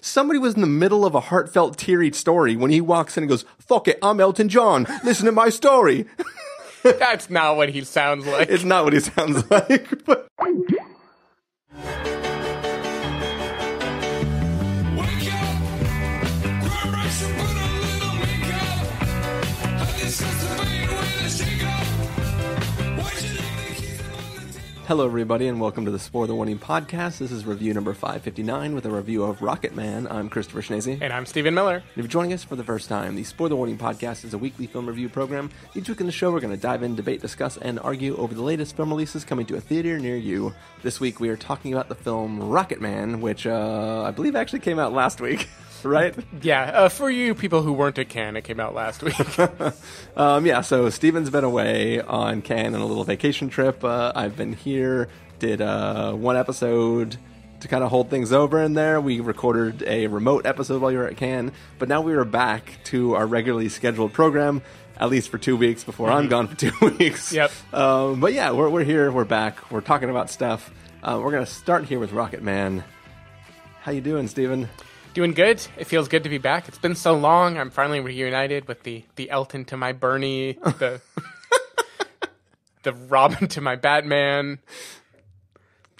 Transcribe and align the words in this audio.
Somebody 0.00 0.38
was 0.38 0.54
in 0.54 0.60
the 0.60 0.66
middle 0.66 1.04
of 1.04 1.14
a 1.14 1.20
heartfelt, 1.20 1.76
teary 1.76 2.12
story 2.12 2.56
when 2.56 2.70
he 2.70 2.80
walks 2.80 3.16
in 3.16 3.24
and 3.24 3.28
goes, 3.30 3.44
"Fuck 3.58 3.88
it, 3.88 3.98
I'm 4.02 4.20
Elton 4.20 4.48
John. 4.48 4.86
Listen 5.04 5.26
to 5.26 5.32
my 5.32 5.48
story." 5.48 6.06
That's 6.82 7.30
not 7.30 7.56
what 7.56 7.68
he 7.68 7.82
sounds 7.84 8.26
like. 8.26 8.48
it's 8.50 8.64
not 8.64 8.82
what 8.84 8.92
he 8.92 8.98
sounds 9.00 9.48
like, 9.50 10.04
but 10.04 10.26
Hello, 24.92 25.06
everybody, 25.06 25.48
and 25.48 25.58
welcome 25.58 25.86
to 25.86 25.90
the 25.90 25.98
Spoiler 25.98 26.26
the 26.26 26.34
Warning 26.34 26.58
podcast. 26.58 27.16
This 27.16 27.32
is 27.32 27.46
review 27.46 27.72
number 27.72 27.94
559 27.94 28.74
with 28.74 28.84
a 28.84 28.90
review 28.90 29.24
of 29.24 29.38
Rocketman. 29.38 30.06
I'm 30.12 30.28
Christopher 30.28 30.60
Schnese. 30.60 30.98
and 31.00 31.14
I'm 31.14 31.24
Stephen 31.24 31.54
Miller. 31.54 31.76
If 31.76 31.96
you're 31.96 32.06
joining 32.06 32.34
us 32.34 32.44
for 32.44 32.56
the 32.56 32.62
first 32.62 32.90
time, 32.90 33.16
the 33.16 33.24
Spoiler 33.24 33.56
Warning 33.56 33.78
podcast 33.78 34.22
is 34.22 34.34
a 34.34 34.38
weekly 34.38 34.66
film 34.66 34.84
review 34.84 35.08
program. 35.08 35.48
Each 35.74 35.88
week 35.88 36.00
in 36.00 36.04
the 36.04 36.12
show, 36.12 36.30
we're 36.30 36.40
going 36.40 36.54
to 36.54 36.60
dive 36.60 36.82
in, 36.82 36.94
debate, 36.94 37.22
discuss, 37.22 37.56
and 37.56 37.80
argue 37.80 38.14
over 38.18 38.34
the 38.34 38.42
latest 38.42 38.76
film 38.76 38.90
releases 38.90 39.24
coming 39.24 39.46
to 39.46 39.56
a 39.56 39.62
theater 39.62 39.98
near 39.98 40.18
you. 40.18 40.52
This 40.82 41.00
week, 41.00 41.20
we 41.20 41.30
are 41.30 41.38
talking 41.38 41.72
about 41.72 41.88
the 41.88 41.94
film 41.94 42.38
Rocketman, 42.38 43.20
which 43.20 43.46
uh, 43.46 44.02
I 44.02 44.10
believe 44.10 44.36
actually 44.36 44.60
came 44.60 44.78
out 44.78 44.92
last 44.92 45.22
week, 45.22 45.48
right? 45.88 46.14
Yeah, 46.42 46.62
uh, 46.62 46.88
for 46.88 47.10
you 47.10 47.34
people 47.34 47.62
who 47.62 47.72
weren't 47.72 47.98
at 47.98 48.08
Cannes, 48.08 48.36
it 48.36 48.44
came 48.44 48.60
out 48.60 48.74
last 48.74 49.02
week. 49.02 49.16
Um, 50.14 50.44
yeah, 50.44 50.60
so 50.60 50.90
Stephen's 50.90 51.30
been 51.30 51.44
away 51.44 52.00
on 52.00 52.42
Cannes 52.42 52.74
on 52.74 52.82
a 52.82 52.86
little 52.86 53.04
vacation 53.04 53.48
trip. 53.48 53.82
Uh, 53.82 54.12
I've 54.14 54.36
been 54.36 54.52
here, 54.52 55.08
did 55.38 55.62
uh, 55.62 56.12
one 56.12 56.36
episode 56.36 57.16
to 57.60 57.68
kind 57.68 57.82
of 57.82 57.88
hold 57.88 58.10
things 58.10 58.30
over 58.30 58.60
in 58.62 58.74
there. 58.74 59.00
We 59.00 59.20
recorded 59.20 59.82
a 59.86 60.08
remote 60.08 60.44
episode 60.44 60.82
while 60.82 60.92
you 60.92 60.98
were 60.98 61.06
at 61.06 61.16
Cannes, 61.16 61.52
but 61.78 61.88
now 61.88 62.02
we 62.02 62.12
are 62.12 62.26
back 62.26 62.76
to 62.84 63.14
our 63.14 63.26
regularly 63.26 63.70
scheduled 63.70 64.12
program. 64.12 64.60
At 64.98 65.08
least 65.08 65.30
for 65.30 65.38
two 65.38 65.56
weeks 65.56 65.82
before 65.82 66.10
I'm 66.10 66.28
gone 66.28 66.46
for 66.48 66.56
two 66.70 66.72
weeks. 66.98 67.32
Yep. 67.32 67.50
Um, 67.72 68.20
but 68.20 68.34
yeah, 68.34 68.50
we're, 68.52 68.68
we're 68.68 68.84
here. 68.84 69.10
We're 69.10 69.24
back. 69.24 69.70
We're 69.70 69.80
talking 69.80 70.10
about 70.10 70.28
stuff. 70.28 70.70
Uh, 71.02 71.18
we're 71.24 71.32
gonna 71.32 71.46
start 71.46 71.86
here 71.86 71.98
with 71.98 72.10
Rocketman. 72.10 72.84
How 73.80 73.92
you 73.92 74.02
doing, 74.02 74.28
Stephen? 74.28 74.68
Doing 75.14 75.32
good. 75.32 75.66
It 75.76 75.84
feels 75.86 76.08
good 76.08 76.22
to 76.22 76.30
be 76.30 76.38
back. 76.38 76.68
It's 76.68 76.78
been 76.78 76.94
so 76.94 77.14
long. 77.14 77.58
I'm 77.58 77.68
finally 77.68 78.00
reunited 78.00 78.66
with 78.66 78.82
the 78.82 79.04
the 79.16 79.30
Elton 79.30 79.66
to 79.66 79.76
my 79.76 79.92
Bernie, 79.92 80.54
the 80.54 81.02
the 82.82 82.94
Robin 82.94 83.46
to 83.48 83.60
my 83.60 83.76
Batman. 83.76 84.58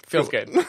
Feels 0.07 0.29
good. 0.29 0.49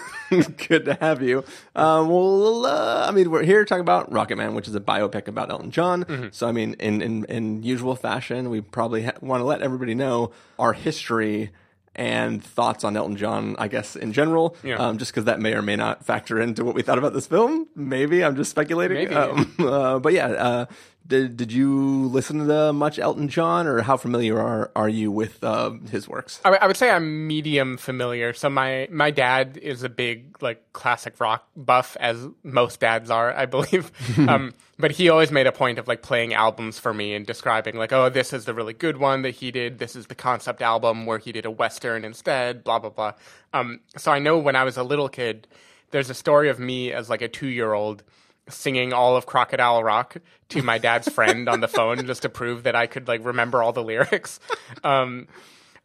Good 0.69 0.87
to 0.87 0.95
have 0.95 1.21
you. 1.23 1.45
Um, 1.77 2.09
well, 2.09 2.65
uh, 2.65 3.07
I 3.07 3.11
mean, 3.13 3.31
we're 3.31 3.43
here 3.43 3.63
talking 3.67 3.83
about 3.83 4.11
Rocketman, 4.11 4.55
which 4.55 4.67
is 4.67 4.75
a 4.75 4.81
biopic 4.81 5.29
about 5.29 5.51
Elton 5.51 5.71
John. 5.71 6.31
So, 6.33 6.49
I 6.49 6.53
mean, 6.53 6.75
in 6.81 7.03
in, 7.03 7.25
in 7.27 7.63
usual 7.63 7.95
fashion, 7.95 8.49
we 8.49 8.63
probably 8.63 9.03
ha- 9.03 9.13
want 9.21 9.41
to 9.43 9.45
let 9.45 9.61
everybody 9.61 9.95
know 9.95 10.33
our 10.59 10.73
history 10.73 11.51
and 11.97 12.43
thoughts 12.43 12.85
on 12.85 12.97
Elton 12.97 13.17
John. 13.17 13.57
I 13.59 13.69
guess 13.69 13.97
in 13.97 14.13
general, 14.13 14.57
Yeah. 14.63 14.77
um, 14.77 14.99
just 14.99 15.13
because 15.13 15.25
that 15.25 15.41
may 15.41 15.55
or 15.55 15.63
may 15.63 15.77
not 15.77 16.05
factor 16.05 16.41
into 16.41 16.65
what 16.65 16.75
we 16.75 16.83
thought 16.83 16.99
about 16.99 17.13
this 17.15 17.27
film. 17.27 17.69
Maybe 17.77 18.25
I'm 18.25 18.37
just 18.37 18.51
speculating. 18.51 18.97
Maybe. 18.97 19.15
Um, 19.15 19.55
uh, 19.59 19.99
but 19.99 20.13
yeah. 20.13 20.27
Uh, 20.27 20.67
did, 21.07 21.37
did 21.37 21.53
you 21.53 22.07
listen 22.07 22.49
to 22.49 22.73
much 22.73 22.99
Elton 22.99 23.29
John, 23.29 23.67
or 23.67 23.83
how 23.83 23.99
familiar 23.99 24.41
are, 24.41 24.71
are 24.75 24.89
you 24.89 25.11
with 25.11 25.45
uh, 25.45 25.73
his 25.91 26.09
works? 26.09 26.41
I, 26.47 26.57
I 26.57 26.67
would 26.67 26.79
say 26.79 26.89
I'm 26.89 27.27
medium 27.27 27.77
familiar. 27.77 28.33
So 28.33 28.49
my 28.49 28.89
my 28.91 29.11
dad 29.11 29.59
is 29.59 29.83
a 29.83 29.91
big 29.91 30.43
like 30.43 30.73
classic 30.73 31.21
rock 31.21 31.47
buff, 31.55 31.99
as 32.01 32.27
most 32.43 32.81
dads 32.81 33.11
are, 33.11 33.35
I 33.37 33.45
believe. 33.45 33.93
um, 34.29 34.55
but 34.79 34.93
he 34.93 35.09
always 35.09 35.31
made 35.31 35.47
a 35.47 35.53
point 35.53 35.79
of 35.79 35.87
like 35.89 36.03
playing 36.03 36.35
albums 36.35 36.79
for 36.79 36.93
me 36.93 37.15
and 37.15 37.27
describing 37.27 37.77
like, 37.77 37.93
oh, 37.93 38.09
this 38.09 38.33
is 38.33 38.45
the 38.45 38.55
really 38.55 38.73
good 38.73 38.97
one 38.97 39.23
that 39.23 39.37
he 39.37 39.51
did. 39.51 39.79
This 39.79 39.95
is 39.95 40.07
the 40.07 40.15
concept 40.15 40.63
album 40.63 41.07
where 41.07 41.19
he 41.19 41.33
did 41.33 41.47
a 41.47 41.51
western 41.51 42.05
instead. 42.05 42.65
Blah 42.65 42.81
blah 42.81 42.91
blah. 42.91 43.13
Um, 43.53 43.81
so 43.97 44.13
I 44.13 44.19
know 44.19 44.39
when 44.39 44.57
I 44.57 44.65
was 44.65 44.77
a 44.77 44.83
little 44.83 45.09
kid, 45.09 45.47
there's 45.91 46.11
a 46.11 46.15
story 46.15 46.49
of 46.49 46.59
me 46.59 46.93
as 46.93 47.09
like 47.09 47.23
a 47.23 47.29
two 47.29 47.47
year 47.47 47.73
old 47.73 48.03
singing 48.49 48.93
all 48.93 49.17
of 49.17 49.27
Crocodile 49.27 49.83
Rock 49.83 50.17
to 50.51 50.63
my 50.63 50.79
dad's 50.79 51.09
friend 51.09 51.49
on 51.49 51.61
the 51.61 51.69
phone 51.69 52.07
just 52.07 52.23
to 52.23 52.29
prove 52.29 52.65
that 52.65 52.77
I 52.77 52.87
could 52.87 53.09
like 53.09 53.25
remember 53.25 53.63
all 53.63 53.73
the 53.73 53.83
lyrics. 53.85 54.41
Um, 54.83 55.29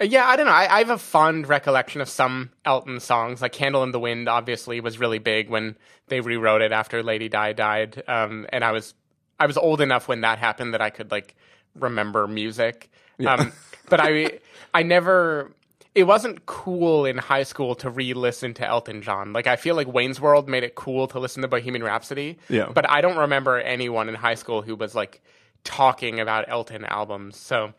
yeah, 0.01 0.27
I 0.27 0.35
don't 0.35 0.45
know. 0.45 0.51
I, 0.51 0.75
I 0.75 0.77
have 0.79 0.89
a 0.89 0.97
fond 0.97 1.47
recollection 1.49 1.99
of 1.99 2.07
some 2.07 2.51
Elton 2.65 2.99
songs, 2.99 3.41
like 3.41 3.51
"Candle 3.51 3.83
in 3.83 3.91
the 3.91 3.99
Wind." 3.99 4.29
Obviously, 4.29 4.79
was 4.79 4.97
really 4.97 5.19
big 5.19 5.49
when 5.49 5.77
they 6.07 6.21
rewrote 6.21 6.61
it 6.61 6.71
after 6.71 7.03
Lady 7.03 7.27
Di 7.27 7.53
died, 7.53 8.03
um, 8.07 8.47
and 8.53 8.63
I 8.63 8.71
was 8.71 8.93
I 9.39 9.45
was 9.45 9.57
old 9.57 9.81
enough 9.81 10.07
when 10.07 10.21
that 10.21 10.39
happened 10.39 10.73
that 10.73 10.81
I 10.81 10.89
could 10.89 11.11
like 11.11 11.35
remember 11.75 12.27
music. 12.27 12.89
Um, 13.25 13.51
but 13.89 13.99
I 13.99 14.39
I 14.73 14.83
never. 14.83 15.51
It 15.95 16.03
wasn't 16.03 16.45
cool 16.45 17.05
in 17.05 17.17
high 17.17 17.43
school 17.43 17.75
to 17.75 17.89
re-listen 17.89 18.53
to 18.53 18.65
Elton 18.65 19.01
John. 19.01 19.33
Like 19.33 19.47
I 19.47 19.57
feel 19.57 19.75
like 19.75 19.91
Wayne's 19.91 20.21
World 20.21 20.47
made 20.47 20.63
it 20.63 20.75
cool 20.75 21.07
to 21.07 21.19
listen 21.19 21.41
to 21.41 21.47
Bohemian 21.47 21.83
Rhapsody. 21.83 22.37
Yeah. 22.47 22.69
But 22.73 22.89
I 22.89 23.01
don't 23.01 23.17
remember 23.17 23.59
anyone 23.59 24.07
in 24.07 24.15
high 24.15 24.35
school 24.35 24.61
who 24.61 24.75
was 24.75 24.95
like 24.95 25.21
talking 25.65 26.19
about 26.19 26.45
Elton 26.47 26.85
albums. 26.85 27.35
So 27.37 27.73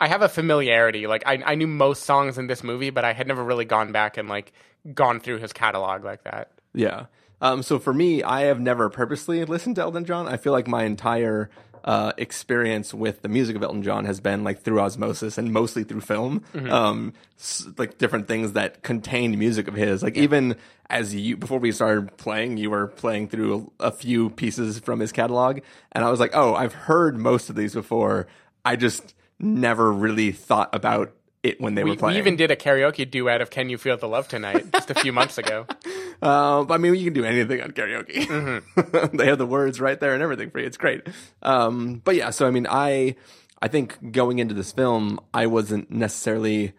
I 0.00 0.08
have 0.08 0.22
a 0.22 0.28
familiarity. 0.28 1.06
Like 1.06 1.22
I, 1.26 1.42
I 1.44 1.54
knew 1.54 1.66
most 1.66 2.02
songs 2.04 2.36
in 2.38 2.46
this 2.46 2.62
movie, 2.62 2.90
but 2.90 3.04
I 3.04 3.12
had 3.12 3.26
never 3.28 3.42
really 3.42 3.64
gone 3.64 3.92
back 3.92 4.16
and 4.16 4.28
like 4.28 4.52
gone 4.92 5.20
through 5.20 5.38
his 5.38 5.52
catalog 5.52 6.04
like 6.04 6.24
that. 6.24 6.50
Yeah. 6.74 7.06
Um, 7.40 7.62
so 7.62 7.78
for 7.78 7.92
me, 7.92 8.22
I 8.22 8.42
have 8.42 8.60
never 8.60 8.88
purposely 8.90 9.44
listened 9.44 9.76
to 9.76 9.82
Elton 9.82 10.04
John. 10.04 10.26
I 10.28 10.36
feel 10.36 10.52
like 10.52 10.66
my 10.66 10.84
entire 10.84 11.50
uh, 11.84 12.12
experience 12.16 12.94
with 12.94 13.20
the 13.22 13.28
music 13.28 13.54
of 13.56 13.62
Elton 13.62 13.82
John 13.82 14.06
has 14.06 14.18
been 14.18 14.42
like 14.42 14.62
through 14.62 14.80
osmosis 14.80 15.36
and 15.36 15.52
mostly 15.52 15.84
through 15.84 16.00
film. 16.00 16.42
Um, 16.54 17.12
s- 17.38 17.66
like 17.76 17.98
different 17.98 18.26
things 18.28 18.52
that 18.52 18.82
contained 18.82 19.38
music 19.38 19.68
of 19.68 19.74
his. 19.74 20.02
Like 20.02 20.16
even 20.16 20.56
as 20.88 21.14
you 21.14 21.36
before 21.36 21.58
we 21.58 21.72
started 21.72 22.16
playing, 22.16 22.56
you 22.56 22.70
were 22.70 22.86
playing 22.86 23.28
through 23.28 23.70
a, 23.80 23.88
a 23.88 23.90
few 23.90 24.30
pieces 24.30 24.78
from 24.78 25.00
his 25.00 25.12
catalog, 25.12 25.60
and 25.92 26.04
I 26.04 26.10
was 26.10 26.20
like, 26.20 26.30
oh, 26.34 26.54
I've 26.54 26.72
heard 26.74 27.18
most 27.18 27.50
of 27.50 27.56
these 27.56 27.74
before. 27.74 28.26
I 28.64 28.76
just 28.76 29.14
never 29.38 29.92
really 29.92 30.32
thought 30.32 30.70
about 30.74 31.12
it 31.42 31.60
when 31.60 31.74
they 31.74 31.84
We, 31.84 31.90
were 31.90 31.96
playing. 31.96 32.14
we 32.14 32.18
even 32.20 32.36
did 32.36 32.50
a 32.50 32.56
karaoke 32.56 33.10
duet 33.10 33.40
of 33.42 33.50
"Can 33.50 33.68
You 33.68 33.76
Feel 33.78 33.96
the 33.98 34.08
Love 34.08 34.28
Tonight" 34.28 34.64
just 34.72 34.90
a 34.90 34.94
few 34.94 35.12
months 35.12 35.38
ago. 35.38 35.66
Uh, 36.22 36.64
I 36.70 36.78
mean, 36.78 36.94
you 36.94 37.04
can 37.04 37.12
do 37.12 37.24
anything 37.24 37.60
on 37.60 37.72
karaoke. 37.72 39.12
they 39.18 39.26
have 39.26 39.36
the 39.36 39.44
words 39.44 39.78
right 39.78 39.98
there 39.98 40.14
and 40.14 40.22
everything 40.22 40.48
for 40.48 40.58
you. 40.60 40.64
It's 40.64 40.78
great. 40.78 41.02
Um, 41.42 42.00
but 42.02 42.14
yeah, 42.14 42.30
so 42.30 42.46
I 42.46 42.50
mean, 42.50 42.66
I 42.70 43.16
I 43.60 43.68
think 43.68 44.12
going 44.12 44.38
into 44.38 44.54
this 44.54 44.72
film, 44.72 45.18
I 45.34 45.46
wasn't 45.46 45.90
necessarily 45.90 46.72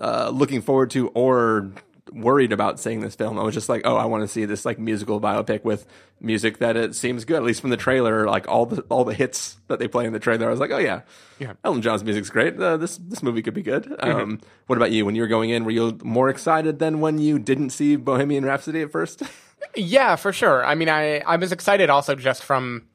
uh, 0.00 0.30
looking 0.32 0.60
forward 0.60 0.90
to 0.90 1.08
or 1.08 1.72
worried 2.12 2.52
about 2.52 2.80
seeing 2.80 3.00
this 3.00 3.14
film. 3.14 3.38
I 3.38 3.42
was 3.42 3.54
just 3.54 3.68
like, 3.68 3.82
oh, 3.84 3.96
I 3.96 4.04
want 4.06 4.22
to 4.22 4.28
see 4.28 4.44
this 4.44 4.64
like 4.64 4.78
musical 4.78 5.20
biopic 5.20 5.64
with 5.64 5.86
music 6.20 6.58
that 6.58 6.76
it 6.76 6.94
seems 6.94 7.24
good, 7.24 7.36
at 7.36 7.42
least 7.42 7.60
from 7.60 7.70
the 7.70 7.76
trailer. 7.76 8.26
Like 8.26 8.48
all 8.48 8.66
the 8.66 8.82
all 8.82 9.04
the 9.04 9.14
hits 9.14 9.58
that 9.68 9.78
they 9.78 9.88
play 9.88 10.06
in 10.06 10.12
the 10.12 10.18
trailer, 10.18 10.46
I 10.46 10.50
was 10.50 10.60
like, 10.60 10.70
oh 10.70 10.78
yeah, 10.78 11.02
Yeah. 11.38 11.54
Elton 11.64 11.82
John's 11.82 12.04
music's 12.04 12.30
great. 12.30 12.58
Uh, 12.58 12.76
this 12.76 12.96
this 12.98 13.22
movie 13.22 13.42
could 13.42 13.54
be 13.54 13.62
good. 13.62 13.94
Um, 14.00 14.40
what 14.66 14.76
about 14.76 14.90
you? 14.92 15.04
When 15.06 15.14
you 15.14 15.22
were 15.22 15.28
going 15.28 15.50
in, 15.50 15.64
were 15.64 15.70
you 15.70 15.98
more 16.02 16.28
excited 16.28 16.78
than 16.78 17.00
when 17.00 17.18
you 17.18 17.38
didn't 17.38 17.70
see 17.70 17.96
Bohemian 17.96 18.44
Rhapsody 18.44 18.82
at 18.82 18.90
first? 18.90 19.22
Yeah, 19.74 20.14
for 20.14 20.32
sure. 20.32 20.64
I 20.64 20.76
mean, 20.76 20.88
I 20.88 21.18
I 21.18 21.36
was 21.36 21.50
excited 21.50 21.90
also 21.90 22.14
just 22.14 22.44
from 22.44 22.86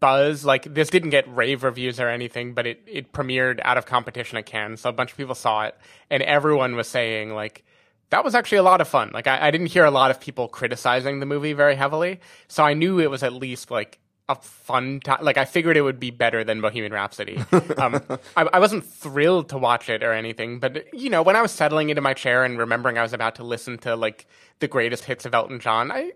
buzz. 0.00 0.44
Like 0.44 0.72
this 0.72 0.90
didn't 0.90 1.10
get 1.10 1.24
rave 1.34 1.64
reviews 1.64 2.00
or 2.00 2.08
anything, 2.08 2.54
but 2.54 2.66
it 2.66 2.82
it 2.86 3.12
premiered 3.12 3.60
out 3.62 3.78
of 3.78 3.86
competition 3.86 4.38
at 4.38 4.46
Cannes, 4.46 4.78
so 4.78 4.90
a 4.90 4.92
bunch 4.92 5.10
of 5.12 5.16
people 5.16 5.34
saw 5.34 5.64
it, 5.64 5.74
and 6.10 6.22
everyone 6.22 6.76
was 6.76 6.88
saying 6.88 7.34
like. 7.34 7.64
That 8.10 8.24
was 8.24 8.34
actually 8.34 8.58
a 8.58 8.62
lot 8.62 8.80
of 8.80 8.88
fun. 8.88 9.10
Like 9.12 9.26
I, 9.26 9.48
I 9.48 9.50
didn't 9.50 9.68
hear 9.68 9.84
a 9.84 9.90
lot 9.90 10.10
of 10.10 10.20
people 10.20 10.48
criticizing 10.48 11.20
the 11.20 11.26
movie 11.26 11.52
very 11.52 11.74
heavily, 11.74 12.20
so 12.48 12.64
I 12.64 12.74
knew 12.74 12.98
it 12.98 13.10
was 13.10 13.22
at 13.22 13.32
least 13.32 13.70
like 13.70 13.98
a 14.28 14.34
fun 14.34 15.00
time. 15.00 15.24
Like 15.24 15.36
I 15.36 15.44
figured 15.44 15.76
it 15.76 15.82
would 15.82 16.00
be 16.00 16.10
better 16.10 16.44
than 16.44 16.60
Bohemian 16.60 16.92
Rhapsody. 16.92 17.36
um, 17.78 18.02
I, 18.36 18.48
I 18.52 18.58
wasn't 18.58 18.84
thrilled 18.84 19.50
to 19.50 19.58
watch 19.58 19.88
it 19.88 20.02
or 20.02 20.12
anything, 20.12 20.58
but 20.58 20.92
you 20.94 21.10
know, 21.10 21.22
when 21.22 21.36
I 21.36 21.42
was 21.42 21.52
settling 21.52 21.90
into 21.90 22.02
my 22.02 22.14
chair 22.14 22.44
and 22.44 22.58
remembering 22.58 22.98
I 22.98 23.02
was 23.02 23.12
about 23.12 23.36
to 23.36 23.44
listen 23.44 23.78
to 23.78 23.96
like 23.96 24.26
the 24.60 24.68
greatest 24.68 25.04
hits 25.04 25.24
of 25.24 25.34
Elton 25.34 25.60
John, 25.60 25.90
I 25.90 26.12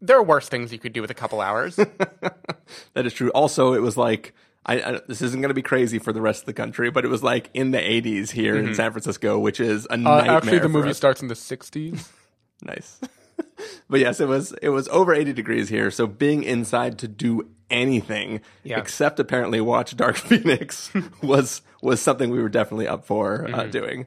there 0.00 0.16
are 0.16 0.22
worse 0.22 0.48
things 0.48 0.72
you 0.72 0.78
could 0.78 0.92
do 0.92 1.00
with 1.00 1.10
a 1.10 1.14
couple 1.14 1.40
hours. 1.40 1.76
that 2.94 3.06
is 3.06 3.14
true. 3.14 3.30
Also, 3.30 3.72
it 3.72 3.80
was 3.80 3.96
like 3.96 4.34
I, 4.64 4.80
I 4.80 5.00
this 5.08 5.22
isn't 5.22 5.40
going 5.40 5.48
to 5.50 5.54
be 5.54 5.62
crazy 5.62 5.98
for 5.98 6.12
the 6.12 6.20
rest 6.20 6.42
of 6.42 6.46
the 6.46 6.52
country, 6.52 6.90
but 6.90 7.04
it 7.04 7.08
was 7.08 7.22
like 7.22 7.50
in 7.54 7.72
the 7.72 7.78
80s 7.78 8.30
here 8.30 8.56
in 8.56 8.74
San 8.74 8.92
Francisco, 8.92 9.38
which 9.38 9.58
is 9.60 9.86
a 9.86 9.94
Uh, 9.94 9.96
nightmare. 9.96 10.36
actually, 10.36 10.58
the 10.58 10.62
for 10.62 10.68
movie 10.68 10.90
us. 10.90 10.96
starts 10.96 11.20
in 11.22 11.28
the 11.28 11.34
'60s. 11.34 12.08
Nice. 12.64 13.00
but 13.90 13.98
yes, 13.98 14.20
it 14.20 14.28
was 14.28 14.52
it 14.62 14.68
was 14.68 14.86
over 14.88 15.12
80 15.12 15.32
degrees 15.32 15.68
here, 15.68 15.90
so 15.90 16.06
being 16.06 16.44
inside 16.44 16.96
to 17.00 17.08
do 17.08 17.48
anything 17.70 18.40
Yeah. 18.62 18.78
except 18.78 19.18
apparently 19.18 19.60
watch 19.60 19.96
Dark 19.96 20.14
Phoenix 20.28 20.92
was 21.22 21.60
was 21.82 22.00
something 22.00 22.30
we 22.30 22.40
were 22.40 22.48
definitely 22.48 22.86
up 22.86 23.04
for 23.04 23.48
uh, 23.52 23.64
doing. 23.64 24.06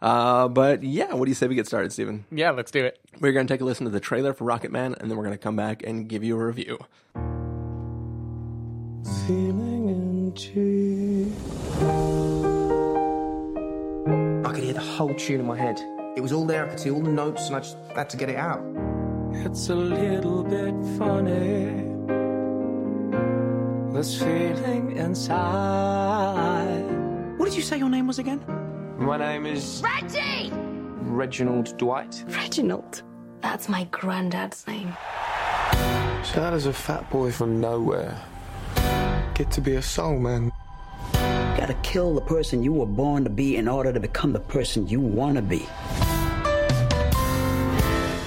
Uh, 0.00 0.46
but 0.46 0.84
yeah, 0.84 1.14
what 1.14 1.24
do 1.24 1.30
you 1.32 1.34
say 1.34 1.48
we 1.48 1.56
get 1.56 1.66
started, 1.66 1.90
Stephen? 1.92 2.26
Yeah, 2.30 2.52
let's 2.52 2.70
do 2.70 2.84
it. 2.84 3.00
We're 3.18 3.32
going 3.32 3.48
to 3.48 3.52
take 3.52 3.60
a 3.62 3.64
listen 3.64 3.86
to 3.86 3.90
the 3.90 3.98
trailer 3.98 4.32
for 4.34 4.44
Rocketman, 4.44 4.94
and 5.00 5.10
then 5.10 5.16
we're 5.16 5.24
going 5.24 5.36
to 5.36 5.42
come 5.42 5.56
back 5.56 5.82
and 5.84 6.06
give 6.08 6.22
you 6.22 6.38
a 6.38 6.44
review. 6.46 6.78
feeling 9.26 9.75
in 10.26 10.34
cheap. 10.34 11.32
I 14.46 14.52
could 14.52 14.64
hear 14.64 14.74
the 14.74 14.80
whole 14.80 15.14
tune 15.14 15.40
in 15.40 15.46
my 15.46 15.56
head. 15.56 15.80
It 16.16 16.20
was 16.20 16.32
all 16.32 16.46
there, 16.46 16.66
I 16.66 16.68
could 16.68 16.80
see 16.80 16.90
all 16.90 17.02
the 17.02 17.10
notes, 17.10 17.46
and 17.48 17.56
I 17.56 17.60
just 17.60 17.76
had 17.94 18.10
to 18.10 18.16
get 18.16 18.28
it 18.30 18.36
out. 18.36 18.62
It's 19.32 19.68
a 19.68 19.74
little 19.74 20.42
bit 20.42 20.74
funny. 20.98 21.84
This 23.92 24.18
feeling 24.18 24.96
inside. 24.96 26.84
What 27.38 27.46
did 27.46 27.56
you 27.56 27.62
say 27.62 27.78
your 27.78 27.88
name 27.88 28.06
was 28.06 28.18
again? 28.18 28.44
My 28.98 29.16
name 29.16 29.46
is 29.46 29.82
Reggie! 29.84 30.50
Reginald 30.52 31.76
Dwight. 31.78 32.24
Reginald. 32.28 33.02
That's 33.42 33.68
my 33.68 33.84
granddad's 33.84 34.66
name. 34.66 34.96
So 36.24 36.40
how 36.40 36.50
does 36.50 36.66
a 36.66 36.72
fat 36.72 37.08
boy 37.10 37.30
from 37.30 37.60
nowhere 37.60 38.20
get 39.36 39.50
to 39.50 39.60
be 39.60 39.74
a 39.74 39.82
soul 39.82 40.18
man? 40.18 40.50
gotta 41.58 41.74
kill 41.82 42.14
the 42.14 42.20
person 42.22 42.62
you 42.62 42.72
were 42.72 42.86
born 42.86 43.22
to 43.24 43.28
be 43.28 43.56
in 43.56 43.68
order 43.68 43.92
to 43.92 44.00
become 44.00 44.32
the 44.32 44.40
person 44.40 44.88
you 44.88 44.98
wanna 44.98 45.42
be. 45.42 45.66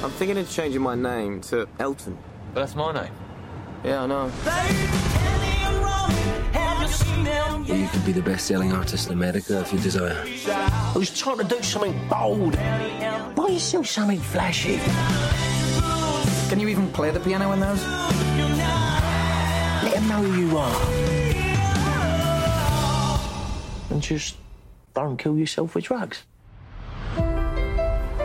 I'm 0.03 0.11
thinking 0.11 0.37
of 0.37 0.47
changing 0.49 0.81
my 0.81 0.93
name 0.93 1.41
to 1.41 1.67
Elton. 1.79 2.15
But 2.53 2.59
that's 2.61 2.75
my 2.75 2.93
name. 2.93 3.11
Yeah, 3.83 4.03
I 4.03 4.07
know. 4.07 4.25
You 7.65 7.87
could 7.87 8.05
be 8.05 8.11
the 8.11 8.21
best-selling 8.21 8.71
artist 8.71 9.07
in 9.07 9.13
America 9.13 9.61
if 9.61 9.73
you 9.73 9.79
desire. 9.79 10.23
I 10.47 10.93
was 10.95 11.17
trying 11.17 11.37
to 11.39 11.43
do 11.43 11.61
something 11.63 11.99
bold. 12.07 12.55
Why 12.55 13.45
are 13.45 13.49
you 13.49 13.59
still 13.59 13.83
something 13.83 14.19
flashy? 14.19 14.79
Can 16.49 16.59
you 16.59 16.67
even 16.67 16.91
play 16.91 17.09
the 17.11 17.19
piano 17.19 17.51
in 17.53 17.59
those? 17.59 17.83
Let 20.19 20.27
know 20.27 20.35
you 20.35 20.57
are. 20.57 20.81
And 23.89 24.01
just 24.01 24.35
don't 24.93 25.15
kill 25.15 25.37
yourself 25.37 25.75
with 25.75 25.85
drugs. 25.85 26.23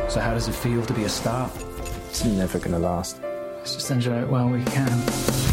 So 0.09 0.21
how 0.21 0.35
does 0.35 0.49
it 0.49 0.57
feel 0.57 0.85
to 0.85 0.93
be 0.93 1.05
a 1.05 1.09
star? 1.09 1.49
It's 2.09 2.25
never 2.25 2.59
gonna 2.59 2.81
last. 2.81 3.21
Let's 3.59 3.77
just 3.77 3.91
enjoy 3.93 4.23
it 4.23 4.29
while 4.29 4.49
we 4.49 4.65
can. 4.65 5.44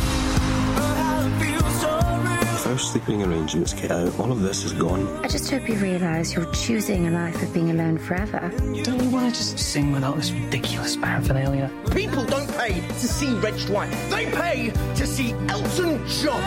Those 2.72 2.90
sleeping 2.90 3.22
arrangements 3.22 3.74
get 3.74 3.92
out, 3.92 4.18
all 4.18 4.32
of 4.32 4.40
this 4.40 4.64
is 4.64 4.72
gone. 4.72 5.06
I 5.26 5.28
just 5.28 5.52
hope 5.52 5.68
you 5.68 5.76
realize 5.76 6.34
you're 6.34 6.50
choosing 6.54 7.06
a 7.08 7.12
life 7.12 7.44
of 7.44 7.54
being 7.54 7.70
alone 7.70 7.98
forever. 7.98 8.50
Don't 8.84 8.98
we 8.98 9.10
want 9.10 9.30
to 9.30 9.38
just 9.38 9.60
sing 9.60 9.92
without 9.92 10.16
this 10.16 10.32
ridiculous 10.32 10.96
paraphernalia? 10.96 11.70
People 11.94 12.24
don't 12.24 12.50
pay 12.58 12.80
to 12.80 13.08
see 13.10 13.34
Reg 13.40 13.60
Dwight. 13.66 13.92
They 14.10 14.32
pay 14.32 14.70
to 14.96 15.06
see 15.06 15.34
Elton 15.50 16.08
John. 16.08 16.42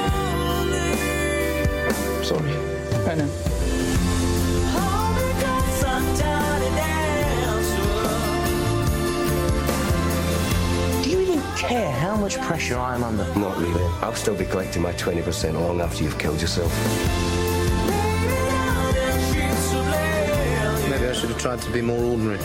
Sorry. 2.25 2.55
I 3.07 3.17
know. 3.17 3.54
Care 11.69 11.91
how 11.91 12.17
much 12.17 12.41
pressure 12.41 12.77
I'm 12.77 13.03
under? 13.03 13.25
Not 13.39 13.57
really. 13.59 13.85
I'll 14.03 14.15
still 14.15 14.37
be 14.37 14.45
collecting 14.45 14.83
my 14.83 14.93
20% 14.93 15.55
long 15.55 15.81
after 15.81 16.05
you've 16.05 16.19
killed 16.19 16.41
yourself. 16.41 16.73
Maybe 20.91 21.07
I 21.07 21.13
should 21.13 21.31
have 21.31 21.39
tried 21.39 21.61
to 21.63 21.71
be 21.71 21.81
more 21.81 21.99
ordinary. 21.99 22.39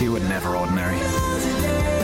You 0.00 0.12
were 0.12 0.20
never 0.20 0.56
ordinary. 0.56 2.03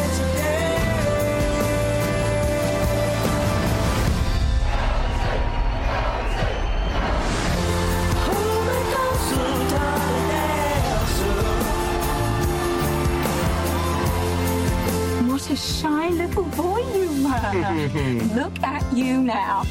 Look 18.34 18.62
at 18.62 18.92
you 18.96 19.22
now. 19.22 19.64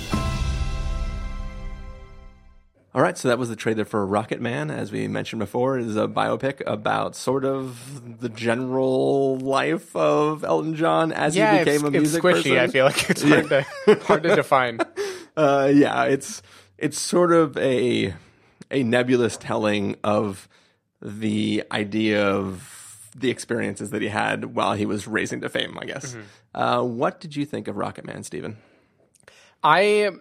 All 2.93 3.01
right, 3.03 3.17
so 3.17 3.27
that 3.27 3.37
was 3.37 3.49
the 3.49 3.55
trailer 3.55 3.85
for 3.85 4.05
Rocketman. 4.05 4.71
As 4.75 4.91
we 4.91 5.07
mentioned 5.07 5.39
before, 5.39 5.77
it 5.77 5.85
is 5.85 5.95
a 5.95 6.07
biopic 6.07 6.61
about 6.65 7.15
sort 7.15 7.45
of 7.45 8.19
the 8.19 8.29
general 8.29 9.37
life 9.37 9.95
of 9.95 10.43
Elton 10.43 10.75
John 10.75 11.11
as 11.11 11.35
Yeah, 11.35 11.53
he 11.53 11.59
became 11.59 11.75
it's, 11.75 11.83
a 11.83 11.87
it's 11.87 11.93
music 11.93 12.23
squishy. 12.23 12.33
person. 12.33 12.57
I 12.57 12.67
feel 12.67 12.85
like 12.85 13.09
it's 13.09 13.21
hard 13.23 13.49
to 13.49 13.65
hard 14.05 14.23
to 14.23 14.35
define. 14.35 14.79
uh, 15.37 15.71
yeah, 15.73 16.05
it's 16.05 16.41
it's 16.79 16.99
sort 16.99 17.31
of 17.31 17.55
a 17.57 18.15
a 18.71 18.83
nebulous 18.83 19.37
telling 19.37 19.95
of 20.03 20.49
the 21.01 21.63
idea 21.71 22.27
of 22.27 23.11
the 23.15 23.29
experiences 23.29 23.91
that 23.91 24.01
he 24.01 24.07
had 24.07 24.55
while 24.55 24.73
he 24.73 24.85
was 24.85 25.07
raising 25.07 25.41
to 25.41 25.49
fame. 25.49 25.77
I 25.79 25.85
guess. 25.85 26.13
Mm-hmm. 26.13 26.21
Uh, 26.53 26.83
what 26.83 27.19
did 27.19 27.35
you 27.35 27.45
think 27.45 27.67
of 27.67 27.75
Rocketman, 27.75 28.25
Stephen? 28.25 28.57
I 29.63 30.11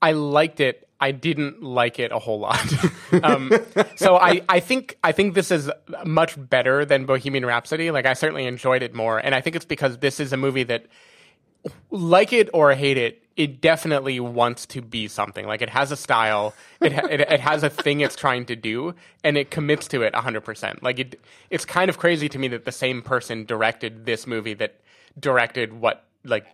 I 0.00 0.12
liked 0.12 0.60
it. 0.60 0.88
I 1.00 1.12
didn't 1.12 1.62
like 1.62 2.00
it 2.00 2.10
a 2.10 2.18
whole 2.18 2.40
lot. 2.40 2.60
um, 3.22 3.52
so 3.96 4.16
I, 4.16 4.42
I 4.48 4.60
think 4.60 4.98
I 5.04 5.12
think 5.12 5.34
this 5.34 5.50
is 5.50 5.70
much 6.04 6.34
better 6.36 6.84
than 6.84 7.06
Bohemian 7.06 7.46
Rhapsody. 7.46 7.90
Like 7.90 8.06
I 8.06 8.14
certainly 8.14 8.46
enjoyed 8.46 8.82
it 8.82 8.94
more, 8.94 9.18
and 9.18 9.34
I 9.34 9.40
think 9.40 9.56
it's 9.56 9.64
because 9.64 9.98
this 9.98 10.18
is 10.18 10.32
a 10.32 10.36
movie 10.36 10.64
that, 10.64 10.86
like 11.90 12.32
it 12.32 12.50
or 12.52 12.74
hate 12.74 12.98
it, 12.98 13.22
it 13.36 13.60
definitely 13.60 14.18
wants 14.18 14.66
to 14.66 14.82
be 14.82 15.06
something. 15.06 15.46
Like 15.46 15.62
it 15.62 15.70
has 15.70 15.92
a 15.92 15.96
style, 15.96 16.52
it 16.80 16.92
ha- 16.92 17.06
it, 17.08 17.20
it 17.20 17.40
has 17.40 17.62
a 17.62 17.70
thing 17.70 18.00
it's 18.00 18.16
trying 18.16 18.46
to 18.46 18.56
do, 18.56 18.94
and 19.22 19.38
it 19.38 19.52
commits 19.52 19.86
to 19.88 20.02
it 20.02 20.14
hundred 20.16 20.40
percent. 20.40 20.82
Like 20.82 20.98
it, 20.98 21.20
it's 21.48 21.64
kind 21.64 21.88
of 21.88 21.98
crazy 21.98 22.28
to 22.28 22.38
me 22.38 22.48
that 22.48 22.64
the 22.64 22.72
same 22.72 23.02
person 23.02 23.44
directed 23.44 24.04
this 24.04 24.26
movie 24.26 24.54
that 24.54 24.80
directed 25.18 25.72
what 25.72 26.04
like 26.24 26.46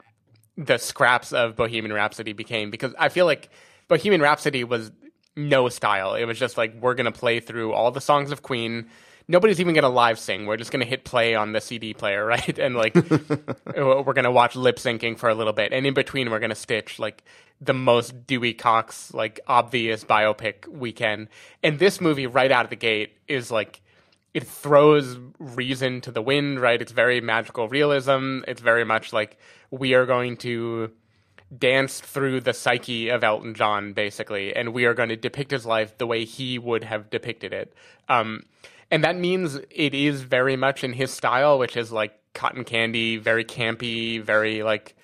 the 0.56 0.78
scraps 0.78 1.32
of 1.32 1.56
Bohemian 1.56 1.92
Rhapsody 1.92 2.32
became 2.32 2.70
because 2.70 2.94
I 2.98 3.08
feel 3.08 3.26
like 3.26 3.50
Bohemian 3.88 4.22
Rhapsody 4.22 4.64
was 4.64 4.92
no 5.36 5.68
style. 5.68 6.14
It 6.14 6.24
was 6.24 6.38
just 6.38 6.56
like 6.56 6.74
we're 6.80 6.94
gonna 6.94 7.12
play 7.12 7.40
through 7.40 7.72
all 7.72 7.90
the 7.90 8.00
songs 8.00 8.30
of 8.30 8.42
Queen. 8.42 8.88
Nobody's 9.26 9.60
even 9.60 9.74
gonna 9.74 9.88
live 9.88 10.18
sing. 10.18 10.46
We're 10.46 10.56
just 10.56 10.70
gonna 10.70 10.84
hit 10.84 11.04
play 11.04 11.34
on 11.34 11.52
the 11.52 11.60
CD 11.60 11.94
player, 11.94 12.24
right? 12.26 12.58
And 12.58 12.76
like 12.76 12.94
we're 13.76 14.12
gonna 14.12 14.32
watch 14.32 14.54
lip 14.54 14.76
syncing 14.76 15.18
for 15.18 15.28
a 15.28 15.34
little 15.34 15.52
bit, 15.52 15.72
and 15.72 15.86
in 15.86 15.94
between 15.94 16.30
we're 16.30 16.40
gonna 16.40 16.54
stitch 16.54 16.98
like 16.98 17.24
the 17.60 17.74
most 17.74 18.26
Dewey 18.26 18.52
Cox 18.52 19.12
like 19.14 19.40
obvious 19.46 20.04
biopic 20.04 20.68
we 20.68 20.92
can. 20.92 21.28
And 21.62 21.78
this 21.78 22.00
movie 22.00 22.26
right 22.26 22.52
out 22.52 22.64
of 22.64 22.70
the 22.70 22.76
gate 22.76 23.16
is 23.26 23.50
like 23.50 23.80
it 24.34 24.46
throws 24.46 25.16
reason 25.38 26.00
to 26.02 26.10
the 26.10 26.20
wind, 26.20 26.60
right? 26.60 26.82
It's 26.82 26.92
very 26.92 27.20
magical 27.20 27.68
realism. 27.68 28.40
It's 28.48 28.60
very 28.60 28.84
much 28.84 29.12
like 29.12 29.38
we 29.70 29.94
are 29.94 30.06
going 30.06 30.36
to 30.38 30.90
dance 31.56 32.00
through 32.00 32.40
the 32.40 32.52
psyche 32.52 33.08
of 33.10 33.22
Elton 33.22 33.54
John, 33.54 33.92
basically, 33.92 34.54
and 34.54 34.74
we 34.74 34.86
are 34.86 34.94
going 34.94 35.08
to 35.10 35.16
depict 35.16 35.52
his 35.52 35.64
life 35.64 35.96
the 35.98 36.06
way 36.06 36.24
he 36.24 36.58
would 36.58 36.82
have 36.82 37.10
depicted 37.10 37.52
it. 37.52 37.72
Um, 38.08 38.42
and 38.90 39.04
that 39.04 39.16
means 39.16 39.56
it 39.70 39.94
is 39.94 40.22
very 40.22 40.56
much 40.56 40.82
in 40.82 40.92
his 40.92 41.12
style, 41.12 41.58
which 41.58 41.76
is 41.76 41.92
like 41.92 42.18
cotton 42.32 42.64
candy, 42.64 43.16
very 43.16 43.44
campy, 43.44 44.20
very 44.20 44.64
like 44.64 44.96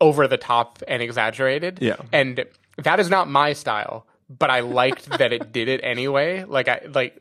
over 0.00 0.28
the 0.28 0.36
top 0.36 0.82
and 0.86 1.02
exaggerated. 1.02 1.78
Yeah. 1.80 1.96
And 2.12 2.44
that 2.76 3.00
is 3.00 3.08
not 3.08 3.28
my 3.28 3.54
style, 3.54 4.06
but 4.28 4.50
I 4.50 4.60
liked 4.60 5.08
that 5.18 5.32
it 5.32 5.50
did 5.50 5.68
it 5.68 5.80
anyway. 5.82 6.44
Like 6.44 6.68
I 6.68 6.82
like 6.92 7.20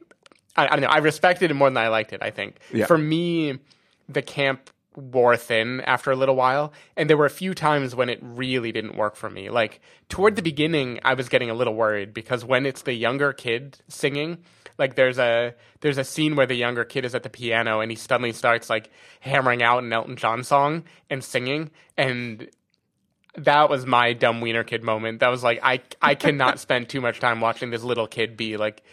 I, 0.57 0.65
I 0.65 0.69
don't 0.69 0.81
know, 0.81 0.87
I 0.87 0.97
respected 0.97 1.51
it 1.51 1.53
more 1.53 1.69
than 1.69 1.77
I 1.77 1.87
liked 1.89 2.13
it, 2.13 2.21
I 2.21 2.31
think. 2.31 2.57
Yeah. 2.73 2.85
For 2.85 2.97
me, 2.97 3.59
the 4.09 4.21
camp 4.21 4.69
wore 4.97 5.37
thin 5.37 5.81
after 5.81 6.11
a 6.11 6.15
little 6.15 6.35
while, 6.35 6.73
and 6.95 7.09
there 7.09 7.17
were 7.17 7.27
a 7.27 7.29
few 7.29 7.53
times 7.53 7.95
when 7.95 8.09
it 8.09 8.19
really 8.21 8.71
didn't 8.71 8.97
work 8.97 9.15
for 9.15 9.29
me. 9.29 9.49
Like 9.49 9.79
toward 10.09 10.35
the 10.35 10.41
beginning, 10.41 10.99
I 11.03 11.13
was 11.13 11.29
getting 11.29 11.49
a 11.49 11.53
little 11.53 11.75
worried 11.75 12.13
because 12.13 12.43
when 12.43 12.65
it's 12.65 12.81
the 12.81 12.93
younger 12.93 13.31
kid 13.31 13.77
singing, 13.87 14.39
like 14.77 14.95
there's 14.95 15.19
a 15.19 15.53
there's 15.81 15.97
a 15.97 16.03
scene 16.03 16.35
where 16.35 16.45
the 16.45 16.55
younger 16.55 16.83
kid 16.83 17.05
is 17.05 17.15
at 17.15 17.23
the 17.23 17.29
piano 17.29 17.79
and 17.79 17.91
he 17.91 17.95
suddenly 17.95 18.31
starts 18.31 18.69
like 18.69 18.89
hammering 19.19 19.61
out 19.63 19.83
an 19.83 19.93
Elton 19.93 20.15
John 20.15 20.43
song 20.43 20.83
and 21.09 21.23
singing 21.23 21.71
and 21.95 22.49
that 23.37 23.69
was 23.69 23.85
my 23.85 24.13
dumb 24.13 24.41
wiener 24.41 24.63
kid 24.63 24.83
moment. 24.83 25.19
That 25.19 25.29
was 25.29 25.43
like 25.43 25.59
I 25.61 25.81
I 26.01 26.15
cannot 26.15 26.59
spend 26.59 26.89
too 26.89 27.01
much 27.01 27.19
time 27.19 27.39
watching 27.39 27.69
this 27.69 27.83
little 27.83 28.07
kid 28.07 28.35
be 28.35 28.57
like 28.57 28.83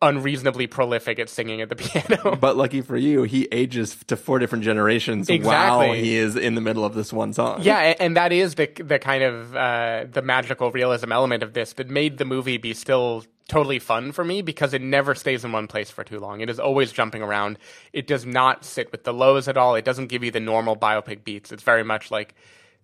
unreasonably 0.00 0.66
prolific 0.66 1.18
at 1.18 1.28
singing 1.28 1.60
at 1.60 1.68
the 1.68 1.76
piano. 1.76 2.36
But 2.36 2.56
lucky 2.56 2.80
for 2.80 2.96
you, 2.96 3.24
he 3.24 3.48
ages 3.50 3.96
to 4.06 4.16
four 4.16 4.38
different 4.38 4.64
generations 4.64 5.28
while 5.30 5.92
he 5.92 6.16
is 6.16 6.36
in 6.36 6.54
the 6.54 6.60
middle 6.60 6.84
of 6.84 6.94
this 6.94 7.12
one 7.12 7.32
song. 7.32 7.62
Yeah, 7.62 7.94
and 7.98 8.16
that 8.16 8.32
is 8.32 8.54
the 8.54 8.66
the 8.66 8.98
kind 8.98 9.22
of 9.22 9.56
uh, 9.56 10.06
the 10.10 10.22
magical 10.22 10.70
realism 10.70 11.12
element 11.12 11.42
of 11.42 11.52
this 11.52 11.72
that 11.74 11.88
made 11.88 12.18
the 12.18 12.24
movie 12.24 12.58
be 12.58 12.74
still 12.74 13.24
totally 13.48 13.78
fun 13.78 14.12
for 14.12 14.24
me 14.24 14.42
because 14.42 14.74
it 14.74 14.82
never 14.82 15.14
stays 15.14 15.44
in 15.44 15.52
one 15.52 15.66
place 15.66 15.90
for 15.90 16.04
too 16.04 16.18
long. 16.20 16.40
It 16.40 16.50
is 16.50 16.60
always 16.60 16.92
jumping 16.92 17.22
around. 17.22 17.58
It 17.92 18.06
does 18.06 18.26
not 18.26 18.64
sit 18.64 18.92
with 18.92 19.04
the 19.04 19.12
lows 19.12 19.48
at 19.48 19.56
all. 19.56 19.74
It 19.74 19.86
doesn't 19.86 20.08
give 20.08 20.22
you 20.22 20.30
the 20.30 20.40
normal 20.40 20.76
biopic 20.76 21.24
beats. 21.24 21.50
It's 21.50 21.62
very 21.62 21.82
much 21.82 22.10
like 22.10 22.34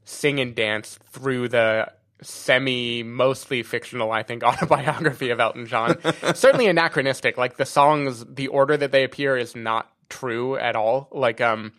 sing 0.05 0.41
and 0.41 0.55
dance 0.55 0.99
through 1.11 1.49
the 1.49 1.93
semi 2.25 3.03
mostly 3.03 3.63
fictional 3.63 4.13
i 4.13 4.23
think 4.23 4.43
autobiography 4.45 5.31
of 5.31 5.41
elton 5.41 5.67
john 5.67 5.99
certainly 6.35 6.67
anachronistic 6.67 7.37
like 7.37 7.57
the 7.57 7.67
songs 7.67 8.25
the 8.29 8.49
order 8.49 8.77
that 8.77 8.93
they 8.93 9.05
appear 9.05 9.37
is 9.37 9.55
not 9.55 9.91
true 10.09 10.57
at 10.57 10.77
all 10.77 11.09
like 11.13 11.41
um 11.41 11.73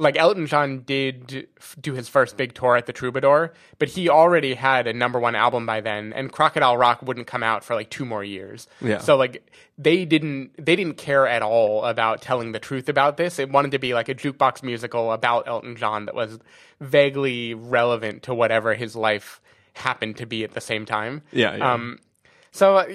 like 0.00 0.16
Elton 0.16 0.46
John 0.46 0.80
did 0.80 1.46
f- 1.58 1.76
do 1.78 1.92
his 1.92 2.08
first 2.08 2.38
big 2.38 2.54
tour 2.54 2.74
at 2.74 2.86
the 2.86 2.92
Troubadour, 2.92 3.52
but 3.78 3.90
he 3.90 4.08
already 4.08 4.54
had 4.54 4.86
a 4.86 4.94
number 4.94 5.20
one 5.20 5.34
album 5.34 5.66
by 5.66 5.82
then, 5.82 6.14
and 6.14 6.32
Crocodile 6.32 6.78
Rock 6.78 7.02
wouldn't 7.02 7.26
come 7.26 7.42
out 7.42 7.62
for 7.62 7.74
like 7.74 7.90
two 7.90 8.06
more 8.06 8.24
years. 8.24 8.66
Yeah. 8.80 8.98
So 8.98 9.16
like 9.16 9.52
they 9.76 10.06
didn't 10.06 10.52
they 10.56 10.74
didn't 10.74 10.96
care 10.96 11.28
at 11.28 11.42
all 11.42 11.84
about 11.84 12.22
telling 12.22 12.52
the 12.52 12.58
truth 12.58 12.88
about 12.88 13.18
this. 13.18 13.38
It 13.38 13.50
wanted 13.50 13.72
to 13.72 13.78
be 13.78 13.92
like 13.92 14.08
a 14.08 14.14
jukebox 14.14 14.62
musical 14.62 15.12
about 15.12 15.46
Elton 15.46 15.76
John 15.76 16.06
that 16.06 16.14
was 16.14 16.38
vaguely 16.80 17.52
relevant 17.52 18.22
to 18.22 18.34
whatever 18.34 18.72
his 18.72 18.96
life 18.96 19.39
happened 19.74 20.16
to 20.18 20.26
be 20.26 20.44
at 20.44 20.52
the 20.52 20.60
same 20.60 20.84
time. 20.84 21.22
Yeah, 21.32 21.56
yeah. 21.56 21.72
Um, 21.72 21.98
so 22.52 22.76
uh, 22.76 22.86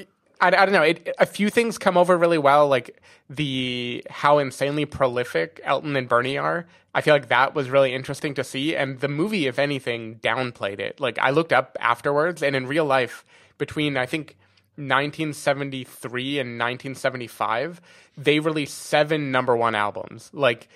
I, 0.42 0.48
I 0.48 0.66
don't 0.66 0.72
know. 0.72 0.84
It, 0.84 1.14
a 1.18 1.26
few 1.26 1.50
things 1.50 1.78
come 1.78 1.98
over 1.98 2.18
really 2.18 2.38
well, 2.38 2.68
like 2.68 3.02
the 3.30 4.06
how 4.10 4.38
insanely 4.38 4.86
prolific 4.86 5.60
Elton 5.64 5.96
and 5.96 6.08
Bernie 6.08 6.38
are. 6.38 6.66
I 6.94 7.02
feel 7.02 7.14
like 7.14 7.28
that 7.28 7.54
was 7.54 7.70
really 7.70 7.94
interesting 7.94 8.34
to 8.36 8.44
see, 8.44 8.76
and 8.76 9.00
the 9.00 9.10
movie, 9.10 9.48
if 9.48 9.60
anything, 9.60 10.16
downplayed 10.16 10.80
it. 10.80 11.00
Like 11.00 11.20
I 11.20 11.32
looked 11.32 11.52
up 11.52 11.78
afterwards, 11.80 12.42
and 12.42 12.56
in 12.56 12.68
real 12.68 12.86
life, 12.86 13.26
between 13.58 13.98
I 13.98 14.06
think 14.06 14.38
1973 14.78 16.40
and 16.40 16.50
1975, 16.60 17.82
they 18.18 18.40
released 18.40 18.78
seven 18.78 19.32
number 19.32 19.56
one 19.56 19.76
albums. 19.76 20.30
Like 20.34 20.68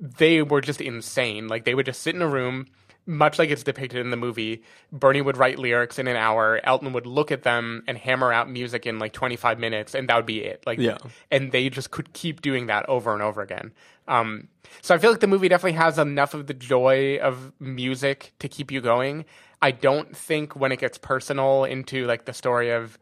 they 0.00 0.42
were 0.42 0.60
just 0.60 0.80
insane. 0.80 1.48
Like 1.48 1.64
they 1.64 1.74
would 1.74 1.86
just 1.86 2.02
sit 2.02 2.14
in 2.14 2.22
a 2.22 2.28
room, 2.28 2.66
much 3.08 3.38
like 3.38 3.50
it's 3.50 3.62
depicted 3.64 3.98
in 4.00 4.10
the 4.10 4.16
movie. 4.16 4.62
Bernie 4.92 5.22
would 5.22 5.36
write 5.36 5.58
lyrics 5.58 5.98
in 5.98 6.06
an 6.06 6.16
hour. 6.16 6.60
Elton 6.62 6.92
would 6.92 7.06
look 7.06 7.32
at 7.32 7.42
them 7.42 7.82
and 7.88 7.96
hammer 7.98 8.32
out 8.32 8.48
music 8.50 8.86
in 8.86 8.98
like 8.98 9.12
25 9.14 9.58
minutes, 9.58 9.94
and 9.94 10.08
that 10.08 10.16
would 10.16 10.26
be 10.26 10.44
it. 10.44 10.62
Like, 10.66 10.78
Yeah. 10.78 10.98
and 11.30 11.50
they 11.50 11.70
just 11.70 11.90
could 11.90 12.12
keep 12.12 12.42
doing 12.42 12.66
that 12.66 12.86
over 12.88 13.14
and 13.14 13.22
over 13.22 13.40
again. 13.42 13.72
Um, 14.06 14.48
so 14.82 14.94
I 14.94 14.98
feel 14.98 15.10
like 15.10 15.20
the 15.20 15.26
movie 15.26 15.48
definitely 15.48 15.78
has 15.78 15.98
enough 15.98 16.34
of 16.34 16.46
the 16.46 16.54
joy 16.54 17.18
of 17.18 17.50
music 17.58 18.32
to 18.40 18.48
keep 18.48 18.70
you 18.70 18.80
going. 18.80 19.24
I 19.62 19.70
don't 19.72 20.16
think 20.16 20.54
when 20.54 20.70
it 20.70 20.78
gets 20.78 20.98
personal 20.98 21.64
into 21.64 22.06
like 22.06 22.26
the 22.26 22.32
story 22.32 22.70
of 22.70 22.98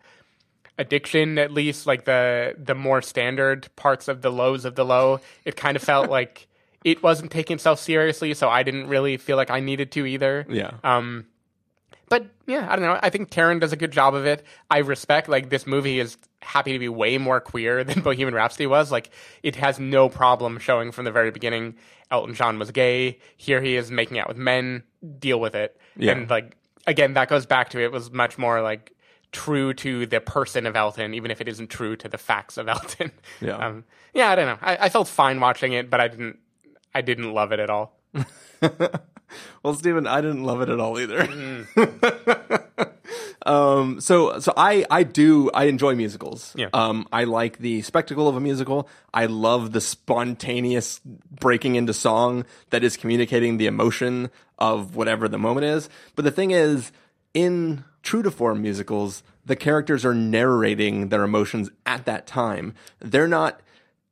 addiction 0.79 1.39
at 1.39 1.51
least 1.51 1.87
like 1.87 2.05
the 2.05 2.55
the 2.59 2.75
more 2.75 3.01
standard 3.01 3.67
parts 3.77 4.09
of 4.09 4.21
the 4.21 4.31
lows 4.31 4.67
of 4.67 4.75
the 4.75 4.85
low 4.85 5.19
it 5.47 5.57
kind 5.57 5.75
of 5.75 5.83
felt 5.83 6.11
like 6.19 6.47
it 6.85 7.03
wasn't 7.03 7.31
taking 7.31 7.55
itself 7.57 7.79
seriously 7.81 8.33
so 8.35 8.49
i 8.49 8.63
didn't 8.63 8.87
really 8.89 9.17
feel 9.17 9.37
like 9.37 9.51
i 9.51 9.61
needed 9.61 9.91
to 9.93 10.07
either 10.07 10.47
Yeah. 10.49 10.73
um 10.85 11.27
but 12.09 12.27
yeah 12.47 12.67
i 12.71 12.77
don't 12.77 12.85
know 12.85 12.99
i 13.03 13.11
think 13.11 13.31
Taron 13.31 13.61
does 13.61 13.73
a 13.73 13.77
good 13.77 13.91
job 13.93 14.15
of 14.15 14.27
it 14.27 14.45
i 14.71 14.79
respect 14.79 15.29
like 15.29 15.49
this 15.51 15.67
movie 15.67 15.99
is 16.01 16.17
happy 16.43 16.73
to 16.73 16.79
be 16.79 16.89
way 16.89 17.19
more 17.19 17.41
queer 17.41 17.83
than 17.89 18.01
bohemian 18.03 18.35
rhapsody 18.35 18.67
was 18.67 18.93
like 18.93 19.11
it 19.43 19.57
has 19.57 19.79
no 19.81 20.09
problem 20.09 20.59
showing 20.59 20.93
from 20.93 21.05
the 21.05 21.13
very 21.13 21.31
beginning 21.31 21.75
elton 22.11 22.35
john 22.35 22.59
was 22.59 22.71
gay 22.71 23.19
here 23.37 23.61
he 23.61 23.77
is 23.77 23.91
making 23.91 24.19
out 24.19 24.29
with 24.29 24.37
men 24.37 24.83
deal 25.19 25.41
with 25.41 25.55
it 25.55 25.79
Yeah. 25.97 26.13
and 26.13 26.31
like 26.31 26.57
again 26.87 27.15
that 27.15 27.29
goes 27.29 27.47
back 27.47 27.71
to 27.71 27.81
it 27.83 27.91
was 27.91 28.11
much 28.13 28.39
more 28.39 28.61
like 28.63 28.93
true 29.33 29.75
to 29.75 30.07
the 30.07 30.19
person 30.21 30.67
of 30.67 30.77
Elton, 30.77 31.13
even 31.13 31.31
if 31.31 31.41
it 31.43 31.49
isn't 31.49 31.67
true 31.69 31.95
to 31.97 32.09
the 32.09 32.17
facts 32.17 32.57
of 32.57 32.69
Elton. 32.75 33.11
Yeah. 33.41 33.57
um, 33.57 33.85
yeah. 34.15 34.31
I 34.31 34.35
don't 34.35 34.47
know. 34.47 34.57
I, 34.63 34.77
I 34.87 34.89
felt 34.89 35.09
fine 35.09 35.41
watching 35.41 35.73
it, 35.75 35.91
but 35.91 36.01
I 36.01 36.09
didn't. 36.09 36.39
I 36.97 37.03
didn't 37.03 37.35
love 37.35 37.53
it 37.53 37.61
at 37.61 37.69
all. 37.69 38.01
Well, 39.63 39.75
Stephen, 39.75 40.07
I 40.07 40.21
didn't 40.21 40.45
love 40.45 40.61
it 40.61 40.69
at 40.69 40.79
all 40.79 40.99
either. 41.01 41.25
Mm. 41.25 42.91
um, 43.47 44.01
so, 44.01 44.39
so 44.39 44.53
I, 44.57 44.87
I 44.91 45.03
do, 45.03 45.51
I 45.53 45.65
enjoy 45.65 45.97
musicals. 45.97 46.55
Yeah. 46.57 46.69
Um, 46.73 47.09
I 47.13 47.25
like 47.25 47.59
the 47.59 47.83
spectacle 47.83 48.29
of 48.29 48.37
a 48.37 48.41
musical. 48.41 48.89
I 49.13 49.27
love 49.27 49.73
the 49.73 49.81
spontaneous 49.81 51.01
breaking 51.05 51.75
into 51.75 51.93
song 51.93 52.45
that 52.71 52.85
is 52.85 52.97
communicating 52.97 53.57
the 53.57 53.67
emotion 53.67 54.31
of 54.59 54.95
whatever 54.95 55.27
the 55.27 55.39
moment 55.39 55.67
is. 55.67 55.89
But 56.15 56.25
the 56.25 56.31
thing 56.31 56.53
is, 56.53 56.93
in 57.35 57.85
true 58.03 58.23
to 58.23 58.31
form 58.31 58.63
musicals, 58.63 59.25
the 59.45 59.57
characters 59.57 60.05
are 60.05 60.15
narrating 60.15 61.09
their 61.09 61.25
emotions 61.25 61.71
at 61.85 62.05
that 62.05 62.29
time. 62.29 62.75
They're 63.01 63.29
not 63.29 63.61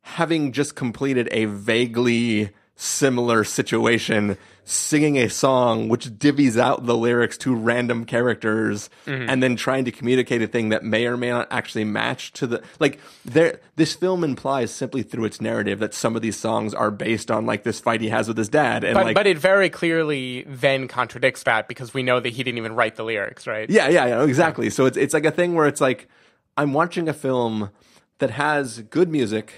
having 0.03 0.53
just 0.53 0.75
completed 0.75 1.29
a 1.31 1.47
vaguely 1.47 2.51
similar 2.77 3.45
situation, 3.45 4.37
singing 4.65 5.19
a 5.19 5.29
song 5.29 5.89
which 5.89 6.07
divvies 6.07 6.59
out 6.59 6.87
the 6.87 6.97
lyrics 6.97 7.37
to 7.37 7.55
random 7.55 8.05
characters 8.05 8.89
mm-hmm. 9.07 9.29
and 9.29 9.43
then 9.43 9.57
trying 9.57 9.85
to 9.85 9.93
communicate 9.93 10.41
a 10.41 10.47
thing 10.47 10.71
that 10.71 10.83
may 10.83 11.07
or 11.07 11.17
may 11.19 11.29
not 11.29 11.47
actually 11.51 11.85
match 11.85 12.33
to 12.33 12.47
the 12.47 12.63
like 12.81 12.99
there 13.27 13.61
this 13.77 13.95
film 13.95 14.25
implies 14.25 14.71
simply 14.71 15.03
through 15.03 15.27
its 15.27 15.39
narrative 15.39 15.81
that 15.81 15.93
some 15.93 16.17
of 16.17 16.23
these 16.23 16.39
songs 16.39 16.73
are 16.73 16.91
based 16.91 17.31
on 17.31 17.45
like 17.45 17.63
this 17.63 17.79
fight 17.79 18.01
he 18.01 18.09
has 18.09 18.27
with 18.27 18.39
his 18.39 18.49
dad 18.49 18.85
and 18.85 18.95
But 18.95 19.05
like 19.05 19.15
but 19.15 19.27
it 19.27 19.37
very 19.37 19.69
clearly 19.69 20.45
then 20.49 20.89
contradicts 20.89 21.43
that 21.43 21.69
because 21.69 21.93
we 21.93 22.03
know 22.03 22.19
that 22.19 22.31
he 22.31 22.43
didn't 22.43 22.59
even 22.59 22.75
write 22.75 22.97
the 22.97 23.05
lyrics, 23.05 23.47
right? 23.47 23.69
Yeah, 23.69 23.89
yeah, 23.91 24.07
yeah, 24.07 24.25
exactly. 24.25 24.71
So 24.71 24.87
it's 24.87 24.97
it's 24.97 25.13
like 25.13 25.27
a 25.27 25.31
thing 25.31 25.55
where 25.55 25.67
it's 25.67 25.81
like 25.81 26.09
I'm 26.57 26.73
watching 26.73 27.07
a 27.09 27.13
film 27.13 27.71
that 28.19 28.31
has 28.31 28.81
good 28.81 29.11
music, 29.11 29.55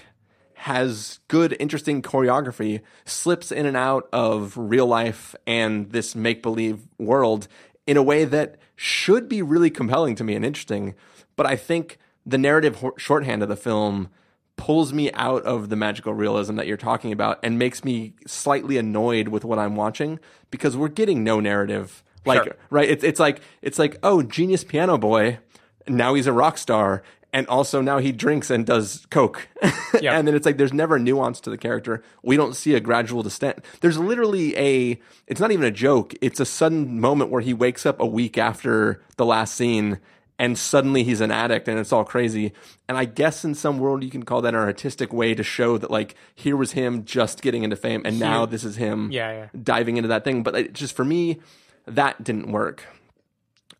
has 0.61 1.19
good 1.27 1.55
interesting 1.59 2.01
choreography, 2.01 2.81
slips 3.05 3.51
in 3.51 3.65
and 3.65 3.77
out 3.77 4.09
of 4.11 4.57
real 4.57 4.87
life 4.87 5.35
and 5.45 5.91
this 5.91 6.15
make 6.15 6.41
believe 6.41 6.79
world 6.97 7.47
in 7.85 7.95
a 7.95 8.03
way 8.03 8.25
that 8.25 8.57
should 8.75 9.29
be 9.29 9.41
really 9.41 9.69
compelling 9.69 10.15
to 10.15 10.23
me 10.23 10.35
and 10.35 10.43
interesting. 10.43 10.95
But 11.35 11.45
I 11.45 11.55
think 11.55 11.97
the 12.25 12.37
narrative 12.37 12.77
ho- 12.77 12.93
shorthand 12.97 13.43
of 13.43 13.49
the 13.49 13.55
film 13.55 14.09
pulls 14.55 14.91
me 14.91 15.11
out 15.13 15.43
of 15.43 15.69
the 15.69 15.75
magical 15.75 16.13
realism 16.13 16.55
that 16.55 16.65
you're 16.65 16.75
talking 16.75 17.11
about 17.11 17.39
and 17.43 17.59
makes 17.59 17.83
me 17.85 18.13
slightly 18.25 18.77
annoyed 18.77 19.27
with 19.27 19.45
what 19.45 19.59
I'm 19.59 19.75
watching 19.75 20.19
because 20.49 20.75
we're 20.75 20.87
getting 20.87 21.23
no 21.23 21.39
narrative. 21.39 22.03
Like 22.25 22.43
Sure. 22.43 22.55
right? 22.71 22.89
It's 22.89 23.03
it's 23.03 23.19
like 23.19 23.41
it's 23.61 23.77
like 23.79 23.97
oh, 24.03 24.23
genius 24.23 24.63
piano 24.63 24.97
boy. 24.97 25.39
Now 25.87 26.15
he's 26.15 26.27
a 26.27 26.33
rock 26.33 26.57
star, 26.57 27.03
and 27.37 27.45
also 27.47 27.81
now 27.81 27.99
he 27.99 28.11
drinks 28.11 28.49
and 28.49 28.65
does 28.65 29.05
coke. 29.11 29.47
Yep. 30.01 30.13
and 30.13 30.27
then 30.27 30.35
it's 30.35 30.45
like 30.45 30.57
there's 30.57 30.73
never 30.73 30.99
nuance 30.99 31.39
to 31.41 31.49
the 31.49 31.57
character. 31.57 32.03
We 32.21 32.35
don't 32.35 32.55
see 32.55 32.75
a 32.75 32.79
gradual 32.79 33.23
descent. 33.23 33.63
There's 33.81 33.97
literally 33.97 34.55
a. 34.57 34.99
It's 35.27 35.39
not 35.39 35.51
even 35.51 35.65
a 35.65 35.71
joke. 35.71 36.13
It's 36.21 36.39
a 36.39 36.45
sudden 36.45 36.99
moment 36.99 37.31
where 37.31 37.41
he 37.41 37.53
wakes 37.53 37.85
up 37.85 37.99
a 37.99 38.05
week 38.05 38.37
after 38.37 39.01
the 39.15 39.25
last 39.25 39.55
scene. 39.55 39.99
And 40.39 40.55
suddenly 40.55 41.03
he's 41.03 41.19
an 41.21 41.31
addict 41.31 41.67
and 41.67 41.79
it's 41.79 41.91
all 41.91 42.03
crazy. 42.03 42.53
And 42.87 42.95
I 42.95 43.05
guess 43.05 43.43
in 43.43 43.55
some 43.55 43.79
world 43.79 44.03
you 44.03 44.11
can 44.11 44.21
call 44.23 44.41
that 44.43 44.53
an 44.53 44.59
artistic 44.59 45.11
way 45.11 45.33
to 45.33 45.41
show 45.41 45.79
that 45.79 45.89
like 45.89 46.13
here 46.35 46.55
was 46.55 46.73
him 46.73 47.05
just 47.05 47.41
getting 47.41 47.63
into 47.63 47.75
fame 47.75 48.03
and 48.05 48.19
now 48.19 48.45
this 48.45 48.63
is 48.63 48.75
him 48.75 49.09
Yeah, 49.11 49.31
yeah. 49.31 49.47
diving 49.63 49.97
into 49.97 50.09
that 50.09 50.23
thing. 50.23 50.43
But 50.43 50.55
it 50.55 50.73
just 50.73 50.95
for 50.95 51.03
me, 51.05 51.39
that 51.87 52.23
didn't 52.23 52.51
work. 52.51 52.83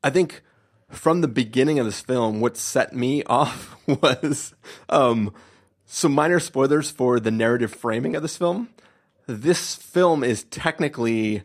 I 0.04 0.10
think 0.10 0.42
from 0.89 1.22
the 1.22 1.27
beginning 1.27 1.79
of 1.79 1.86
this 1.86 2.01
film, 2.01 2.39
what 2.39 2.58
set 2.58 2.94
me 2.94 3.24
off 3.27 3.75
was 3.88 4.53
um, 4.89 5.34
some 5.86 6.13
minor 6.13 6.39
spoilers 6.39 6.91
for 6.91 7.20
the 7.20 7.32
narrative 7.32 7.74
framing 7.74 8.15
of 8.15 8.22
this 8.22 8.38
film. 8.38 8.70
This 9.25 9.75
film 9.75 10.24
is 10.24 10.44
technically 10.46 11.44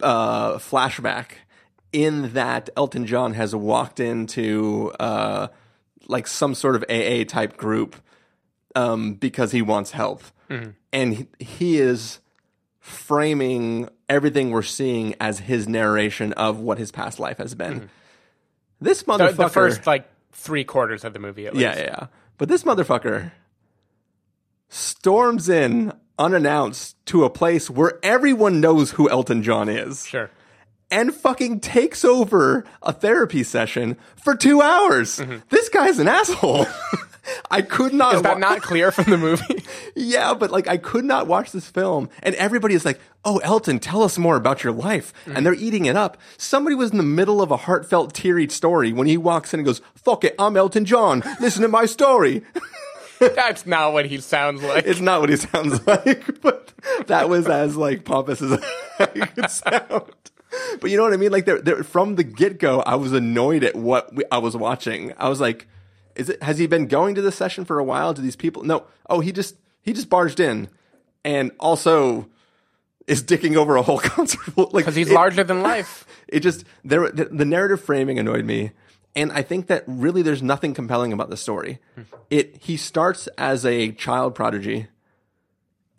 uh, 0.00 0.54
flashback 0.54 1.26
in 1.92 2.32
that 2.32 2.70
Elton 2.76 3.06
John 3.06 3.34
has 3.34 3.54
walked 3.54 4.00
into 4.00 4.92
uh, 4.98 5.46
like 6.08 6.26
some 6.26 6.54
sort 6.54 6.74
of 6.74 6.84
AA 6.90 7.22
type 7.24 7.56
group 7.56 7.94
um, 8.74 9.14
because 9.14 9.52
he 9.52 9.62
wants 9.62 9.92
help, 9.92 10.22
and 10.92 11.14
he, 11.14 11.26
he 11.38 11.78
is 11.78 12.18
framing 12.80 13.88
everything 14.08 14.50
we're 14.50 14.62
seeing 14.62 15.14
as 15.20 15.38
his 15.38 15.68
narration 15.68 16.32
of 16.32 16.58
what 16.58 16.78
his 16.78 16.90
past 16.90 17.20
life 17.20 17.38
has 17.38 17.54
been. 17.54 17.88
This 18.80 19.04
motherfucker, 19.04 19.36
the 19.36 19.48
first 19.48 19.86
like 19.86 20.08
three 20.32 20.64
quarters 20.64 21.04
of 21.04 21.12
the 21.12 21.18
movie, 21.18 21.46
at 21.46 21.54
least. 21.54 21.62
yeah, 21.62 21.76
yeah, 21.76 21.82
yeah. 21.84 22.06
But 22.38 22.48
this 22.48 22.64
motherfucker 22.64 23.30
storms 24.68 25.48
in 25.48 25.92
unannounced 26.18 26.96
to 27.06 27.24
a 27.24 27.30
place 27.30 27.70
where 27.70 27.98
everyone 28.02 28.60
knows 28.60 28.92
who 28.92 29.08
Elton 29.10 29.42
John 29.42 29.68
is 29.68 30.06
Sure. 30.06 30.30
and 30.90 31.14
fucking 31.14 31.60
takes 31.60 32.04
over 32.04 32.64
a 32.82 32.92
therapy 32.92 33.42
session 33.42 33.96
for 34.22 34.34
two 34.34 34.60
hours. 34.62 35.18
Mm-hmm. 35.18 35.38
This 35.48 35.68
guy's 35.68 35.98
an 35.98 36.08
asshole. 36.08 36.66
I 37.50 37.62
could 37.62 37.92
not. 37.94 38.14
Is 38.16 38.22
that 38.22 38.34
wa- 38.34 38.38
not 38.38 38.62
clear 38.62 38.90
from 38.92 39.10
the 39.10 39.18
movie? 39.18 39.64
Yeah, 39.96 40.34
but 40.34 40.50
like 40.50 40.66
I 40.66 40.76
could 40.76 41.04
not 41.04 41.28
watch 41.28 41.52
this 41.52 41.68
film, 41.68 42.08
and 42.22 42.34
everybody 42.34 42.74
is 42.74 42.84
like, 42.84 42.98
"Oh, 43.24 43.38
Elton, 43.38 43.78
tell 43.78 44.02
us 44.02 44.18
more 44.18 44.34
about 44.34 44.64
your 44.64 44.72
life," 44.72 45.12
and 45.26 45.46
they're 45.46 45.54
eating 45.54 45.86
it 45.86 45.94
up. 45.96 46.16
Somebody 46.36 46.74
was 46.74 46.90
in 46.90 46.96
the 46.96 47.04
middle 47.04 47.40
of 47.40 47.52
a 47.52 47.56
heartfelt, 47.56 48.12
teary 48.12 48.48
story 48.48 48.92
when 48.92 49.06
he 49.06 49.16
walks 49.16 49.54
in 49.54 49.60
and 49.60 49.66
goes, 49.66 49.80
"Fuck 49.94 50.24
it, 50.24 50.34
I'm 50.38 50.56
Elton 50.56 50.84
John. 50.84 51.22
Listen 51.40 51.62
to 51.62 51.68
my 51.68 51.86
story." 51.86 52.42
That's 53.20 53.64
not 53.66 53.92
what 53.92 54.06
he 54.06 54.18
sounds 54.20 54.62
like. 54.64 54.84
It's 54.86 55.00
not 55.00 55.20
what 55.20 55.30
he 55.30 55.36
sounds 55.36 55.86
like, 55.86 56.40
but 56.40 56.72
that 57.06 57.28
was 57.28 57.46
as 57.46 57.76
like 57.76 58.04
pompous 58.04 58.42
as 58.42 58.60
I 58.98 59.06
could 59.06 59.50
sound. 59.50 60.10
But 60.80 60.90
you 60.90 60.96
know 60.96 61.04
what 61.04 61.12
I 61.12 61.16
mean? 61.16 61.32
Like, 61.32 61.44
they're, 61.46 61.60
they're, 61.60 61.82
from 61.84 62.16
the 62.16 62.24
get 62.24 62.58
go, 62.58 62.80
I 62.80 62.96
was 62.96 63.12
annoyed 63.12 63.64
at 63.64 63.74
what 63.76 64.12
we, 64.14 64.24
I 64.30 64.38
was 64.38 64.56
watching. 64.56 65.12
I 65.18 65.28
was 65.28 65.40
like, 65.40 65.66
"Is 66.16 66.28
it? 66.28 66.42
Has 66.42 66.58
he 66.58 66.66
been 66.66 66.86
going 66.86 67.14
to 67.14 67.22
this 67.22 67.36
session 67.36 67.64
for 67.64 67.78
a 67.78 67.84
while? 67.84 68.12
Do 68.14 68.22
these 68.22 68.36
people? 68.36 68.62
No. 68.64 68.84
Oh, 69.08 69.20
he 69.20 69.32
just 69.32 69.56
he 69.82 69.92
just 69.92 70.08
barged 70.08 70.40
in, 70.40 70.68
and 71.24 71.50
also 71.60 72.28
is 73.06 73.22
dicking 73.22 73.56
over 73.56 73.76
a 73.76 73.82
whole 73.82 73.98
concert. 74.16 74.56
like 74.56 74.72
Because 74.72 74.96
he's 74.96 75.10
it- 75.10 75.14
larger 75.14 75.44
than 75.44 75.62
life. 75.62 76.06
it 76.28 76.40
just 76.40 76.64
there 76.84 77.10
the, 77.10 77.26
the 77.26 77.44
narrative 77.44 77.80
framing 77.80 78.18
annoyed 78.18 78.44
me 78.44 78.70
and 79.14 79.30
i 79.32 79.42
think 79.42 79.66
that 79.66 79.84
really 79.86 80.22
there's 80.22 80.42
nothing 80.42 80.72
compelling 80.72 81.12
about 81.12 81.28
the 81.30 81.36
story 81.36 81.78
hmm. 81.94 82.02
it 82.30 82.56
he 82.62 82.76
starts 82.76 83.28
as 83.36 83.64
a 83.66 83.92
child 83.92 84.34
prodigy 84.34 84.86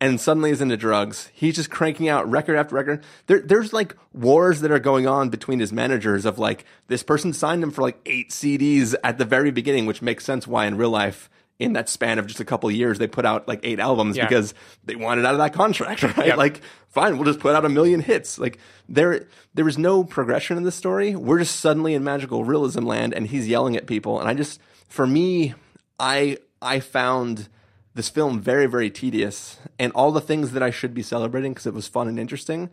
and 0.01 0.19
suddenly 0.19 0.51
is 0.51 0.61
into 0.61 0.75
drugs 0.77 1.29
he's 1.33 1.55
just 1.55 1.69
cranking 1.71 2.07
out 2.09 2.29
record 2.29 2.55
after 2.57 2.75
record 2.75 3.03
there, 3.27 3.39
there's 3.39 3.71
like 3.73 3.95
wars 4.13 4.61
that 4.61 4.71
are 4.71 4.79
going 4.79 5.07
on 5.07 5.29
between 5.29 5.59
his 5.59 5.71
managers 5.71 6.25
of 6.25 6.37
like 6.39 6.65
this 6.87 7.03
person 7.03 7.31
signed 7.33 7.63
him 7.63 7.71
for 7.71 7.81
like 7.81 7.97
eight 8.05 8.29
cds 8.29 8.93
at 9.03 9.17
the 9.17 9.25
very 9.25 9.51
beginning 9.51 9.85
which 9.85 10.01
makes 10.01 10.25
sense 10.25 10.45
why 10.47 10.65
in 10.65 10.75
real 10.77 10.89
life 10.89 11.29
in 11.57 11.71
that 11.71 11.87
span 11.87 12.19
of 12.19 12.27
just 12.27 12.41
a 12.41 12.45
couple 12.45 12.67
of 12.67 12.75
years 12.75 12.99
they 12.99 13.07
put 13.07 13.25
out 13.25 13.47
like 13.47 13.61
eight 13.63 13.79
albums 13.79 14.17
Yeah. 14.17 14.27
because 14.27 14.53
they 14.83 14.95
wanted 14.95 15.25
out 15.25 15.33
of 15.33 15.37
that 15.39 15.53
contract 15.53 16.03
right 16.17 16.27
Yep. 16.27 16.37
like 16.37 16.61
fine, 16.89 17.15
we'll 17.17 17.25
just 17.25 17.39
put 17.39 17.55
out 17.55 17.65
a 17.65 17.69
million 17.69 17.99
hits. 18.01 18.37
Like 18.39 18.57
there, 18.87 19.25
there 19.53 19.65
was 19.65 19.77
no 19.77 20.05
progression 20.05 20.55
in 20.55 20.63
the 20.63 20.71
story. 20.71 21.13
We're 21.13 21.39
just 21.39 21.59
suddenly 21.59 21.93
in 21.93 22.05
magical 22.05 22.45
realism 22.45 22.85
land, 22.85 23.13
and 23.13 23.27
he's 23.27 23.49
yelling 23.49 23.75
at 23.75 23.85
people. 23.85 24.17
And 24.21 24.29
I 24.29 24.33
just, 24.33 24.61
for 24.87 25.05
me, 25.05 25.53
I 25.99 26.37
I 26.61 26.79
found 26.79 27.49
this 27.95 28.09
film 28.09 28.39
very 28.39 28.67
very 28.67 28.89
tedious, 28.91 29.57
and 29.79 29.91
all 29.93 30.11
the 30.11 30.21
things 30.21 30.51
that 30.51 30.61
I 30.61 30.69
should 30.69 30.93
be 30.93 31.01
celebrating 31.01 31.53
because 31.53 31.65
it 31.65 31.73
was 31.73 31.87
fun 31.87 32.07
and 32.07 32.19
interesting 32.19 32.69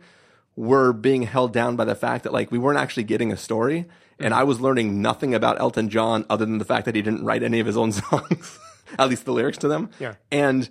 were 0.55 0.93
being 0.93 1.23
held 1.23 1.51
down 1.51 1.75
by 1.75 1.85
the 1.85 1.95
fact 1.95 2.23
that 2.23 2.33
like 2.33 2.51
we 2.51 2.59
weren't 2.59 2.77
actually 2.77 3.05
getting 3.05 3.31
a 3.31 3.37
story, 3.37 3.85
and 4.19 4.33
I 4.33 4.43
was 4.43 4.61
learning 4.61 5.01
nothing 5.01 5.33
about 5.33 5.59
Elton 5.59 5.89
John 5.89 6.25
other 6.29 6.45
than 6.45 6.59
the 6.59 6.65
fact 6.65 6.85
that 6.85 6.95
he 6.95 7.01
didn't 7.01 7.25
write 7.25 7.41
any 7.41 7.59
of 7.59 7.65
his 7.65 7.77
own 7.77 7.91
songs, 8.03 8.59
at 8.99 9.09
least 9.09 9.25
the 9.25 9.33
lyrics 9.33 9.57
to 9.59 9.67
them. 9.67 9.89
Yeah. 9.99 10.15
and 10.31 10.69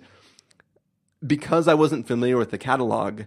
because 1.25 1.67
I 1.67 1.73
wasn't 1.73 2.07
familiar 2.07 2.37
with 2.37 2.51
the 2.51 2.57
catalog, 2.57 3.23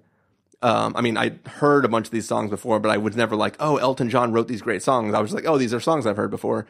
um, 0.62 0.94
I 0.96 1.00
mean, 1.00 1.16
I 1.16 1.38
heard 1.46 1.84
a 1.84 1.88
bunch 1.88 2.06
of 2.06 2.12
these 2.12 2.26
songs 2.26 2.50
before, 2.50 2.80
but 2.80 2.90
I 2.90 2.96
was 2.96 3.16
never 3.16 3.36
like, 3.36 3.56
oh, 3.60 3.76
Elton 3.76 4.10
John 4.10 4.32
wrote 4.32 4.48
these 4.48 4.62
great 4.62 4.82
songs. 4.82 5.14
I 5.14 5.20
was 5.20 5.32
like, 5.32 5.46
oh, 5.46 5.58
these 5.58 5.74
are 5.74 5.80
songs 5.80 6.06
I've 6.06 6.16
heard 6.16 6.30
before. 6.30 6.66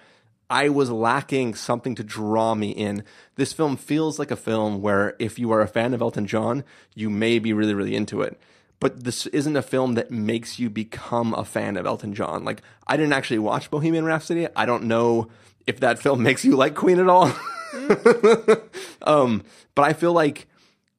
I 0.48 0.68
was 0.68 0.90
lacking 0.90 1.54
something 1.54 1.94
to 1.96 2.04
draw 2.04 2.54
me 2.54 2.70
in. 2.70 3.02
This 3.34 3.52
film 3.52 3.76
feels 3.76 4.18
like 4.18 4.30
a 4.30 4.36
film 4.36 4.80
where 4.80 5.16
if 5.18 5.38
you 5.38 5.50
are 5.50 5.60
a 5.60 5.68
fan 5.68 5.92
of 5.92 6.00
Elton 6.00 6.26
John, 6.26 6.64
you 6.94 7.10
may 7.10 7.38
be 7.38 7.52
really, 7.52 7.74
really 7.74 7.96
into 7.96 8.22
it. 8.22 8.38
But 8.78 9.04
this 9.04 9.26
isn't 9.28 9.56
a 9.56 9.62
film 9.62 9.94
that 9.94 10.10
makes 10.10 10.58
you 10.58 10.70
become 10.70 11.34
a 11.34 11.44
fan 11.44 11.76
of 11.76 11.86
Elton 11.86 12.14
John. 12.14 12.44
Like, 12.44 12.62
I 12.86 12.96
didn't 12.96 13.14
actually 13.14 13.38
watch 13.38 13.70
Bohemian 13.70 14.04
Rhapsody. 14.04 14.46
I 14.54 14.66
don't 14.66 14.84
know 14.84 15.28
if 15.66 15.80
that 15.80 15.98
film 15.98 16.22
makes 16.24 16.44
you 16.44 16.56
like 16.56 16.74
Queen 16.74 17.00
at 17.00 17.08
all. 17.08 17.32
um, 19.02 19.42
but 19.74 19.82
I 19.82 19.92
feel 19.92 20.12
like 20.12 20.46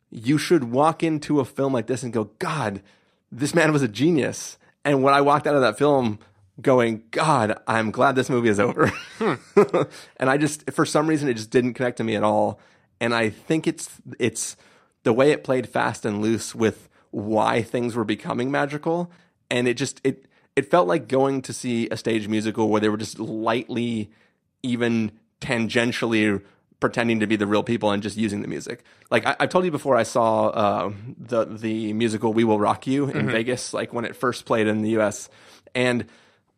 you 0.10 0.38
should 0.38 0.66
walk 0.66 1.04
into 1.04 1.40
a 1.40 1.46
film 1.46 1.74
like 1.74 1.88
this 1.88 2.04
and 2.04 2.12
go, 2.12 2.32
God, 2.40 2.82
this 3.32 3.54
man 3.54 3.72
was 3.72 3.84
a 3.84 3.88
genius. 3.88 4.58
And 4.84 5.04
when 5.04 5.14
I 5.14 5.22
walked 5.22 5.48
out 5.48 5.56
of 5.56 5.62
that 5.62 5.78
film 5.78 6.20
going, 6.62 7.04
God, 7.12 7.60
I'm 7.68 7.92
glad 7.92 8.16
this 8.16 8.30
movie 8.30 8.50
is 8.50 8.60
over. 8.60 8.92
and 10.18 10.30
I 10.30 10.38
just, 10.38 10.70
for 10.72 10.86
some 10.86 11.08
reason, 11.08 11.30
it 11.30 11.36
just 11.36 11.52
didn't 11.52 11.74
connect 11.74 11.98
to 11.98 12.04
me 12.04 12.16
at 12.16 12.24
all. 12.24 12.60
And 13.00 13.14
I 13.14 13.30
think 13.30 13.68
it's, 13.68 13.90
it's 14.20 14.58
the 15.04 15.14
way 15.14 15.32
it 15.32 15.44
played 15.44 15.70
fast 15.70 16.06
and 16.06 16.22
loose 16.22 16.56
with 16.56 16.90
why 17.12 17.62
things 17.62 17.96
were 17.96 18.04
becoming 18.04 18.50
magical. 18.50 19.12
And 19.52 19.68
it 19.68 19.76
just, 19.76 20.02
it, 20.04 20.26
it 20.56 20.70
felt 20.72 20.88
like 20.88 21.08
going 21.08 21.44
to 21.44 21.54
see 21.54 21.88
a 21.90 21.98
stage 21.98 22.28
musical 22.28 22.70
where 22.70 22.82
they 22.82 22.90
were 22.90 22.98
just 22.98 23.20
lightly, 23.20 24.10
even 24.64 25.12
tangentially 25.40 26.42
pretending 26.80 27.20
to 27.20 27.28
be 27.28 27.36
the 27.36 27.48
real 27.48 27.64
people 27.64 27.92
and 27.92 28.04
just 28.04 28.18
using 28.18 28.42
the 28.42 28.48
music. 28.48 28.84
Like 29.10 29.26
I, 29.26 29.36
I've 29.40 29.50
told 29.50 29.66
you 29.66 29.72
before, 29.72 29.96
I 29.96 30.04
saw 30.04 30.48
uh, 30.48 30.92
the 31.18 31.46
the 31.46 31.94
musical 31.94 32.34
"We 32.34 32.44
Will 32.44 32.60
Rock 32.60 32.88
You" 32.88 33.10
in 33.10 33.30
Vegas, 33.30 33.74
like 33.74 33.94
when 33.94 34.06
it 34.06 34.16
first 34.16 34.46
played 34.46 34.68
in 34.68 34.82
the 34.82 34.92
U.S. 34.92 35.30
and. 35.74 36.06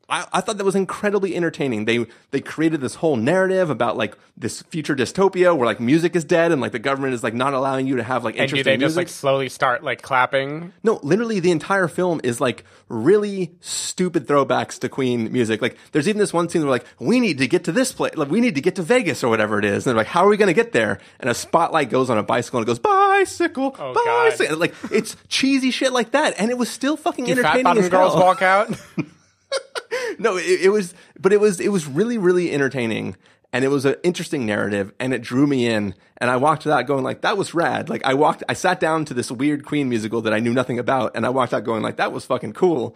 I, 0.09 0.27
I 0.33 0.41
thought 0.41 0.57
that 0.57 0.63
was 0.63 0.75
incredibly 0.75 1.35
entertaining. 1.35 1.85
They 1.85 2.05
they 2.31 2.41
created 2.41 2.81
this 2.81 2.95
whole 2.95 3.15
narrative 3.15 3.69
about 3.69 3.97
like 3.97 4.17
this 4.35 4.61
future 4.63 4.95
dystopia 4.95 5.55
where 5.55 5.65
like 5.65 5.79
music 5.79 6.15
is 6.15 6.23
dead 6.23 6.51
and 6.51 6.61
like 6.61 6.71
the 6.71 6.79
government 6.79 7.13
is 7.13 7.23
like 7.23 7.33
not 7.33 7.53
allowing 7.53 7.85
you 7.87 7.97
to 7.97 8.03
have 8.03 8.23
like 8.23 8.35
And 8.37 8.49
do 8.49 8.55
interesting 8.55 8.79
they 8.79 8.85
just 8.85 8.95
like 8.95 9.09
slowly 9.09 9.49
start 9.49 9.83
like 9.83 10.01
clapping? 10.01 10.71
No, 10.81 10.99
literally 11.03 11.39
the 11.39 11.51
entire 11.51 11.87
film 11.87 12.21
is 12.23 12.39
like 12.39 12.63
really 12.87 13.51
stupid 13.59 14.27
throwbacks 14.27 14.79
to 14.79 14.89
Queen 14.89 15.31
music. 15.31 15.61
Like 15.61 15.77
there's 15.91 16.07
even 16.07 16.19
this 16.19 16.33
one 16.33 16.47
scene 16.49 16.61
where 16.61 16.71
like, 16.71 16.85
we 16.99 17.19
need 17.19 17.39
to 17.39 17.47
get 17.47 17.65
to 17.65 17.71
this 17.71 17.91
place, 17.91 18.15
like 18.15 18.29
we 18.29 18.39
need 18.39 18.55
to 18.55 18.61
get 18.61 18.75
to 18.75 18.81
Vegas 18.81 19.23
or 19.23 19.29
whatever 19.29 19.59
it 19.59 19.65
is. 19.65 19.85
And 19.85 19.91
they're 19.91 19.95
like, 19.95 20.07
how 20.07 20.25
are 20.25 20.29
we 20.29 20.37
going 20.37 20.47
to 20.47 20.53
get 20.53 20.71
there? 20.71 20.99
And 21.19 21.29
a 21.29 21.33
spotlight 21.33 21.89
goes 21.89 22.09
on 22.09 22.17
a 22.17 22.23
bicycle 22.23 22.59
and 22.59 22.67
it 22.67 22.71
goes, 22.71 22.79
bicycle, 22.79 23.75
Oh, 23.77 23.93
bicycle. 23.93 24.57
Like 24.57 24.73
it's 24.91 25.17
cheesy 25.27 25.71
shit 25.71 25.91
like 25.91 26.11
that. 26.11 26.35
And 26.39 26.49
it 26.49 26.57
was 26.57 26.69
still 26.69 26.97
fucking 26.97 27.25
Do 27.25 27.35
fat 27.35 27.39
entertaining 27.39 27.63
bottom 27.65 27.83
as 27.83 27.89
girls 27.89 28.15
walk 28.15 28.41
out? 28.41 28.69
no, 30.19 30.37
it, 30.37 30.61
it 30.61 30.69
was, 30.69 30.93
but 31.19 31.33
it 31.33 31.39
was, 31.39 31.59
it 31.59 31.69
was 31.69 31.87
really, 31.87 32.17
really 32.17 32.51
entertaining. 32.51 33.15
And 33.51 33.65
it 33.65 33.69
was 33.69 33.85
an 33.85 33.95
interesting 34.03 34.45
narrative 34.45 34.93
and 34.99 35.11
it 35.11 35.23
drew 35.23 35.47
me 35.47 35.65
in. 35.67 35.95
And 36.17 36.29
I 36.29 36.37
walked 36.37 36.67
out 36.67 36.85
going 36.85 37.03
like, 37.03 37.21
that 37.21 37.35
was 37.35 37.53
rad. 37.53 37.89
Like 37.89 38.05
I 38.05 38.13
walked, 38.13 38.43
I 38.47 38.53
sat 38.53 38.79
down 38.79 39.05
to 39.05 39.13
this 39.13 39.31
weird 39.31 39.65
Queen 39.65 39.89
musical 39.89 40.21
that 40.21 40.33
I 40.33 40.39
knew 40.39 40.53
nothing 40.53 40.77
about. 40.77 41.13
And 41.15 41.25
I 41.25 41.29
walked 41.29 41.53
out 41.53 41.63
going 41.63 41.81
like, 41.81 41.97
that 41.97 42.11
was 42.11 42.25
fucking 42.25 42.53
cool. 42.53 42.93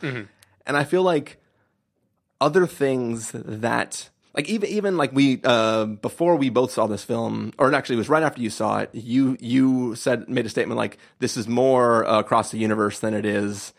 And 0.68 0.78
I 0.78 0.84
feel 0.84 1.02
like 1.02 1.42
other 2.39 2.68
things 2.68 3.32
that, 3.34 4.10
like 4.36 4.48
even, 4.48 4.70
even 4.70 4.98
like 4.98 5.12
we, 5.12 5.42
uh, 5.44 5.86
before 5.86 6.36
we 6.36 6.50
both 6.50 6.72
saw 6.72 6.86
this 6.86 7.04
film, 7.04 7.54
or 7.58 7.74
actually 7.74 7.96
it 7.96 8.00
was 8.00 8.10
right 8.10 8.24
after 8.24 8.42
you 8.42 8.50
saw 8.52 8.80
it, 8.80 8.89
you, 8.94 9.38
you 9.39 9.96
said, 9.96 10.30
made 10.30 10.46
a 10.46 10.50
statement 10.50 10.78
like, 10.78 11.00
this 11.18 11.36
is 11.36 11.48
more 11.48 12.06
uh, 12.06 12.20
across 12.20 12.52
the 12.52 12.60
universe 12.60 13.00
than 13.00 13.16
it 13.16 13.26
is, 13.26 13.74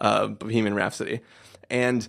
uh, 0.00 0.28
Bohemian 0.28 0.74
Rhapsody. 0.74 1.20
And, 1.68 2.08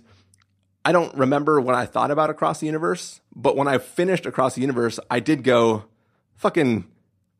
I 0.84 0.92
don't 0.92 1.14
remember 1.14 1.60
what 1.60 1.74
I 1.74 1.86
thought 1.86 2.10
about 2.10 2.30
Across 2.30 2.60
the 2.60 2.66
Universe, 2.66 3.20
but 3.34 3.56
when 3.56 3.68
I 3.68 3.78
finished 3.78 4.26
Across 4.26 4.56
the 4.56 4.60
Universe, 4.60 4.98
I 5.10 5.20
did 5.20 5.44
go, 5.44 5.84
fucking 6.36 6.86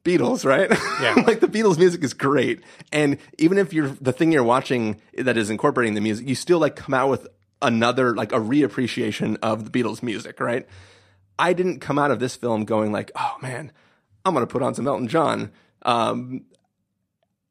Beatles, 0.05 0.45
right? 0.45 0.71
Yeah. 1.01 1.15
like 1.27 1.41
the 1.41 1.49
Beatles 1.49 1.79
music 1.79 2.03
is 2.05 2.15
great. 2.15 2.61
And 2.93 3.19
even 3.39 3.59
if 3.59 3.73
you're 3.73 3.89
the 3.89 4.13
thing 4.13 4.33
you're 4.33 4.43
watching 4.43 5.01
that 5.17 5.37
is 5.37 5.51
incorporating 5.51 5.95
the 5.95 6.01
music, 6.01 6.29
you 6.29 6.35
still 6.35 6.59
like 6.59 6.77
come 6.77 6.95
out 6.95 7.09
with 7.09 7.27
another, 7.61 8.15
like 8.15 8.33
a 8.33 8.39
reappreciation 8.39 9.39
of 9.43 9.71
the 9.71 9.71
Beatles 9.71 10.03
music, 10.03 10.41
right? 10.41 10.67
I 11.39 11.53
didn't 11.53 11.81
come 11.81 11.99
out 11.99 12.11
of 12.11 12.21
this 12.21 12.37
film 12.37 12.65
going 12.65 12.93
like, 12.93 13.11
oh 13.17 13.37
man, 13.43 13.73
I'm 14.25 14.35
going 14.35 14.47
to 14.47 14.53
put 14.53 14.63
on 14.63 14.75
some 14.75 14.87
Elton 14.87 15.09
John. 15.09 15.51
Um, 15.83 16.45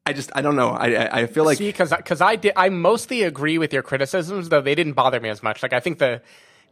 I 0.04 0.12
just, 0.12 0.30
I 0.34 0.42
don't 0.42 0.56
know. 0.56 0.70
I, 0.70 1.20
I, 1.20 1.26
feel 1.26 1.44
like, 1.44 1.58
See, 1.58 1.68
because 1.68 1.90
because 1.90 2.20
I 2.20 2.34
did 2.36 2.52
I 2.56 2.68
mostly 2.70 3.22
agree 3.22 3.58
with 3.58 3.72
your 3.72 3.82
criticisms, 3.82 4.48
though 4.48 4.60
they 4.60 4.74
didn't 4.74 4.94
bother 4.94 5.20
me 5.20 5.28
as 5.28 5.42
much. 5.42 5.62
Like 5.62 5.72
I 5.72 5.80
think 5.80 5.98
the 5.98 6.22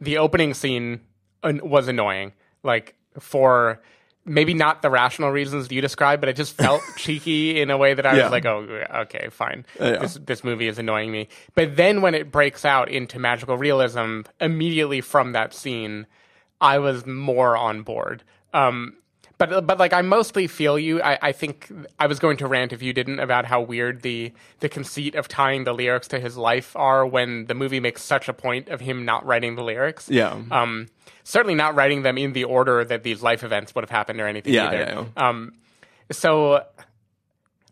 the 0.01 0.19
opening 0.19 0.53
scene 0.55 1.01
was 1.45 1.87
annoying, 1.89 2.33
like 2.65 2.97
for 3.19 3.81
maybe 4.25 4.53
not 4.53 4.83
the 4.83 4.91
rational 4.91 5.31
reasons 5.31 5.71
you 5.71 5.81
described, 5.81 6.21
but 6.21 6.29
it 6.29 6.37
just 6.37 6.55
felt 6.57 6.83
cheeky 6.97 7.61
in 7.61 7.71
a 7.71 7.79
way 7.79 7.95
that 7.95 8.05
I 8.05 8.17
Yeah. 8.17 8.25
was 8.25 8.33
like, 8.33 8.47
oh, 8.47 8.85
okay, 9.03 9.29
fine. 9.31 9.65
Yeah. 9.79 9.99
This 9.99 10.15
this 10.15 10.45
movie 10.45 10.67
is 10.67 10.79
annoying 10.79 11.13
me. 11.13 11.29
But 11.55 11.77
then 11.77 12.03
when 12.03 12.15
it 12.17 12.33
breaks 12.33 12.65
out 12.65 12.89
into 12.89 13.19
magical 13.21 13.57
realism, 13.57 14.23
immediately 14.41 15.01
from 15.01 15.33
that 15.33 15.55
scene, 15.55 16.07
I 16.61 16.79
was 16.81 17.07
more 17.07 17.57
on 17.57 17.83
board. 17.83 18.25
Um, 18.53 18.97
but 19.41 19.67
but 19.67 19.79
like 19.79 19.95
I 19.95 20.03
mostly 20.03 20.47
feel 20.47 20.79
you. 20.79 21.01
I, 21.01 21.19
I 21.23 21.33
think 21.33 21.73
I 21.99 22.07
was 22.07 22.19
going 22.19 22.37
to 22.37 22.47
rant 22.47 22.75
if 22.75 22.83
you 22.83 22.93
didn't 22.93 23.21
about 23.21 23.47
how 23.47 23.63
weird 23.63 24.03
the 24.03 24.33
the 24.61 24.69
conceit 24.69 25.15
of 25.15 25.29
tying 25.29 25.65
the 25.65 25.73
lyrics 25.73 26.09
to 26.09 26.21
his 26.21 26.37
life 26.37 26.77
are 26.77 27.07
when 27.07 27.47
the 27.47 27.55
movie 27.55 27.81
makes 27.81 28.03
such 28.03 28.29
a 28.29 28.35
point 28.35 28.69
of 28.69 28.83
him 28.83 29.07
not 29.07 29.25
writing 29.25 29.57
the 29.57 29.65
lyrics. 29.65 30.11
Yeah. 30.11 30.39
Um, 30.51 30.89
certainly 31.25 31.55
not 31.55 31.75
writing 31.75 32.03
them 32.03 32.19
in 32.19 32.35
the 32.35 32.45
order 32.45 32.85
that 32.85 33.03
these 33.03 33.23
life 33.23 33.43
events 33.43 33.75
would 33.75 33.83
have 33.83 33.91
happened 33.91 34.21
or 34.21 34.27
anything. 34.27 34.53
Yeah, 34.53 34.67
either. 34.67 34.77
yeah, 34.77 35.05
yeah. 35.17 35.29
Um, 35.29 35.55
so 36.13 36.63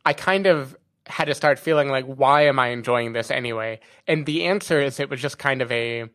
I 0.07 0.15
kind 0.15 0.47
of 0.47 0.75
had 1.07 1.27
to 1.27 1.35
start 1.35 1.59
feeling 1.59 1.91
like, 1.91 2.07
why 2.07 2.47
am 2.47 2.59
I 2.59 2.69
enjoying 2.69 3.13
this 3.13 3.31
anyway? 3.31 3.81
And 4.07 4.25
the 4.25 4.47
answer 4.47 4.81
is 4.81 5.01
it 5.01 5.11
was 5.11 5.21
just 5.21 5.37
kind 5.37 5.61
of 5.61 5.71
a 5.71 6.09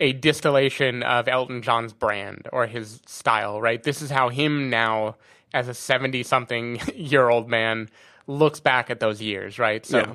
a 0.00 0.12
distillation 0.12 1.02
of 1.02 1.28
Elton 1.28 1.62
John's 1.62 1.92
brand 1.92 2.48
or 2.52 2.66
his 2.66 3.00
style, 3.06 3.60
right? 3.60 3.82
This 3.82 4.02
is 4.02 4.10
how 4.10 4.28
him 4.30 4.68
now, 4.70 5.16
as 5.54 5.68
a 5.68 5.74
70 5.74 6.22
something 6.22 6.80
year 6.94 7.28
old 7.28 7.48
man, 7.48 7.88
looks 8.26 8.60
back 8.60 8.90
at 8.90 9.00
those 9.00 9.20
years, 9.22 9.58
right? 9.58 9.84
So, 9.86 9.98
Yeah. 9.98 10.14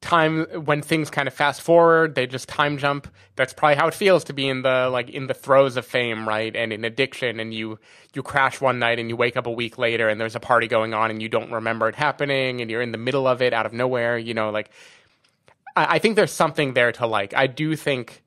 time 0.00 0.44
when 0.64 0.82
things 0.82 1.10
kind 1.10 1.28
of 1.28 1.34
fast 1.34 1.62
forward, 1.62 2.14
they 2.16 2.26
just 2.26 2.48
time 2.48 2.76
jump. 2.78 3.06
That's 3.36 3.52
probably 3.52 3.76
how 3.76 3.86
it 3.88 3.94
feels 3.94 4.24
to 4.24 4.32
be 4.32 4.48
in 4.48 4.62
the 4.62 4.88
like 4.90 5.08
in 5.10 5.26
the 5.28 5.34
throes 5.34 5.76
of 5.76 5.86
fame, 5.86 6.28
right? 6.28 6.54
And 6.54 6.72
in 6.72 6.84
addiction, 6.84 7.38
and 7.40 7.54
you 7.54 7.78
you 8.14 8.22
crash 8.22 8.60
one 8.60 8.78
night 8.78 8.98
and 8.98 9.08
you 9.08 9.16
wake 9.16 9.36
up 9.36 9.46
a 9.46 9.50
week 9.50 9.78
later 9.78 10.08
and 10.08 10.20
there's 10.20 10.34
a 10.36 10.40
party 10.40 10.66
going 10.66 10.92
on 10.92 11.10
and 11.10 11.22
you 11.22 11.28
don't 11.28 11.50
remember 11.50 11.88
it 11.88 11.94
happening 11.94 12.60
and 12.60 12.70
you're 12.70 12.82
in 12.82 12.92
the 12.92 12.98
middle 12.98 13.26
of 13.26 13.40
it 13.40 13.52
out 13.54 13.64
of 13.64 13.72
nowhere. 13.72 14.18
You 14.18 14.34
know, 14.34 14.50
like 14.50 14.70
I, 15.76 15.94
I 15.94 15.98
think 15.98 16.16
there's 16.16 16.32
something 16.32 16.74
there 16.74 16.92
to 16.92 17.06
like. 17.06 17.32
I 17.34 17.46
do 17.46 17.74
think 17.76 18.22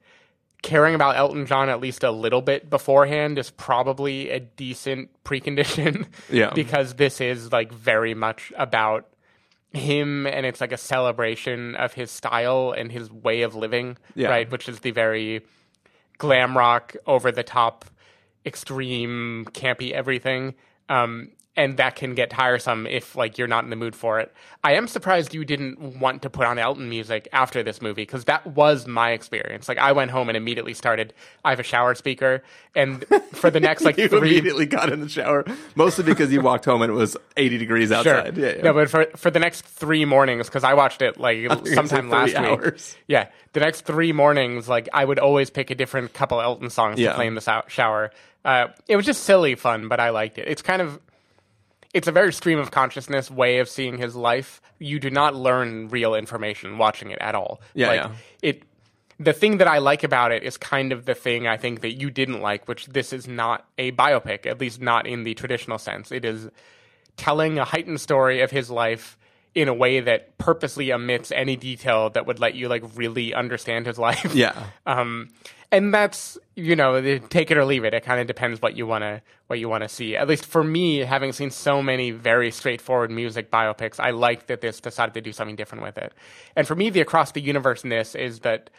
caring 0.65 0.95
about 0.95 1.15
Elton 1.15 1.45
John 1.45 1.69
at 1.69 1.79
least 1.79 2.03
a 2.03 2.09
little 2.11 2.41
bit 2.41 2.69
beforehand 2.71 3.37
is 3.37 3.51
probably 3.51 4.31
a 4.31 4.39
decent 4.39 5.09
precondition. 5.23 6.07
Yeah. 6.29 6.51
because 6.53 6.95
this 6.95 7.21
is 7.21 7.51
like 7.51 7.71
very 7.71 8.13
much 8.15 8.51
about 8.57 9.07
him 9.73 10.25
and 10.25 10.45
it's 10.45 10.59
like 10.59 10.71
a 10.71 10.77
celebration 10.77 11.75
of 11.75 11.93
his 11.93 12.09
style 12.09 12.73
and 12.75 12.91
his 12.91 13.11
way 13.11 13.43
of 13.43 13.53
living, 13.55 13.97
Yeah. 14.15 14.29
right? 14.29 14.49
Which 14.51 14.67
is 14.67 14.79
the 14.79 14.91
very 14.91 15.41
glam 16.17 16.57
rock, 16.57 16.95
over 17.05 17.31
the 17.31 17.43
top, 17.43 17.85
extreme, 18.45 19.45
campy 19.51 19.91
everything. 19.91 20.55
Um, 20.89 21.29
and 21.57 21.77
that 21.77 21.95
can 21.95 22.15
get 22.15 22.29
tiresome 22.29 22.85
if 22.85 23.15
like 23.15 23.37
you're 23.37 23.47
not 23.47 23.63
in 23.63 23.69
the 23.69 23.75
mood 23.75 23.95
for 23.95 24.19
it. 24.19 24.33
I 24.63 24.73
am 24.73 24.87
surprised 24.87 25.33
you 25.33 25.45
didn't 25.45 25.99
want 25.99 26.21
to 26.23 26.29
put 26.29 26.45
on 26.47 26.59
Elton 26.59 26.89
music 26.89 27.27
after 27.31 27.63
this 27.63 27.81
movie 27.81 28.01
because 28.01 28.25
that 28.25 28.45
was 28.47 28.87
my 28.87 29.11
experience. 29.11 29.69
Like 29.69 29.77
I 29.77 29.91
went 29.93 30.11
home 30.11 30.27
and 30.29 30.35
immediately 30.37 30.73
started. 30.73 31.13
I 31.43 31.51
have 31.51 31.59
a 31.59 31.63
shower 31.63 31.95
speaker, 31.95 32.43
and 32.75 33.05
for 33.33 33.49
the 33.49 33.59
next 33.59 33.83
like 33.85 33.97
you 33.97 34.07
three 34.07 34.17
immediately 34.31 34.65
got 34.65 34.91
in 34.91 34.99
the 35.01 35.09
shower, 35.09 35.45
mostly 35.75 36.03
because 36.03 36.31
you 36.33 36.41
walked 36.41 36.65
home 36.65 36.81
and 36.81 36.91
it 36.91 36.95
was 36.95 37.15
80 37.37 37.57
degrees 37.57 37.91
outside. 37.91 38.35
Sure. 38.35 38.45
Yeah, 38.45 38.55
yeah. 38.57 38.61
No, 38.63 38.73
but 38.73 38.89
for 38.89 39.05
for 39.15 39.31
the 39.31 39.39
next 39.39 39.63
three 39.65 40.05
mornings, 40.05 40.47
because 40.47 40.63
I 40.63 40.73
watched 40.73 41.01
it 41.01 41.19
like 41.19 41.37
thought 41.37 41.41
you 41.41 41.49
were 41.49 41.55
gonna 41.55 41.73
sometime 41.75 42.09
last 42.09 42.31
three 42.35 42.41
week. 42.41 42.59
hours. 42.59 42.97
Yeah, 43.07 43.27
the 43.53 43.59
next 43.61 43.81
three 43.81 44.11
mornings, 44.11 44.67
like 44.67 44.89
I 44.93 45.05
would 45.05 45.19
always 45.19 45.49
pick 45.49 45.69
a 45.71 45.75
different 45.75 46.13
couple 46.13 46.41
Elton 46.41 46.69
songs 46.69 46.99
Yeah. 46.99 47.09
to 47.09 47.15
play 47.15 47.27
in 47.27 47.35
the 47.35 47.63
shower. 47.67 48.11
Uh, 48.43 48.67
it 48.87 48.95
was 48.95 49.05
just 49.05 49.23
silly 49.23 49.55
fun, 49.55 49.87
but 49.87 49.99
I 49.99 50.09
liked 50.09 50.37
it. 50.37 50.47
It's 50.47 50.61
kind 50.61 50.81
of 50.81 50.99
it's 51.95 52.09
a 52.09 52.11
very 52.11 52.33
stream 52.33 52.59
of 52.59 52.71
consciousness 52.71 53.31
way 53.31 53.59
of 53.59 53.69
seeing 53.69 53.97
his 53.97 54.17
life. 54.17 54.61
You 54.79 54.99
do 54.99 55.09
not 55.09 55.33
learn 55.33 55.87
real 55.87 56.13
information 56.13 56.77
watching 56.77 57.09
it 57.09 57.17
at 57.21 57.35
all. 57.35 57.61
Yeah, 57.73 57.87
like, 57.87 58.01
yeah. 58.01 58.11
It 58.41 58.63
the 59.17 59.31
thing 59.31 59.59
that 59.59 59.67
I 59.69 59.77
like 59.77 60.03
about 60.03 60.33
it 60.33 60.43
is 60.43 60.57
kind 60.57 60.91
of 60.91 61.05
the 61.05 61.15
thing 61.15 61.47
I 61.47 61.55
think 61.55 61.79
that 61.79 61.93
you 61.93 62.11
didn't 62.11 62.41
like, 62.41 62.67
which 62.67 62.87
this 62.87 63.13
is 63.13 63.29
not 63.29 63.65
a 63.77 63.93
biopic, 63.93 64.45
at 64.45 64.59
least 64.59 64.81
not 64.81 65.07
in 65.07 65.23
the 65.23 65.35
traditional 65.35 65.77
sense. 65.77 66.11
It 66.11 66.25
is 66.25 66.49
telling 67.15 67.57
a 67.57 67.63
heightened 67.63 68.01
story 68.01 68.41
of 68.41 68.51
his 68.51 68.69
life 68.69 69.17
in 69.53 69.69
a 69.69 69.73
way 69.73 70.01
that 70.01 70.37
purposely 70.37 70.91
omits 70.91 71.31
any 71.31 71.55
detail 71.55 72.09
that 72.09 72.25
would 72.25 72.41
let 72.41 72.55
you 72.55 72.67
like 72.67 72.83
really 72.93 73.33
understand 73.33 73.85
his 73.85 73.97
life. 74.09 74.35
Yeah. 74.35 74.65
Um, 74.85 75.29
and 75.71 75.93
that's 75.93 76.37
you 76.55 76.75
know 76.75 77.01
take 77.29 77.51
it 77.51 77.57
or 77.57 77.65
leave 77.65 77.83
it. 77.85 77.93
It 77.93 78.03
kind 78.03 78.19
of 78.19 78.27
depends 78.27 78.61
what 78.61 78.75
you 78.75 78.87
want 78.87 79.03
to 79.03 79.21
what 79.47 79.59
you 79.59 79.69
want 79.69 79.83
to 79.83 79.89
see. 79.89 80.15
At 80.15 80.27
least 80.27 80.45
for 80.45 80.63
me, 80.63 80.99
having 80.99 81.31
seen 81.31 81.51
so 81.51 81.81
many 81.81 82.11
very 82.11 82.51
straightforward 82.51 83.11
music 83.11 83.51
biopics, 83.51 83.99
I 83.99 84.11
like 84.11 84.47
that 84.47 84.61
this 84.61 84.79
decided 84.79 85.13
to 85.15 85.21
do 85.21 85.31
something 85.31 85.55
different 85.55 85.83
with 85.83 85.97
it. 85.97 86.13
And 86.55 86.67
for 86.67 86.75
me, 86.75 86.89
the 86.89 87.01
across 87.01 87.31
the 87.31 87.41
universeness 87.41 88.19
is 88.19 88.39
that 88.39 88.69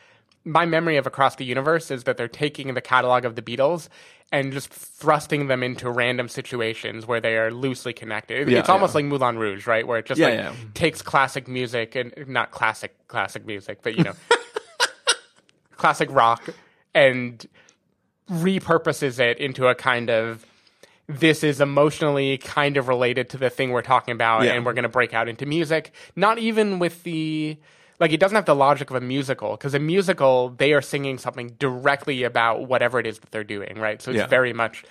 my 0.45 0.65
memory 0.65 0.97
of 0.97 1.07
across 1.07 1.37
the 1.37 1.45
universe 1.45 1.91
is 1.91 2.05
that 2.05 2.17
they're 2.17 2.29
taking 2.29 2.75
the 2.75 2.81
catalog 2.81 3.25
of 3.25 3.35
the 3.35 3.43
Beatles 3.43 3.89
and 4.33 4.53
just 4.53 4.69
thrusting 4.69 5.49
them 5.49 5.63
into 5.63 5.91
random 5.91 6.29
situations 6.29 7.07
where 7.07 7.21
they 7.21 7.37
are 7.37 7.51
loosely 7.51 7.93
connected. 7.93 8.49
Yeah, 8.49 8.61
it's 8.61 8.69
almost 8.69 8.93
yeah. 8.93 8.99
like 8.99 9.05
Moulin 9.07 9.39
Rouge, 9.39 9.67
right? 9.67 9.87
Where 9.87 9.99
it 9.99 10.07
just 10.07 10.21
Yeah, 10.21 10.29
like 10.29 10.39
yeah. 10.39 10.53
takes 10.75 11.03
classic 11.03 11.49
music 11.49 11.95
and 11.97 12.13
not 12.29 12.53
classic 12.53 12.95
classic 13.09 13.45
music, 13.45 13.81
but 13.83 13.97
you 13.97 14.05
know, 14.05 14.15
classic 15.77 16.09
rock 16.11 16.49
and 16.97 17.47
repurposes 18.31 19.21
it 19.21 19.39
into 19.39 19.69
a 19.69 19.75
kind 19.75 20.11
of 20.11 20.45
this 21.09 21.45
is 21.45 21.61
emotionally 21.61 22.37
kind 22.39 22.77
of 22.77 22.89
related 22.89 23.31
to 23.31 23.37
the 23.37 23.49
thing 23.49 23.71
we're 23.71 23.83
talking 23.83 24.11
about 24.13 24.43
Yeah. 24.43 24.55
and 24.55 24.67
we're 24.67 24.73
going 24.73 24.83
to 24.83 24.89
break 24.89 25.15
out 25.15 25.29
into 25.29 25.47
music 25.47 25.93
not 26.17 26.39
even 26.39 26.81
with 26.81 27.05
the 27.05 27.57
like 28.01 28.13
it 28.13 28.19
doesn't 28.19 28.35
have 28.35 28.47
the 28.47 28.55
logic 28.57 28.91
of 28.91 28.97
a 28.97 29.01
musical 29.01 29.53
because 29.53 29.75
a 29.75 29.79
musical 29.79 30.49
they 30.49 30.73
are 30.73 30.83
singing 30.83 31.19
something 31.19 31.51
directly 31.61 32.25
about 32.25 32.67
whatever 32.67 32.99
it 32.99 33.07
is 33.07 33.21
that 33.21 33.31
they're 33.31 33.45
doing 33.45 33.79
right 33.79 34.03
so 34.03 34.11
it's 34.11 34.19
Yeah. 34.19 34.27
very 34.27 34.53
much 34.53 34.83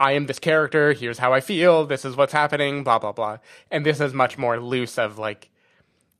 i 0.00 0.12
am 0.12 0.24
this 0.26 0.38
character 0.38 0.94
here's 0.94 1.18
how 1.18 1.34
i 1.34 1.40
feel 1.42 1.84
this 1.84 2.06
is 2.06 2.16
what's 2.16 2.32
happening 2.32 2.82
blah 2.84 2.98
blah 2.98 3.12
blah 3.12 3.36
and 3.70 3.84
this 3.84 4.00
is 4.00 4.14
much 4.14 4.38
more 4.38 4.58
loose 4.58 4.96
of 4.96 5.18
like 5.18 5.50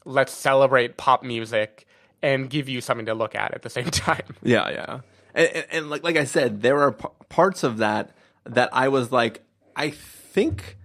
let's 0.04 0.32
celebrate 0.34 0.98
pop 0.98 1.22
music 1.22 1.86
and 2.22 2.50
give 2.50 2.68
you 2.68 2.82
something 2.82 3.06
to 3.06 3.14
look 3.14 3.34
at 3.34 3.54
at 3.54 3.62
the 3.62 3.70
same 3.70 3.86
time 3.90 4.26
Yeah, 4.42 4.68
yeah. 4.68 5.00
And, 5.34 5.48
and, 5.48 5.66
and 5.70 5.90
like 5.90 6.02
like 6.02 6.16
I 6.16 6.24
said, 6.24 6.62
there 6.62 6.80
are 6.80 6.92
p- 6.92 7.08
parts 7.28 7.62
of 7.62 7.78
that 7.78 8.10
that 8.44 8.70
I 8.72 8.88
was 8.88 9.12
like, 9.12 9.42
I 9.76 9.90
think 9.90 10.76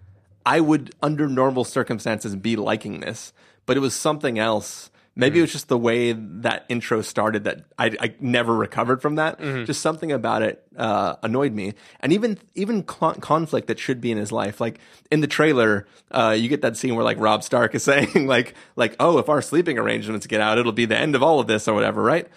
I 0.46 0.60
would, 0.60 0.94
under 1.02 1.28
normal 1.28 1.64
circumstances, 1.64 2.36
be 2.36 2.56
liking 2.56 3.00
this, 3.00 3.34
but 3.66 3.78
it 3.78 3.80
was 3.80 3.96
something 3.96 4.38
else. 4.38 4.90
Maybe 5.16 5.38
it 5.38 5.44
was 5.44 5.52
just 5.52 5.68
the 5.68 5.78
way 5.78 6.12
that 6.14 6.66
intro 6.70 7.04
started 7.04 7.44
that 7.44 7.66
I, 7.78 7.96
I 8.00 8.16
never 8.20 8.52
recovered 8.56 9.00
from 9.00 9.16
that. 9.16 9.40
Just 9.66 9.80
something 9.82 10.12
about 10.12 10.42
it 10.42 10.64
uh, 10.76 11.18
annoyed 11.22 11.54
me, 11.54 11.76
and 12.00 12.12
even 12.12 12.40
even 12.56 12.84
cl- 12.88 13.14
conflict 13.14 13.68
that 13.68 13.78
should 13.78 14.02
be 14.02 14.12
in 14.12 14.18
his 14.18 14.32
life. 14.32 14.60
Like 14.60 14.80
in 15.12 15.22
the 15.22 15.28
trailer, 15.28 15.86
uh, 16.10 16.36
you 16.38 16.50
get 16.50 16.64
that 16.64 16.78
scene 16.78 16.96
where 16.96 17.04
like 17.04 17.20
Robb 17.20 17.44
Stark 17.44 17.76
is 17.76 17.84
saying 17.92 18.26
like 18.26 18.56
like 18.76 18.96
oh 19.00 19.20
if 19.20 19.30
our 19.30 19.44
sleeping 19.44 19.78
arrangements 19.78 20.26
get 20.26 20.42
out, 20.42 20.58
it'll 20.58 20.72
be 20.72 20.86
the 20.86 20.98
end 20.98 21.14
of 21.14 21.22
all 21.22 21.40
of 21.40 21.46
this 21.46 21.68
or 21.68 21.76
whatever, 21.76 22.02
right? 22.02 22.28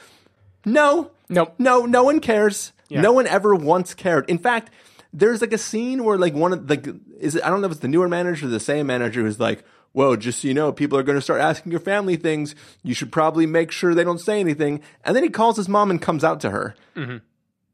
No, 0.67 1.13
Nope. 1.29 1.55
no, 1.59 1.87
no 1.87 2.05
one 2.05 2.21
cares. 2.21 2.73
Yeah. 2.89 3.01
No 3.01 3.13
one 3.13 3.27
ever 3.27 3.55
once 3.55 3.95
cared. 3.95 4.29
In 4.31 4.39
fact, 4.39 4.71
there's 5.13 5.41
like 5.41 5.53
a 5.53 5.59
scene 5.59 6.05
where 6.05 6.19
like 6.19 6.35
one 6.35 6.53
of 6.53 6.67
the 6.69 7.01
is 7.19 7.35
it, 7.35 7.45
I 7.45 7.49
don't 7.49 7.61
know 7.61 7.67
if 7.67 7.73
it's 7.73 7.81
the 7.81 7.89
newer 7.89 8.09
manager 8.09 8.47
or 8.47 8.51
the 8.51 8.61
same 8.61 8.87
manager 8.87 9.23
who's 9.23 9.41
like, 9.41 9.65
"Whoa, 9.93 10.15
just 10.17 10.43
so 10.43 10.49
you 10.49 10.55
know, 10.55 10.73
people 10.73 10.99
are 10.99 11.03
going 11.03 11.19
to 11.19 11.23
start 11.23 11.41
asking 11.41 11.73
your 11.73 11.81
family 11.81 12.17
things. 12.17 12.55
You 12.83 12.95
should 12.95 13.11
probably 13.11 13.47
make 13.47 13.71
sure 13.73 13.95
they 13.95 14.05
don't 14.05 14.21
say 14.21 14.39
anything." 14.41 14.83
And 15.05 15.17
then 15.17 15.25
he 15.25 15.31
calls 15.31 15.57
his 15.57 15.69
mom 15.69 15.91
and 15.91 16.01
comes 16.01 16.23
out 16.23 16.41
to 16.41 16.51
her. 16.51 16.75
Mm-hmm. 16.95 17.19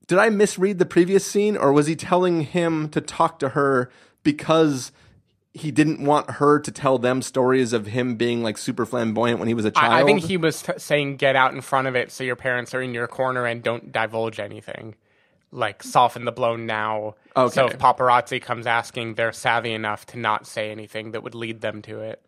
Did 0.07 0.19
I 0.19 0.31
misread 0.31 0.79
the 0.79 0.87
previous 0.87 1.27
scene, 1.27 1.57
or 1.57 1.73
was 1.73 1.87
he 1.87 1.97
telling 1.97 2.43
him 2.43 2.89
to 2.91 3.01
talk 3.01 3.39
to 3.41 3.51
her 3.51 3.91
because? 4.23 4.93
He 5.55 5.71
didn't 5.71 6.03
want 6.03 6.31
her 6.33 6.59
to 6.61 6.71
tell 6.73 6.99
them 6.99 7.21
stories 7.21 7.73
of 7.75 7.87
him 7.87 8.17
being 8.17 8.43
like 8.43 8.57
super 8.57 8.87
flamboyant 8.87 9.39
when 9.39 9.49
he 9.49 9.55
was 9.55 9.67
a 9.67 9.71
child. 9.71 9.93
I, 9.93 10.01
I 10.01 10.05
think 10.05 10.23
he 10.23 10.39
was 10.39 10.63
t- 10.63 10.73
saying 10.79 11.17
get 11.17 11.37
out 11.37 11.53
in 11.53 11.61
front 11.61 11.89
of 11.89 11.95
it 11.95 12.11
so 12.11 12.25
your 12.25 12.37
parents 12.37 12.75
are 12.75 12.81
in 12.81 12.95
your 12.95 13.07
corner 13.07 13.45
and 13.45 13.63
don't 13.63 13.93
divulge 13.93 14.41
anything. 14.41 14.95
Like 15.51 15.83
soften 15.83 16.25
the 16.25 16.33
blow 16.33 16.57
now. 16.57 17.17
Okay. 17.37 17.53
So 17.55 17.67
if 17.67 17.79
paparazzi 17.79 18.41
comes 18.41 18.67
asking, 18.67 19.15
they're 19.17 19.33
savvy 19.33 19.73
enough 19.73 20.07
to 20.07 20.19
not 20.19 20.47
say 20.47 20.71
anything 20.71 21.11
that 21.11 21.23
would 21.23 21.35
lead 21.35 21.61
them 21.61 21.83
to 21.83 22.01
it. 22.01 22.25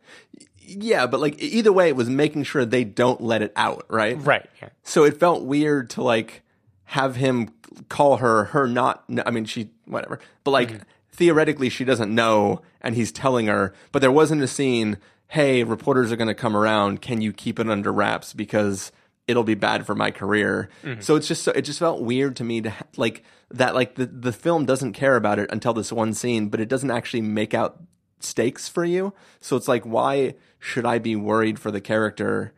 Yeah, 0.59 1.07
but 1.07 1.21
like 1.21 1.41
either 1.43 1.73
way, 1.73 1.89
it 1.89 1.97
was 1.97 2.11
making 2.11 2.43
sure 2.45 2.67
they 2.67 2.85
don't 2.85 3.23
let 3.23 3.41
it 3.41 3.53
out, 3.57 3.87
right? 3.89 4.19
Right. 4.19 4.49
Yeah. 4.61 4.69
So 4.83 5.05
it 5.05 5.19
felt 5.19 5.45
weird 5.45 5.89
to 5.91 6.03
like 6.03 6.43
have 6.85 7.17
him 7.17 7.49
call 7.89 8.19
her 8.19 8.45
her 8.45 8.67
not. 8.69 9.05
I 9.25 9.31
mean, 9.31 9.47
she 9.47 9.71
whatever, 9.87 10.21
but 10.43 10.51
like 10.51 10.69
Mm-hmm. 10.69 10.83
Theoretically, 11.14 11.68
she 11.68 11.85
doesn't 11.85 12.14
know, 12.14 12.61
and 12.81 12.94
he's 12.94 13.12
telling 13.12 13.46
her. 13.46 13.72
But 13.92 14.00
there 14.00 14.12
wasn't 14.12 14.42
a 14.42 14.48
scene. 14.48 14.98
Hey, 15.29 15.64
reporters 15.64 16.12
are 16.12 16.16
going 16.16 16.29
to 16.29 16.35
come 16.35 16.57
around. 16.57 17.00
Can 17.00 17.20
you 17.20 17.33
keep 17.33 17.59
it 17.59 17.68
under 17.68 17.92
wraps 17.92 18.33
because 18.33 18.92
it'll 19.27 19.44
be 19.44 19.55
bad 19.55 19.87
for 19.87 19.94
my 19.94 20.11
career? 20.11 20.68
Mm-hmm. 20.83 21.00
So 21.00 21.16
it's 21.16 21.29
just 21.29 21.42
so 21.42 21.53
it 21.53 21.62
just 21.62 21.79
felt 21.79 22.03
weird 22.03 22.37
to 22.37 22.44
me 22.44 22.61
to 22.61 22.70
ha- 22.70 22.87
like 22.96 23.24
that. 23.50 23.74
Like 23.74 23.94
the 23.94 24.07
the 24.07 24.33
film 24.33 24.66
doesn't 24.66 24.92
care 24.92 25.16
about 25.16 25.38
it 25.38 25.50
until 25.50 25.72
this 25.72 25.92
one 25.92 26.12
scene, 26.14 26.48
but 26.48 26.61
it 26.61 26.68
doesn't 26.68 26.90
actually 26.90 27.22
make 27.22 27.55
out 27.55 27.83
stakes 28.20 28.68
for 28.68 28.85
you. 28.85 29.14
So 29.40 29.57
it's 29.57 29.68
like, 29.68 29.85
why 29.85 30.35
should 30.59 30.87
I 30.87 30.98
be 30.98 31.16
worried 31.16 31.59
for 31.59 31.70
the 31.70 31.81
character 31.81 32.53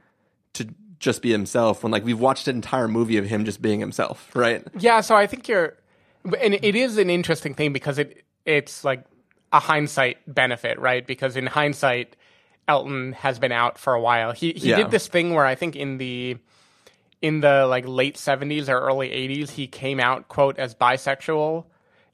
to 0.54 0.68
just 0.98 1.22
be 1.22 1.30
himself 1.30 1.82
when 1.82 1.92
like 1.92 2.04
we've 2.04 2.20
watched 2.20 2.48
an 2.48 2.56
entire 2.56 2.88
movie 2.88 3.18
of 3.18 3.26
him 3.26 3.44
just 3.44 3.60
being 3.60 3.80
himself, 3.80 4.34
right? 4.34 4.66
Yeah, 4.78 5.00
so 5.00 5.14
I 5.14 5.26
think 5.26 5.48
you're, 5.48 5.76
and 6.40 6.54
it 6.54 6.74
is 6.74 6.98
an 6.98 7.10
interesting 7.10 7.54
thing 7.54 7.72
because 7.72 7.98
it 7.98 8.24
it's 8.46 8.84
like 8.84 9.04
a 9.52 9.60
hindsight 9.60 10.18
benefit, 10.26 10.78
right? 10.78 11.06
Because 11.06 11.36
in 11.36 11.46
hindsight, 11.46 12.16
Elton 12.68 13.12
has 13.12 13.38
been 13.38 13.52
out 13.52 13.78
for 13.78 13.92
a 13.94 14.00
while. 14.00 14.32
He 14.32 14.52
he 14.52 14.70
Yeah. 14.70 14.76
did 14.76 14.90
this 14.90 15.06
thing 15.08 15.34
where 15.34 15.44
I 15.44 15.54
think 15.54 15.76
in 15.76 15.98
the 15.98 16.38
in 17.22 17.40
the 17.40 17.66
like 17.66 17.86
late 17.86 18.16
seventies 18.16 18.68
or 18.68 18.78
early 18.78 19.10
eighties, 19.10 19.50
he 19.50 19.66
came 19.66 20.00
out 20.00 20.28
quote 20.28 20.58
as 20.58 20.74
bisexual, 20.74 21.64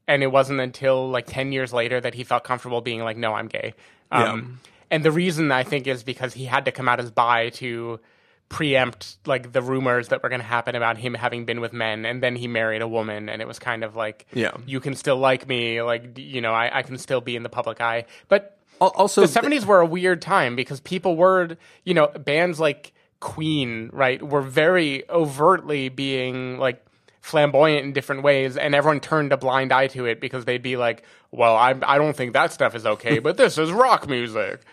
and 0.06 0.22
it 0.22 0.28
wasn't 0.28 0.60
until 0.60 1.08
like 1.10 1.26
ten 1.26 1.52
years 1.52 1.72
later 1.72 2.00
that 2.00 2.14
he 2.14 2.24
felt 2.24 2.44
comfortable 2.44 2.80
being 2.80 3.02
like, 3.02 3.16
no, 3.16 3.34
I'm 3.34 3.48
gay. 3.48 3.74
Um, 4.10 4.60
And 4.90 5.02
the 5.04 5.10
reason 5.10 5.50
I 5.50 5.62
think 5.62 5.86
is 5.86 6.02
because 6.02 6.34
he 6.34 6.44
had 6.44 6.66
to 6.66 6.72
come 6.72 6.86
out 6.88 7.00
as 7.00 7.10
bi 7.10 7.48
to 7.50 7.98
preempt 8.48 9.16
like 9.26 9.52
the 9.52 9.62
rumors 9.62 10.08
that 10.08 10.22
were 10.22 10.28
going 10.28 10.40
to 10.40 10.46
happen 10.46 10.74
about 10.74 10.98
him 10.98 11.14
having 11.14 11.44
been 11.46 11.60
with 11.60 11.72
men 11.72 12.04
and 12.04 12.22
then 12.22 12.36
he 12.36 12.46
married 12.46 12.82
a 12.82 12.88
woman 12.88 13.28
and 13.30 13.40
it 13.40 13.48
was 13.48 13.58
kind 13.58 13.82
of 13.82 13.96
like 13.96 14.26
Yeah. 14.34 14.52
you 14.66 14.78
can 14.78 14.94
still 14.94 15.16
like 15.16 15.48
me 15.48 15.80
like 15.80 16.18
you 16.18 16.40
know 16.42 16.52
I, 16.52 16.78
I 16.78 16.82
can 16.82 16.98
still 16.98 17.22
be 17.22 17.34
in 17.34 17.42
the 17.44 17.48
public 17.48 17.80
eye 17.80 18.04
but 18.28 18.58
Also, 18.80 19.22
the 19.22 19.26
70s 19.40 19.64
were 19.64 19.80
a 19.80 19.86
weird 19.86 20.20
time 20.20 20.54
because 20.54 20.80
people 20.80 21.16
were 21.16 21.56
you 21.84 21.94
know 21.94 22.08
bands 22.08 22.60
like 22.60 22.92
queen 23.20 23.88
right 23.92 24.22
were 24.22 24.42
very 24.42 25.08
overtly 25.08 25.88
being 25.88 26.58
like 26.58 26.84
flamboyant 27.22 27.86
in 27.86 27.92
different 27.92 28.22
ways 28.24 28.56
and 28.56 28.74
everyone 28.74 28.98
turned 29.00 29.32
a 29.32 29.36
blind 29.36 29.72
eye 29.72 29.86
to 29.86 30.06
it 30.06 30.20
because 30.20 30.44
they'd 30.44 30.60
be 30.60 30.76
like 30.76 31.04
well 31.30 31.54
i, 31.54 31.72
I 31.86 31.96
don't 31.96 32.16
think 32.16 32.32
that 32.32 32.52
stuff 32.52 32.74
is 32.74 32.84
okay 32.84 33.20
but 33.20 33.36
this 33.36 33.58
is 33.58 33.70
rock 33.70 34.08
music 34.08 34.60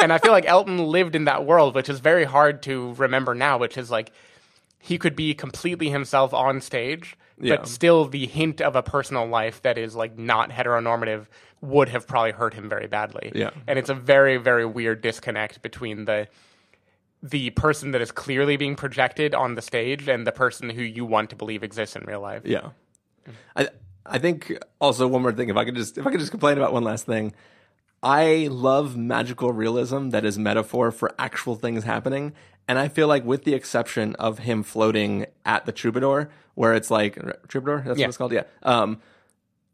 and 0.00 0.12
i 0.12 0.18
feel 0.18 0.30
like 0.30 0.46
elton 0.46 0.78
lived 0.78 1.16
in 1.16 1.24
that 1.24 1.44
world 1.44 1.74
which 1.74 1.88
is 1.88 1.98
very 1.98 2.22
hard 2.24 2.62
to 2.62 2.92
remember 2.94 3.34
now 3.34 3.58
which 3.58 3.76
is 3.76 3.90
like 3.90 4.12
he 4.78 4.96
could 4.96 5.16
be 5.16 5.34
completely 5.34 5.90
himself 5.90 6.32
on 6.32 6.60
stage 6.60 7.16
Yeah. 7.40 7.56
but 7.56 7.66
still 7.66 8.04
the 8.04 8.26
hint 8.28 8.60
of 8.62 8.76
a 8.76 8.82
personal 8.82 9.26
life 9.26 9.60
that 9.62 9.76
is 9.76 9.96
like 9.96 10.16
not 10.16 10.50
heteronormative 10.50 11.26
would 11.60 11.88
have 11.88 12.06
probably 12.06 12.30
hurt 12.30 12.54
him 12.54 12.68
very 12.68 12.86
badly 12.86 13.32
Yeah. 13.34 13.50
and 13.66 13.76
it's 13.76 13.90
a 13.90 13.94
very 13.94 14.36
very 14.36 14.64
weird 14.64 15.00
disconnect 15.02 15.62
between 15.62 16.04
the 16.04 16.28
the 17.22 17.50
person 17.50 17.90
that 17.92 18.00
is 18.00 18.12
clearly 18.12 18.56
being 18.56 18.76
projected 18.76 19.34
on 19.34 19.54
the 19.56 19.62
stage 19.62 20.08
and 20.08 20.26
the 20.26 20.32
person 20.32 20.70
who 20.70 20.82
you 20.82 21.04
want 21.04 21.30
to 21.30 21.36
believe 21.36 21.62
exists 21.64 21.96
in 21.96 22.04
real 22.04 22.20
life 22.20 22.42
Yeah. 22.44 22.70
I 23.56 23.68
I 24.06 24.18
think 24.18 24.56
also 24.80 25.06
one 25.06 25.22
more 25.22 25.32
thing 25.32 25.48
if 25.50 25.56
I 25.56 25.64
could 25.64 25.74
just 25.74 25.98
if 25.98 26.06
I 26.06 26.10
could 26.10 26.20
just 26.20 26.30
complain 26.30 26.56
about 26.56 26.72
one 26.72 26.84
last 26.84 27.04
thing. 27.06 27.34
I 28.02 28.48
love 28.50 28.96
magical 28.96 29.52
realism 29.52 30.10
that 30.10 30.24
is 30.24 30.38
metaphor 30.38 30.92
for 30.92 31.12
actual 31.18 31.56
things 31.56 31.82
happening. 31.84 32.32
And 32.68 32.78
I 32.78 32.86
feel 32.88 33.08
like 33.08 33.24
with 33.24 33.42
the 33.44 33.54
exception 33.54 34.14
of 34.16 34.38
him 34.40 34.62
floating 34.62 35.26
at 35.44 35.66
the 35.66 35.72
troubadour, 35.72 36.30
where 36.54 36.74
it's 36.74 36.90
like 36.90 37.18
troubadour, 37.48 37.82
that's 37.84 37.98
Yeah. 37.98 38.06
what 38.06 38.08
it's 38.10 38.16
called, 38.16 38.32
yeah. 38.32 38.44
Um 38.62 39.00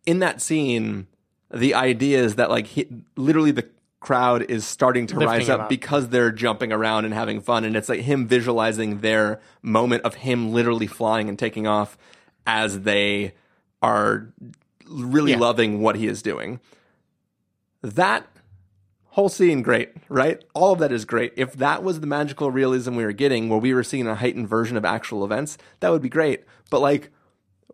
in 0.07 0.18
that 0.20 0.40
scene, 0.40 1.07
the 1.52 1.74
idea 1.74 2.22
is 2.22 2.35
that 2.37 2.50
like 2.50 2.66
he, 2.66 2.88
literally 3.16 3.50
the 3.52 3.68
crowd 4.05 4.43
is 4.51 4.64
starting 4.67 5.07
to 5.09 5.14
Lifting 5.19 5.29
rise 5.38 5.49
up 5.49 5.62
up. 5.62 5.69
because 5.69 6.09
they're 6.11 6.31
jumping 6.31 6.73
around 6.73 7.05
and 7.05 7.14
having 7.14 7.40
fun 7.40 7.64
and 7.64 7.75
it's 7.77 7.88
like 7.88 8.01
him 8.01 8.27
visualizing 8.27 9.01
their 9.01 9.40
moment 9.62 10.03
of 10.05 10.14
him 10.17 10.53
literally 10.53 10.87
flying 10.87 11.29
and 11.29 11.38
taking 11.38 11.67
off 11.67 11.97
as 12.47 12.81
they 12.83 13.33
are 13.83 14.29
really 14.87 15.33
Yeah. 15.33 15.38
loving 15.38 15.81
what 15.81 15.97
he 15.97 16.07
is 16.07 16.23
doing 16.23 16.61
that 17.83 18.27
whole 19.11 19.29
scene 19.29 19.62
great 19.62 19.90
right 20.09 20.43
all 20.55 20.73
of 20.73 20.79
that 20.81 20.90
is 20.93 21.05
great 21.05 21.33
if 21.37 21.53
that 21.55 21.83
was 21.83 22.01
the 22.01 22.07
magical 22.07 22.51
realism 22.51 22.97
we 22.97 23.05
were 23.05 23.12
getting 23.12 23.49
where 23.49 23.59
we 23.59 23.73
were 23.73 23.85
seeing 23.85 24.07
a 24.07 24.14
heightened 24.17 24.49
version 24.49 24.77
of 24.77 24.85
actual 24.85 25.25
events 25.25 25.57
that 25.81 25.90
would 25.90 26.03
be 26.03 26.09
great 26.09 26.45
but 26.71 26.81
like 26.81 27.11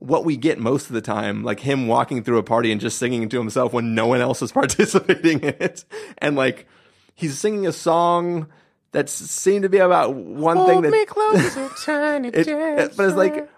what 0.01 0.25
we 0.25 0.37
get 0.37 0.59
most 0.59 0.87
of 0.89 0.93
the 0.93 1.01
time, 1.01 1.45
like 1.45 1.61
him 1.61 1.87
walking 1.87 2.23
through 2.25 2.39
a 2.39 2.43
party 2.43 2.73
and 2.73 2.81
just 2.81 2.99
singing 2.99 3.29
to 3.29 3.39
himself 3.39 3.73
when 3.73 3.95
no 3.95 4.07
one 4.07 4.21
else 4.21 4.43
is 4.43 4.51
participating 4.61 5.41
in 5.41 5.55
it. 5.61 5.85
And 6.19 6.37
like 6.37 6.67
he's 7.15 7.39
singing 7.39 7.67
a 7.67 7.73
song 7.73 8.49
that 8.93 9.09
seemed 9.09 9.63
to 9.63 9.69
be 9.69 9.79
about 9.79 10.15
one 10.15 10.67
thing 10.67 10.81
that 10.83 10.91
me 10.91 11.05
closer, 11.05 11.69
tiny 11.85 12.29
it, 12.29 12.49
it- 12.49 12.97
but 12.97 13.07
it's 13.07 13.17
like 13.17 13.49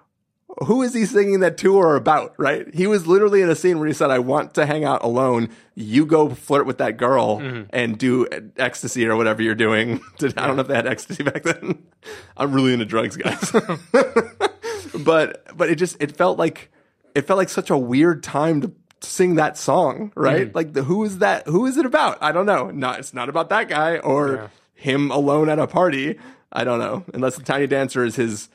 who 0.66 0.82
is 0.82 0.92
he 0.92 1.06
singing 1.06 1.40
that 1.40 1.56
to 1.56 1.74
or 1.76 1.96
about, 1.96 2.34
right? 2.38 2.66
He 2.74 2.86
was 2.86 3.06
literally 3.06 3.40
in 3.40 3.48
a 3.48 3.54
scene 3.54 3.78
where 3.78 3.88
he 3.88 3.94
said, 3.94 4.10
I 4.10 4.18
want 4.18 4.52
to 4.54 4.66
hang 4.66 4.84
out 4.84 5.02
alone. 5.02 5.48
You 5.74 6.04
go 6.04 6.28
flirt 6.28 6.66
with 6.66 6.76
that 6.76 6.98
girl 6.98 7.38
Mm-hmm. 7.38 7.70
and 7.70 7.96
do 7.96 8.26
ecstasy 8.58 9.06
or 9.06 9.16
whatever 9.16 9.40
you're 9.40 9.54
doing. 9.54 10.02
I 10.20 10.46
don't 10.46 10.56
know 10.56 10.60
if 10.62 10.68
they 10.68 10.74
had 10.74 10.86
ecstasy 10.86 11.22
back 11.22 11.44
then. 11.44 11.82
I'm 12.36 12.52
really 12.52 12.74
into 12.74 12.84
drugs, 12.84 13.16
guys. 13.16 13.50
But 14.98 15.46
but 15.56 15.70
it 15.70 15.76
just 15.76 15.96
it 16.00 16.16
felt 16.16 16.38
like 16.38 16.70
it 17.14 17.26
felt 17.26 17.38
like 17.38 17.48
such 17.48 17.70
a 17.70 17.76
weird 17.78 18.22
time 18.22 18.60
to 18.62 18.72
sing 19.00 19.34
that 19.36 19.56
song, 19.58 20.12
right? 20.14 20.46
Mm-hmm. 20.48 20.56
Like 20.56 20.72
the 20.72 20.82
who 20.82 21.04
is 21.04 21.18
that 21.18 21.46
who 21.46 21.66
is 21.66 21.76
it 21.76 21.86
about? 21.86 22.18
I 22.22 22.32
don't 22.32 22.46
know. 22.46 22.70
Not 22.70 22.98
it's 23.00 23.12
not 23.14 23.28
about 23.28 23.48
that 23.50 23.68
guy 23.68 23.98
or 23.98 24.34
Yeah. 24.34 24.48
him 24.74 25.10
alone 25.10 25.48
at 25.48 25.58
a 25.58 25.66
party. 25.66 26.18
I 26.52 26.64
don't 26.64 26.78
know. 26.78 27.04
Unless 27.14 27.36
the 27.36 27.42
tiny 27.42 27.66
dancer 27.66 28.04
is 28.04 28.16
his 28.16 28.48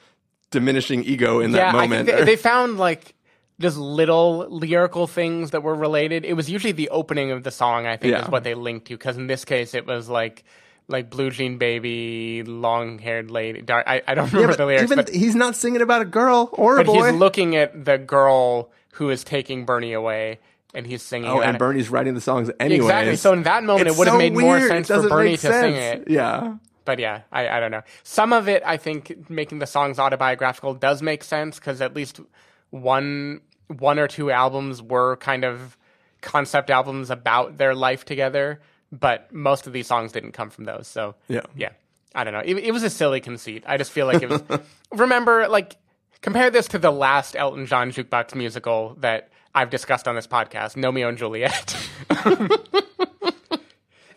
diminishing 0.51 1.03
ego 1.03 1.39
in 1.39 1.51
that 1.51 1.73
yeah, 1.73 1.79
I 1.79 1.87
moment. 1.87 2.05
they, 2.07 2.23
they 2.25 2.35
found 2.35 2.77
like 2.77 3.13
just 3.59 3.75
little 3.77 4.47
lyrical 4.49 5.07
things 5.07 5.51
that 5.51 5.63
were 5.63 5.73
related. 5.75 6.23
It 6.25 6.33
was 6.33 6.49
usually 6.49 6.73
the 6.73 6.89
opening 6.89 7.31
of 7.31 7.43
the 7.43 7.49
song, 7.51 7.87
I 7.87 7.97
think, 7.97 8.11
Yeah. 8.11 8.23
is 8.23 8.29
what 8.29 8.43
they 8.43 8.53
linked 8.53 8.87
to. 8.87 8.93
Because 8.93 9.17
in 9.17 9.25
this 9.27 9.43
case, 9.45 9.73
it 9.73 9.87
was 9.87 10.07
like 10.07 10.43
like 10.87 11.09
blue 11.09 11.29
jean 11.29 11.57
baby, 11.57 12.43
long 12.43 12.99
haired 12.99 13.29
lady. 13.31 13.61
Dark. 13.61 13.85
I, 13.87 14.01
I 14.07 14.15
don't 14.15 14.27
yeah, 14.27 14.35
remember 14.35 14.53
but 14.53 14.57
the 14.57 14.65
lyrics, 14.65 14.83
even 14.83 14.97
but, 14.97 15.09
he's 15.09 15.35
not 15.35 15.55
singing 15.55 15.81
about 15.81 16.01
a 16.01 16.05
girl 16.05 16.49
or 16.53 16.75
a 16.79 16.83
but 16.83 16.93
boy. 16.93 17.05
he's 17.05 17.15
looking 17.15 17.55
at 17.55 17.85
the 17.85 17.97
girl 17.97 18.71
who 18.93 19.09
is 19.09 19.23
taking 19.23 19.65
Bernie 19.65 19.93
away, 19.93 20.39
and 20.73 20.87
he's 20.87 21.01
singing. 21.03 21.29
oh, 21.29 21.41
and 21.41 21.57
Bernie's 21.57 21.89
writing 21.89 22.13
the 22.13 22.21
songs 22.21 22.49
anyway. 22.59 22.85
Exactly. 22.85 23.15
So 23.15 23.33
in 23.33 23.43
that 23.43 23.63
moment, 23.63 23.87
it 23.87 23.95
would 23.97 24.07
have 24.07 24.17
made 24.17 24.33
more 24.33 24.59
sense 24.67 24.87
for 24.87 25.07
Bernie 25.07 25.37
to 25.37 25.53
sing 25.53 25.75
it. 25.75 26.09
Yeah. 26.09 26.55
But 26.85 26.99
yeah, 26.99 27.23
I, 27.33 27.49
I 27.49 27.59
don't 27.59 27.71
know. 27.71 27.83
Some 28.03 28.31
of 28.31 28.47
it, 28.47 28.63
I 28.65 28.77
think, 28.77 29.29
making 29.29 29.59
the 29.59 29.67
songs 29.67 29.99
autobiographical 29.99 30.73
does 30.73 31.01
make 31.01 31.21
sense 31.21 31.59
because 31.59 31.81
at 31.81 31.93
least 31.93 32.21
one 32.69 33.41
one 33.67 33.99
or 33.99 34.07
two 34.07 34.31
albums 34.31 34.81
were 34.81 35.17
kind 35.17 35.43
of 35.43 35.77
concept 36.21 36.69
albums 36.69 37.09
about 37.09 37.57
their 37.57 37.75
life 37.75 38.05
together. 38.05 38.61
But 38.91 39.33
most 39.33 39.67
of 39.67 39.73
these 39.73 39.87
songs 39.87 40.11
didn't 40.11 40.31
come 40.31 40.49
from 40.49 40.63
those. 40.65 40.87
So 40.87 41.15
Yeah. 41.27 41.41
yeah, 41.55 41.69
I 42.15 42.23
don't 42.23 42.33
know. 42.33 42.41
It, 42.45 42.57
it 42.57 42.71
was 42.71 42.83
a 42.83 42.89
silly 42.89 43.19
conceit. 43.19 43.63
I 43.67 43.77
just 43.77 43.91
feel 43.91 44.05
like 44.05 44.21
it 44.23 44.29
was. 44.29 44.41
remember, 44.91 45.47
like 45.47 45.75
compare 46.21 46.49
this 46.49 46.67
to 46.69 46.79
the 46.79 46.91
last 46.91 47.35
Elton 47.35 47.65
John 47.65 47.91
jukebox 47.91 48.33
musical 48.35 48.95
that 48.99 49.29
I've 49.53 49.69
discussed 49.69 50.07
on 50.07 50.15
this 50.15 50.27
podcast, 50.27 50.75
Gnomeo 50.75 51.09
and 51.09 51.17
Juliet. 51.17 51.75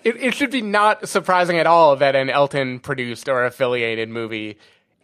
it, 0.05 0.17
it 0.17 0.35
should 0.35 0.51
be 0.51 0.63
not 0.63 1.09
surprising 1.09 1.59
at 1.59 1.67
all 1.67 1.97
that 1.97 2.17
an 2.17 2.31
Elton 2.31 2.79
produced 2.81 3.29
or 3.29 3.45
affiliated 3.45 4.09
movie 4.09 4.59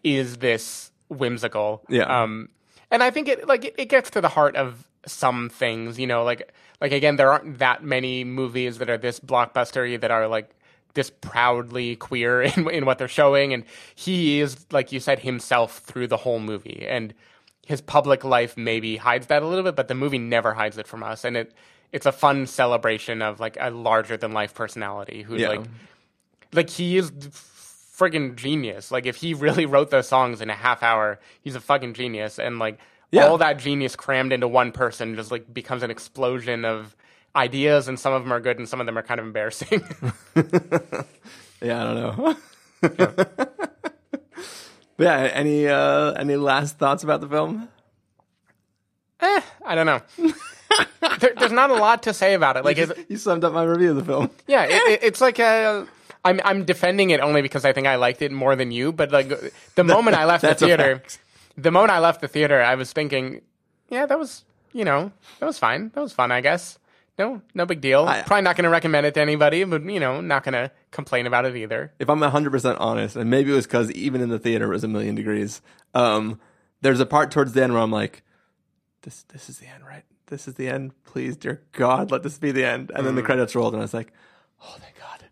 is 0.05 0.38
this 0.38 0.90
whimsical. 1.09 1.83
Yeah. 1.88 2.22
Um, 2.22 2.48
and 2.90 3.03
I 3.03 3.11
think 3.11 3.29
it 3.29 3.46
like 3.49 3.64
it, 3.64 3.75
it 3.79 3.87
gets 3.88 4.11
to 4.11 4.20
the 4.20 4.29
heart 4.29 4.57
of 4.57 4.87
some 5.07 5.49
things, 5.49 5.99
you 5.99 6.07
know, 6.07 6.25
like 6.25 6.53
like 6.81 6.92
again, 6.92 7.16
there 7.16 7.33
aren't 7.33 7.59
that 7.59 7.83
many 7.83 8.25
movies 8.25 8.79
that 8.79 8.90
are 8.90 8.99
this 8.99 9.20
blockbustery 9.20 10.01
that 10.01 10.11
are 10.11 10.29
like 10.29 10.51
this 10.94 11.11
proudly 11.11 11.96
queer 11.96 12.42
in 12.57 12.68
in 12.70 12.87
what 12.87 12.99
they're 12.99 13.09
showing, 13.09 13.53
and 13.53 13.64
he 13.94 14.40
is 14.40 14.66
like 14.72 14.92
you 14.92 15.01
said 15.01 15.20
himself 15.20 15.79
through 15.79 16.07
the 16.09 16.16
whole 16.18 16.40
movie, 16.40 16.87
and 16.88 17.14
his 17.66 17.81
public 17.81 18.25
life 18.25 18.57
maybe 18.57 18.96
hides 18.96 19.27
that 19.27 19.42
a 19.42 19.46
little 19.46 19.64
bit, 19.64 19.75
but 19.77 19.88
the 19.88 19.94
movie 19.94 20.18
never 20.18 20.55
hides 20.55 20.79
it 20.79 20.87
from 20.87 21.03
us, 21.03 21.25
and 21.25 21.37
it 21.37 21.53
it's 21.92 22.07
a 22.07 22.12
fun 22.12 22.46
celebration 22.46 23.22
of 23.22 23.40
like 23.40 23.57
a 23.61 23.70
larger 23.70 24.16
than 24.16 24.33
life 24.33 24.55
personality 24.55 25.22
who's 25.22 25.40
Yeah. 25.40 25.49
like 25.49 25.61
like 26.53 26.70
he 26.70 26.96
is 26.96 27.11
friggin' 27.99 28.37
genius. 28.37 28.91
Like 28.91 29.07
if 29.07 29.17
he 29.17 29.35
really 29.35 29.67
wrote 29.67 29.91
those 29.91 30.09
songs 30.09 30.41
in 30.41 30.51
a 30.51 30.55
half 30.55 30.83
hour, 30.83 31.19
he's 31.43 31.55
a 31.55 31.61
fucking 31.61 31.95
genius. 31.95 32.39
And 32.39 32.59
like 32.59 32.79
Yeah. 33.11 33.27
all 33.29 33.39
that 33.39 33.59
genius 33.59 33.97
crammed 33.97 34.33
into 34.33 34.49
one 34.49 34.73
person 34.73 35.15
just 35.17 35.31
like 35.31 35.53
becomes 35.53 35.83
an 35.83 35.91
explosion 35.91 36.65
of 36.65 36.95
ideas, 37.35 37.87
and 37.89 37.99
some 38.01 38.13
of 38.13 38.23
them 38.23 38.33
are 38.33 38.41
good, 38.41 38.59
and 38.59 38.67
some 38.69 38.81
of 38.81 38.87
them 38.87 38.97
are 38.99 39.03
kind 39.03 39.21
of 39.21 39.27
embarrassing. 39.27 39.83
Yeah, 41.63 41.81
I 41.81 41.95
don't 41.95 42.19
know. 42.19 42.37
But 42.81 43.65
yeah, 44.99 45.17
any 45.33 45.67
uh 45.69 46.13
any 46.13 46.37
last 46.37 46.79
thoughts 46.79 47.03
about 47.03 47.23
the 47.23 47.29
film? 47.29 47.69
eh, 49.21 49.41
I 49.65 49.75
don't 49.75 49.87
know. 49.87 50.01
there, 51.19 51.33
there's 51.39 51.53
not 51.53 51.71
a 51.71 51.75
lot 51.75 52.03
to 52.05 52.13
say 52.13 52.35
about 52.35 52.57
it. 52.59 52.65
Like, 52.65 52.77
it's, 52.77 52.93
You 53.09 53.17
summed 53.17 53.43
up 53.45 53.55
my 53.55 53.63
review 53.65 53.91
of 53.91 53.97
the 53.97 54.05
film. 54.05 54.31
yeah, 54.47 54.65
it, 54.65 54.73
it, 54.93 55.01
it's 55.03 55.21
like 55.23 55.39
a. 55.39 55.87
I'm 56.27 56.41
I'm 56.45 56.65
defending 56.65 57.11
it 57.11 57.21
only 57.21 57.43
because 57.43 57.65
I 57.65 57.73
think 57.73 57.87
I 57.87 57.97
liked 57.97 58.23
it 58.23 58.33
more 58.33 58.57
than 58.57 58.71
you. 58.73 58.93
But 58.93 59.11
like 59.12 59.29
the 59.75 59.85
moment 59.85 60.17
I 60.17 60.25
left 60.25 60.43
the 60.51 60.55
theater, 60.55 61.03
the 61.57 61.71
moment 61.71 61.91
I 61.93 61.99
left 62.01 62.21
the 62.21 62.29
theater, 62.29 62.61
I 62.62 62.75
was 62.75 62.93
thinking, 62.93 63.41
yeah, 63.89 64.07
that 64.07 64.19
was 64.19 64.45
you 64.73 64.85
know 64.85 65.12
that 65.41 65.47
was 65.47 65.59
fine. 65.59 65.91
That 65.95 66.01
was 66.01 66.12
fun, 66.12 66.31
I 66.33 66.41
guess. 66.41 66.79
No, 67.19 67.41
no 67.55 67.65
big 67.65 67.81
deal. 67.81 68.05
I- 68.07 68.21
Probably 68.23 68.43
not 68.43 68.57
going 68.57 68.65
to 68.65 68.71
recommend 68.71 69.07
it 69.07 69.15
to 69.15 69.21
anybody, 69.23 69.65
but 69.65 69.83
you 69.85 69.99
know, 70.01 70.21
not 70.21 70.45
going 70.45 70.53
to 70.53 70.71
complain 70.91 71.27
about 71.27 71.47
it 71.47 71.57
either. 71.57 71.91
if 71.99 72.11
I'm 72.11 72.21
100% 72.21 72.77
honest, 72.79 73.17
and 73.17 73.31
maybe 73.31 73.53
it 73.53 73.55
was 73.55 73.67
because 73.67 73.91
even 73.93 74.21
in 74.21 74.29
the 74.29 74.39
theater 74.39 74.67
it 74.67 74.75
was 74.75 74.85
a 74.85 74.89
million 74.89 75.15
degrees, 75.15 75.62
um, 75.95 76.39
there's 76.83 77.01
a 77.01 77.07
part 77.07 77.31
towards 77.31 77.55
the 77.55 77.62
end 77.62 77.73
where 77.73 77.81
I'm 77.81 77.91
like, 77.91 78.23
this, 79.01 79.23
this 79.33 79.49
is 79.49 79.59
the 79.61 79.67
end, 79.67 79.87
right? 79.87 80.03
This 80.27 80.47
is 80.47 80.57
the 80.57 80.69
end. 80.69 80.93
Please, 81.05 81.39
dear 81.39 81.62
God, 81.73 82.11
let 82.11 82.23
this 82.23 82.37
be 82.39 82.53
the 82.53 82.67
end. 82.67 82.91
And 82.95 83.07
then 83.07 83.15
Mm. 83.15 83.17
the 83.17 83.23
credits 83.23 83.55
rolled, 83.55 83.73
and 83.73 83.81
I 83.81 83.85
was 83.85 83.95
like, 83.95 84.12
oh, 84.62 84.77
thank 84.79 84.99
God. 84.99 85.25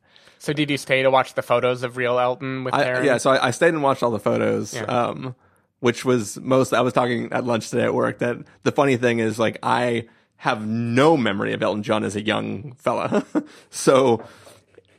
So 0.45 0.53
did 0.53 0.71
you 0.71 0.77
stay 0.79 1.03
to 1.03 1.11
watch 1.11 1.35
the 1.35 1.43
photos 1.43 1.83
of 1.83 1.97
real 1.97 2.19
Elton 2.19 2.65
with 2.65 2.75
I, 2.75 2.85
Taron? 2.85 3.05
yeah, 3.05 3.17
so 3.19 3.31
I, 3.31 3.49
I 3.49 3.51
stayed 3.51 3.69
and 3.75 3.83
watched 3.83 4.03
all 4.03 4.11
the 4.11 4.19
photos, 4.19 4.75
Yeah. 4.75 4.83
um, 4.83 5.35
which 5.81 6.05
was 6.05 6.39
most. 6.41 6.73
I 6.73 6.81
was 6.83 6.93
talking 6.93 7.33
at 7.33 7.45
lunch 7.45 7.71
today 7.71 7.85
at 7.85 7.95
work 7.95 8.19
that 8.19 8.37
the 8.63 8.71
funny 8.73 8.97
thing 8.97 9.19
is, 9.21 9.39
like, 9.39 9.59
I 9.63 10.07
have 10.37 10.67
no 10.67 11.17
memory 11.17 11.53
of 11.55 11.63
Elton 11.63 11.83
John 11.83 12.05
as 12.05 12.15
a 12.17 12.23
young 12.23 12.73
fella. 12.79 13.25
so 13.71 14.23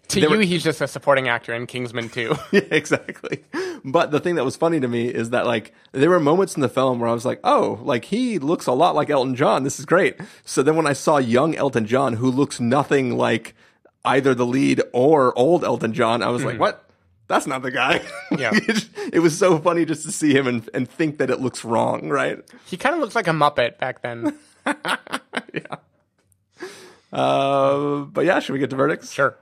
To 0.08 0.20
you, 0.20 0.30
were- 0.30 0.42
he's 0.42 0.64
just 0.64 0.82
a 0.82 0.88
supporting 0.88 1.28
actor 1.28 1.54
in 1.54 1.68
Kingsman 1.68 2.10
2. 2.10 2.36
yeah, 2.52 2.62
exactly. 2.72 3.44
But 3.84 4.10
the 4.12 4.20
thing 4.20 4.36
that 4.36 4.46
was 4.46 4.56
funny 4.56 4.80
to 4.80 4.88
me 4.88 5.08
is 5.10 5.30
that 5.30 5.46
like 5.46 5.74
there 5.92 6.10
were 6.10 6.20
moments 6.20 6.56
in 6.56 6.62
the 6.62 6.70
film 6.70 7.00
where 7.00 7.10
I 7.10 7.14
was 7.14 7.26
like, 7.26 7.40
oh, 7.44 7.80
like 7.84 8.06
he 8.06 8.40
looks 8.40 8.66
a 8.66 8.72
lot 8.74 8.96
like 8.96 9.12
Elton 9.12 9.36
John. 9.36 9.64
This 9.64 9.80
is 9.80 9.86
great. 9.86 10.16
So 10.44 10.64
then 10.64 10.76
when 10.76 10.88
I 10.88 10.94
saw 10.94 11.18
young 11.18 11.56
Elton 11.56 11.86
John, 11.86 12.14
who 12.14 12.32
looks 12.32 12.60
nothing 12.60 13.16
like 13.16 13.54
either 14.06 14.36
the 14.36 14.46
lead 14.46 14.82
or 14.94 15.38
old 15.38 15.64
Elton 15.64 15.94
John, 15.94 16.22
I 16.24 16.30
was 16.30 16.44
like, 16.44 16.60
what? 16.60 16.82
That's 17.28 17.48
not 17.48 17.64
the 17.64 17.72
guy. 17.72 18.02
Yeah. 18.38 18.52
it 19.12 19.22
was 19.22 19.38
so 19.38 19.58
funny 19.58 19.84
just 19.86 20.04
to 20.04 20.12
see 20.12 20.34
him 20.34 20.46
and, 20.46 20.70
and 20.74 20.90
think 20.90 21.18
that 21.18 21.30
it 21.30 21.42
looks 21.42 21.66
wrong, 21.66 22.10
right? 22.10 22.40
he 22.66 22.78
kind 22.78 22.94
of 22.94 23.02
looks 23.02 23.16
like 23.16 23.28
a 23.28 23.32
Muppet 23.32 23.80
back 23.80 24.02
then. 24.02 24.38
yeah. 24.66 25.76
Uh, 27.12 28.00
but 28.02 28.26
yeah, 28.26 28.40
should 28.40 28.54
we 28.54 28.60
get 28.60 28.70
to 28.70 28.76
verdicts? 28.76 29.12
Sure. 29.12 29.36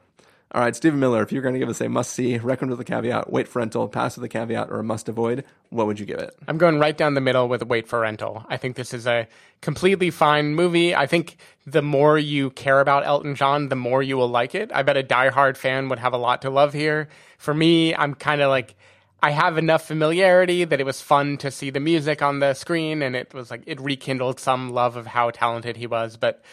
All 0.55 0.61
right, 0.61 0.75
Stephen 0.75 0.99
Miller, 0.99 1.23
if 1.23 1.31
you're 1.31 1.41
going 1.41 1.55
to 1.55 1.59
give 1.59 1.69
us 1.69 1.81
a 1.81 1.89
must 1.89 2.13
see, 2.13 2.37
recommend 2.37 2.77
with 2.77 2.79
a 2.79 2.83
caveat, 2.83 3.31
wait 3.31 3.47
for 3.47 3.57
rental, 3.57 3.87
pass 3.89 4.15
with 4.15 4.23
a 4.23 4.29
caveat, 4.29 4.69
or 4.69 4.77
a 4.77 4.83
must 4.83 5.09
avoid, 5.09 5.45
what 5.71 5.87
would 5.87 5.99
you 5.99 6.05
give 6.05 6.19
it? 6.19 6.35
I'm 6.47 6.59
going 6.59 6.77
right 6.77 6.95
down 6.95 7.15
the 7.15 7.21
middle 7.21 7.47
with 7.47 7.63
Wait 7.63 7.87
for 7.87 8.01
Rental. 8.01 8.45
I 8.47 8.57
think 8.57 8.75
this 8.75 8.93
is 8.93 9.07
a 9.07 9.27
completely 9.61 10.11
fine 10.11 10.53
movie. 10.53 10.93
I 10.93 11.07
think 11.07 11.37
the 11.65 11.81
more 11.81 12.19
you 12.19 12.51
care 12.51 12.81
about 12.81 13.03
Elton 13.03 13.33
John, 13.33 13.69
the 13.69 13.75
more 13.75 14.03
you 14.03 14.15
will 14.15 14.27
like 14.27 14.53
it. 14.53 14.69
I 14.71 14.83
bet 14.83 14.95
a 14.95 15.01
diehard 15.01 15.57
fan 15.57 15.89
would 15.89 15.97
have 15.97 16.13
a 16.13 16.17
lot 16.17 16.43
to 16.43 16.51
love 16.51 16.71
here. 16.73 17.07
For 17.39 17.55
me, 17.55 17.95
I'm 17.95 18.13
kind 18.13 18.39
of 18.39 18.49
like, 18.49 18.75
I 19.23 19.31
have 19.31 19.57
enough 19.57 19.87
familiarity 19.87 20.65
that 20.65 20.79
it 20.79 20.85
was 20.85 21.01
fun 21.01 21.37
to 21.37 21.49
see 21.49 21.71
the 21.71 21.79
music 21.79 22.21
on 22.21 22.37
the 22.37 22.53
screen 22.53 23.01
and 23.01 23.15
it 23.15 23.33
was 23.33 23.49
like, 23.49 23.63
it 23.65 23.81
rekindled 23.81 24.39
some 24.39 24.71
love 24.71 24.97
of 24.97 25.07
how 25.07 25.31
talented 25.31 25.77
he 25.77 25.87
was. 25.87 26.15
But 26.15 26.43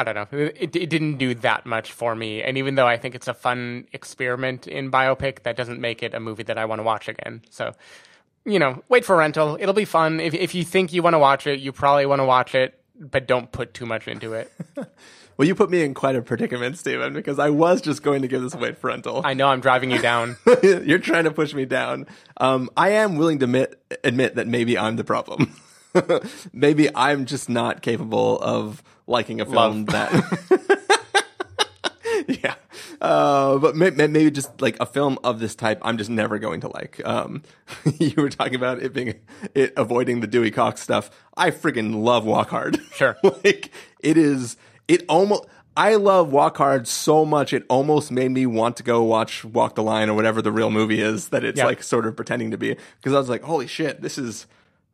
I, 0.00 0.12
don't 0.12 0.32
know. 0.32 0.38
It, 0.38 0.74
it 0.74 0.90
didn't 0.90 1.16
do 1.18 1.34
that 1.36 1.66
much 1.66 1.92
for 1.92 2.14
me. 2.14 2.42
And 2.42 2.58
even 2.58 2.74
though 2.74 2.86
I 2.86 2.96
think 2.96 3.14
it's 3.14 3.28
a 3.28 3.34
fun 3.34 3.86
experiment 3.92 4.66
in 4.66 4.90
biopic, 4.90 5.42
that 5.42 5.56
doesn't 5.56 5.80
make 5.80 6.02
it 6.02 6.14
a 6.14 6.20
movie 6.20 6.42
that 6.44 6.58
I 6.58 6.64
want 6.64 6.78
to 6.78 6.82
watch 6.82 7.08
again. 7.08 7.42
So, 7.50 7.74
you 8.44 8.58
know, 8.58 8.82
wait 8.88 9.04
for 9.04 9.16
rental. 9.16 9.56
It'll 9.60 9.74
be 9.74 9.84
fun. 9.84 10.20
If 10.20 10.34
if 10.34 10.54
you 10.54 10.64
think 10.64 10.92
you 10.92 11.02
want 11.02 11.14
to 11.14 11.18
watch 11.18 11.46
it, 11.46 11.60
you 11.60 11.72
probably 11.72 12.06
want 12.06 12.20
to 12.20 12.24
watch 12.24 12.54
it, 12.54 12.80
but 12.98 13.26
don't 13.26 13.50
put 13.52 13.74
too 13.74 13.86
much 13.86 14.08
into 14.08 14.32
it. 14.32 14.52
Well, 15.40 15.48
you 15.48 15.54
put 15.54 15.70
me 15.70 15.82
in 15.82 15.94
quite 15.94 16.16
a 16.16 16.20
predicament, 16.20 16.76
Stephen, 16.76 17.14
because 17.14 17.38
I 17.38 17.48
was 17.48 17.80
just 17.80 18.02
going 18.02 18.20
to 18.20 18.28
give 18.28 18.42
this 18.42 18.54
wait 18.54 18.76
for 18.76 18.88
rental. 18.88 19.22
I 19.24 19.32
know 19.32 19.48
I'm 19.48 19.60
driving 19.60 19.90
you 19.90 19.98
down. 19.98 20.36
You're 20.62 20.98
trying 20.98 21.24
to 21.24 21.30
push 21.30 21.54
me 21.54 21.64
down. 21.64 22.08
Um, 22.36 22.68
I 22.76 22.90
am 22.90 23.16
willing 23.16 23.38
to 23.38 23.46
admit, 23.46 23.82
admit 24.04 24.34
that 24.34 24.46
maybe 24.46 24.76
I'm 24.76 24.96
the 24.96 25.04
problem. 25.04 25.56
maybe 26.52 26.88
I'm 26.94 27.26
just 27.26 27.48
not 27.48 27.82
capable 27.82 28.38
of 28.40 28.82
liking 29.06 29.40
a 29.40 29.44
film 29.46 29.84
Love. 29.84 29.86
that. 29.86 30.84
yeah. 32.28 32.54
Uh, 33.00 33.58
but 33.58 33.74
may, 33.76 33.90
may- 33.90 34.06
maybe 34.06 34.30
just 34.30 34.60
like 34.60 34.76
a 34.80 34.86
film 34.86 35.18
of 35.24 35.40
this 35.40 35.54
type, 35.54 35.78
I'm 35.82 35.96
just 35.96 36.10
never 36.10 36.38
going 36.38 36.60
to 36.60 36.68
like. 36.68 37.00
Um, 37.06 37.42
you 37.98 38.12
were 38.16 38.28
talking 38.28 38.54
about 38.54 38.82
it 38.82 38.92
being 38.92 39.14
it 39.54 39.72
avoiding 39.76 40.20
the 40.20 40.26
Dewey 40.26 40.50
Cox 40.50 40.82
stuff. 40.82 41.10
I 41.36 41.50
friggin' 41.50 42.02
love 42.02 42.24
Walk 42.24 42.50
Hard. 42.50 42.78
Sure. 42.94 43.16
like 43.22 43.70
it 44.00 44.16
is. 44.16 44.56
It 44.88 45.04
almost. 45.08 45.44
I 45.76 45.94
love 45.94 46.30
Walk 46.32 46.58
Hard 46.58 46.86
so 46.88 47.24
much 47.24 47.52
it 47.52 47.64
almost 47.70 48.10
made 48.10 48.32
me 48.32 48.44
want 48.44 48.76
to 48.78 48.82
go 48.82 49.02
watch 49.04 49.44
Walk 49.44 49.76
the 49.76 49.82
Line 49.82 50.10
or 50.10 50.14
whatever 50.14 50.42
the 50.42 50.52
real 50.52 50.68
movie 50.68 51.00
is 51.00 51.28
that 51.28 51.44
it's 51.44 51.58
Yeah. 51.58 51.64
like 51.66 51.82
sort 51.82 52.06
of 52.06 52.16
pretending 52.16 52.50
to 52.50 52.58
be 52.58 52.76
because 52.96 53.14
I 53.14 53.18
was 53.18 53.28
like, 53.30 53.42
holy 53.42 53.66
shit, 53.68 54.02
this 54.02 54.18
is 54.18 54.46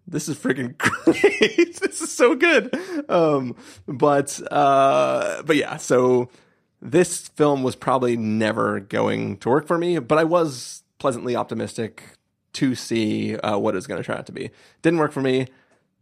this 0.06 0.28
is 0.28 0.36
freaking 0.36 0.76
great. 0.78 1.80
this 1.80 2.00
is 2.00 2.12
so 2.12 2.34
good. 2.34 2.78
Um, 3.08 3.56
but 3.86 4.40
uh, 4.50 5.42
but 5.42 5.56
yeah, 5.56 5.76
so 5.76 6.28
this 6.80 7.28
film 7.28 7.62
was 7.62 7.76
probably 7.76 8.16
never 8.16 8.80
going 8.80 9.38
to 9.38 9.48
work 9.48 9.66
for 9.66 9.78
me, 9.78 9.98
but 9.98 10.18
I 10.18 10.24
was 10.24 10.82
pleasantly 10.98 11.36
optimistic 11.36 12.02
to 12.54 12.74
see 12.74 13.36
uh, 13.36 13.58
what 13.58 13.74
it's 13.76 13.86
going 13.86 14.00
to 14.00 14.06
turn 14.06 14.16
out 14.18 14.26
to 14.26 14.32
be. 14.32 14.50
Didn't 14.82 14.98
work 14.98 15.12
for 15.12 15.20
me. 15.20 15.46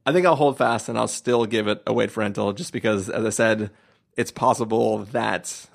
I 0.07 0.13
think 0.13 0.27
I'll 0.27 0.37
hold 0.37 0.59
fast 0.59 0.89
and 0.89 0.99
I'll 0.99 1.09
still 1.09 1.47
give 1.47 1.67
it 1.67 1.83
a 1.87 1.93
wait 1.93 2.11
for 2.11 2.21
rental 2.21 2.53
just 2.53 2.73
because, 2.73 3.09
as 3.09 3.25
I 3.25 3.31
said, 3.31 3.71
it's 4.17 4.31
possible 4.31 4.99
that 5.07 5.67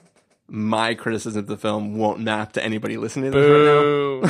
my 0.48 0.94
criticism 0.94 1.40
of 1.40 1.48
the 1.48 1.58
film 1.58 1.98
won't 1.98 2.20
map 2.20 2.54
to 2.54 2.64
anybody 2.64 2.98
listening 2.98 3.32
to 3.32 3.40
this 3.40 4.22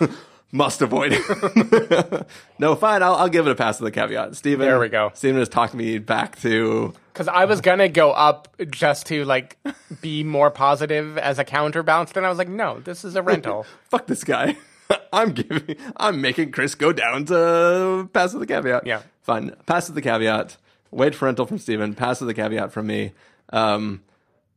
right 0.00 0.08
now. 0.08 0.16
Must 0.50 0.80
avoid. 0.80 1.12
no, 2.58 2.74
fine. 2.74 3.02
I'll, 3.02 3.16
I'll 3.16 3.28
give 3.28 3.46
it 3.46 3.50
a 3.50 3.54
pass 3.54 3.78
with 3.78 3.92
the 3.92 4.00
caveat. 4.00 4.34
Stephen. 4.34 4.66
There 4.66 4.80
we 4.80 4.88
go. 4.88 5.10
Stephen 5.12 5.38
has 5.38 5.48
talked 5.48 5.74
me 5.74 5.98
back 5.98 6.40
to. 6.40 6.94
Because 7.12 7.28
I 7.28 7.44
was 7.44 7.60
gonna 7.60 7.90
go 7.90 8.12
up 8.12 8.48
just 8.70 9.06
to 9.06 9.24
like 9.26 9.58
be 10.00 10.24
more 10.24 10.50
positive 10.50 11.18
as 11.18 11.38
a 11.38 11.44
counterbalance, 11.44 12.12
then 12.12 12.24
I 12.24 12.30
was 12.30 12.38
like, 12.38 12.48
no, 12.48 12.80
this 12.80 13.04
is 13.04 13.14
a 13.14 13.22
rental. 13.22 13.66
Fuck 13.90 14.06
this 14.06 14.24
guy. 14.24 14.56
I'm 15.12 15.32
giving. 15.32 15.76
I'm 15.98 16.22
making 16.22 16.52
Chris 16.52 16.74
go 16.74 16.92
down 16.94 17.26
to 17.26 18.08
pass 18.14 18.32
with 18.32 18.40
the 18.40 18.46
caveat. 18.46 18.86
Yeah. 18.86 19.02
Fine. 19.20 19.54
Pass 19.66 19.88
with 19.88 19.96
the 19.96 20.02
caveat. 20.02 20.56
Wait 20.90 21.14
for 21.14 21.26
rental 21.26 21.44
from 21.44 21.58
Stephen. 21.58 21.94
Pass 21.94 22.20
with 22.20 22.28
the 22.28 22.34
caveat 22.34 22.72
from 22.72 22.86
me. 22.86 23.12
Um, 23.50 24.02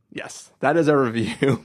yes, 0.10 0.52
that 0.62 0.78
is 0.78 0.88
our 0.88 1.02
review 1.04 1.62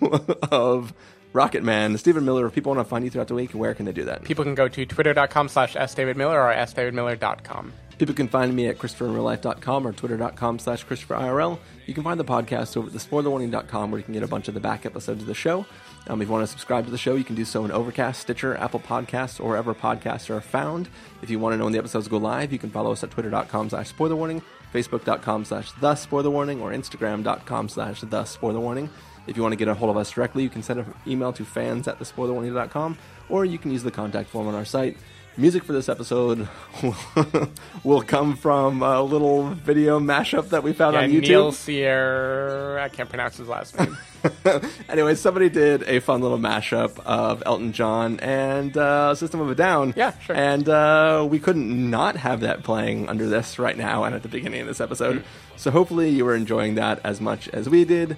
of 0.51 0.93
Rocketman. 1.33 1.99
Stephen 1.99 2.25
Miller. 2.25 2.47
If 2.47 2.55
people 2.55 2.75
want 2.75 2.87
to 2.87 2.89
find 2.89 3.05
you 3.05 3.11
throughout 3.11 3.29
the 3.29 3.35
week, 3.35 3.53
where 3.53 3.75
can 3.75 3.85
they 3.87 3.93
do 3.93 4.05
that? 4.05 4.25
People 4.25 4.45
can 4.45 4.55
go 4.55 4.69
to 4.69 4.87
twitter.com 4.87 5.49
slash 5.49 5.75
sdavidmiller 5.75 6.33
or 6.35 6.55
sdavidmiller.com. 6.67 7.73
People 7.99 8.15
can 8.15 8.29
find 8.29 8.55
me 8.55 8.67
at 8.67 8.77
ChristopherInRealLife.com 8.77 9.87
or 9.87 9.93
Twitter.com 9.93 10.59
slash 10.59 10.85
ChristopherIRL. 10.85 11.59
You 11.87 11.95
can 11.95 12.03
find 12.05 12.21
the 12.21 12.27
podcast 12.27 12.77
over 12.77 12.89
at 12.89 12.93
TheSpoilerWarning.com 12.93 13.91
where 13.91 13.99
you 13.99 14.05
can 14.05 14.13
get 14.13 14.23
a 14.23 14.27
bunch 14.29 14.49
of 14.49 14.55
the 14.55 14.61
back 14.61 14.85
episodes 14.85 15.23
of 15.23 15.27
the 15.27 15.35
show. 15.35 15.65
Um, 16.09 16.21
if 16.21 16.29
you 16.29 16.33
want 16.33 16.43
to 16.43 16.51
subscribe 16.51 16.85
to 16.85 16.91
the 16.91 16.99
show, 16.99 17.15
you 17.15 17.25
can 17.25 17.37
do 17.37 17.47
so 17.47 17.65
in 17.65 17.71
Overcast, 17.73 18.21
Stitcher, 18.21 18.55
Apple 18.57 18.81
Podcasts, 18.81 19.41
or 19.41 19.49
wherever 19.49 19.75
podcasts 19.75 20.29
are 20.29 20.43
found. 20.43 20.91
If 21.23 21.31
you 21.31 21.39
want 21.39 21.55
to 21.55 21.57
know 21.57 21.65
when 21.65 21.73
the 21.73 21.79
episodes 21.79 22.07
go 22.07 22.19
live, 22.19 22.53
you 22.53 22.59
can 22.59 22.71
follow 22.71 22.93
us 22.93 23.03
at 23.03 23.11
Twitter.com 23.11 23.71
slash 23.71 23.93
SpoilerWarning, 23.95 24.43
Facebook.com 24.75 25.45
slash 25.47 25.73
The 25.73 25.95
SpoilerWarning, 25.95 26.61
or 26.61 26.73
Instagram.com 26.73 27.69
slash 27.71 28.03
The 28.03 28.23
SpoilerWarning. 28.25 28.91
If 29.27 29.37
you 29.37 29.43
want 29.43 29.53
to 29.53 29.57
get 29.57 29.69
a 29.69 29.75
hold 29.75 29.91
of 29.91 29.97
us 29.97 30.11
directly, 30.11 30.43
you 30.43 30.51
can 30.51 30.63
send 30.63 30.81
an 30.81 30.95
email 31.07 31.33
to 31.35 31.45
fans 31.45 31.89
at 31.89 31.99
thespoilerwarning.com, 31.99 32.99
or 33.29 33.45
you 33.45 33.59
can 33.59 33.71
use 33.73 33.83
the 33.83 33.91
contact 33.91 34.31
form 34.31 34.47
on 34.49 34.55
our 34.55 34.65
site. 34.65 34.97
Music 35.39 35.65
for 35.65 35.75
this 35.75 35.91
episode 35.91 36.49
will 37.85 38.01
come 38.01 38.37
from 38.37 38.83
a 38.83 39.03
little 39.03 39.51
video 39.51 40.01
mashup 40.01 40.49
that 40.49 40.63
we 40.63 40.73
found 40.73 40.95
Yeah, 40.95 41.03
on 41.03 41.11
YouTube. 41.11 41.29
Neil 41.29 41.53
Sierra, 41.53 42.83
I 42.83 42.89
can't 42.89 43.09
pronounce 43.11 43.37
his 43.37 43.47
last 43.47 43.79
name. 43.79 43.99
anyway, 44.89 45.15
somebody 45.15 45.51
did 45.51 45.83
a 45.83 46.01
fun 46.01 46.23
little 46.23 46.39
mashup 46.39 46.99
of 47.05 47.43
Elton 47.45 47.75
John 47.75 48.19
and 48.21 48.75
uh, 48.79 49.15
System 49.15 49.41
of 49.41 49.51
a 49.51 49.55
Down. 49.55 49.93
Yeah, 49.95 50.19
sure. 50.21 50.35
And 50.35 50.67
uh, 50.71 51.27
we 51.29 51.39
couldn't 51.39 51.91
not 51.91 52.17
have 52.17 52.41
that 52.41 52.63
playing 52.63 53.07
under 53.11 53.29
this 53.29 53.59
right 53.59 53.77
now 53.77 54.05
and 54.05 54.15
at 54.15 54.23
the 54.23 54.29
beginning 54.29 54.63
of 54.63 54.67
this 54.67 54.81
episode. 54.81 55.23
So 55.57 55.71
hopefully 55.71 56.09
you 56.09 56.25
were 56.25 56.35
enjoying 56.35 56.77
that 56.77 57.01
as 57.05 57.21
much 57.21 57.47
as 57.51 57.69
we 57.69 57.85
did. 57.85 58.17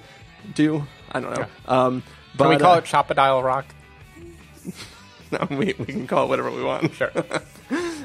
Do 0.54 0.86
I 1.12 1.20
don't 1.20 1.34
know. 1.38 1.46
Um, 1.66 2.02
but 2.36 2.44
Can 2.44 2.50
we 2.50 2.58
call 2.58 2.74
uh, 2.74 2.78
it 2.78 2.84
Chopadile 2.84 3.42
Rock? 3.42 3.66
No, 5.30 5.46
we, 5.50 5.74
we 5.78 5.84
can 5.84 6.06
call 6.06 6.24
it 6.24 6.28
whatever 6.28 6.50
we 6.50 6.62
want. 6.62 6.94
Sure. 6.94 7.12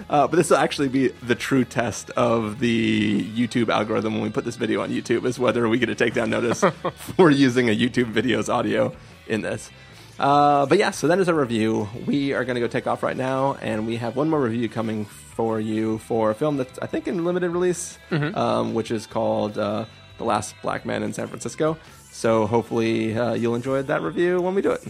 Uh, 0.10 0.28
but 0.28 0.36
this 0.36 0.50
will 0.50 0.58
actually 0.58 0.90
be 0.90 1.08
the 1.08 1.34
true 1.34 1.64
test 1.64 2.10
of 2.12 2.60
the 2.60 3.24
YouTube 3.24 3.70
algorithm 3.70 4.14
when 4.14 4.22
we 4.24 4.30
put 4.30 4.44
this 4.44 4.58
video 4.58 4.82
on 4.82 4.90
YouTube 4.90 5.24
is 5.26 5.40
whether 5.40 5.70
we 5.70 5.80
get 5.80 5.90
a 5.90 5.96
takedown 5.96 6.28
notice 6.28 6.60
for 7.16 7.32
using 7.32 7.70
a 7.70 7.76
YouTube 7.76 8.08
video's 8.08 8.50
audio 8.50 8.94
in 9.28 9.42
this. 9.42 9.72
Uh, 10.20 10.66
but 10.66 10.78
yeah, 10.78 10.92
so 10.92 11.08
that 11.08 11.20
is 11.20 11.30
a 11.30 11.34
review. 11.34 11.88
We 12.06 12.34
are 12.34 12.44
going 12.44 12.56
to 12.56 12.60
go 12.60 12.68
take 12.68 12.86
off 12.86 13.02
right 13.02 13.16
now, 13.16 13.54
and 13.62 13.88
we 13.88 13.96
have 13.96 14.18
one 14.18 14.30
more 14.30 14.42
review 14.42 14.68
coming 14.68 15.06
for 15.06 15.60
you 15.60 16.00
for 16.00 16.32
a 16.32 16.36
film 16.36 16.58
that's 16.58 16.78
I 16.80 16.88
think 16.88 17.08
in 17.08 17.24
limited 17.24 17.52
release, 17.52 17.98
um, 18.12 18.74
which 18.74 18.92
is 18.92 19.08
called 19.08 19.58
uh, 19.58 19.86
"The 20.18 20.26
Last 20.26 20.54
Black 20.62 20.86
Man 20.86 21.02
in 21.02 21.14
San 21.14 21.28
Francisco." 21.28 21.78
So 22.14 22.46
hopefully 22.46 23.18
uh, 23.18 23.34
you'll 23.34 23.56
enjoy 23.56 23.82
that 23.82 24.02
review 24.02 24.40
when 24.40 24.54
we 24.54 24.62
do 24.62 24.72
it. 24.72 24.84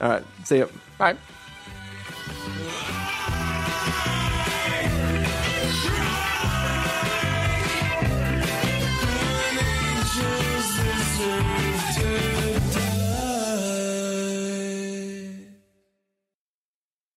All 0.00 0.08
right, 0.08 0.24
see 0.44 0.56
you. 0.56 0.68
Bye. 0.98 1.16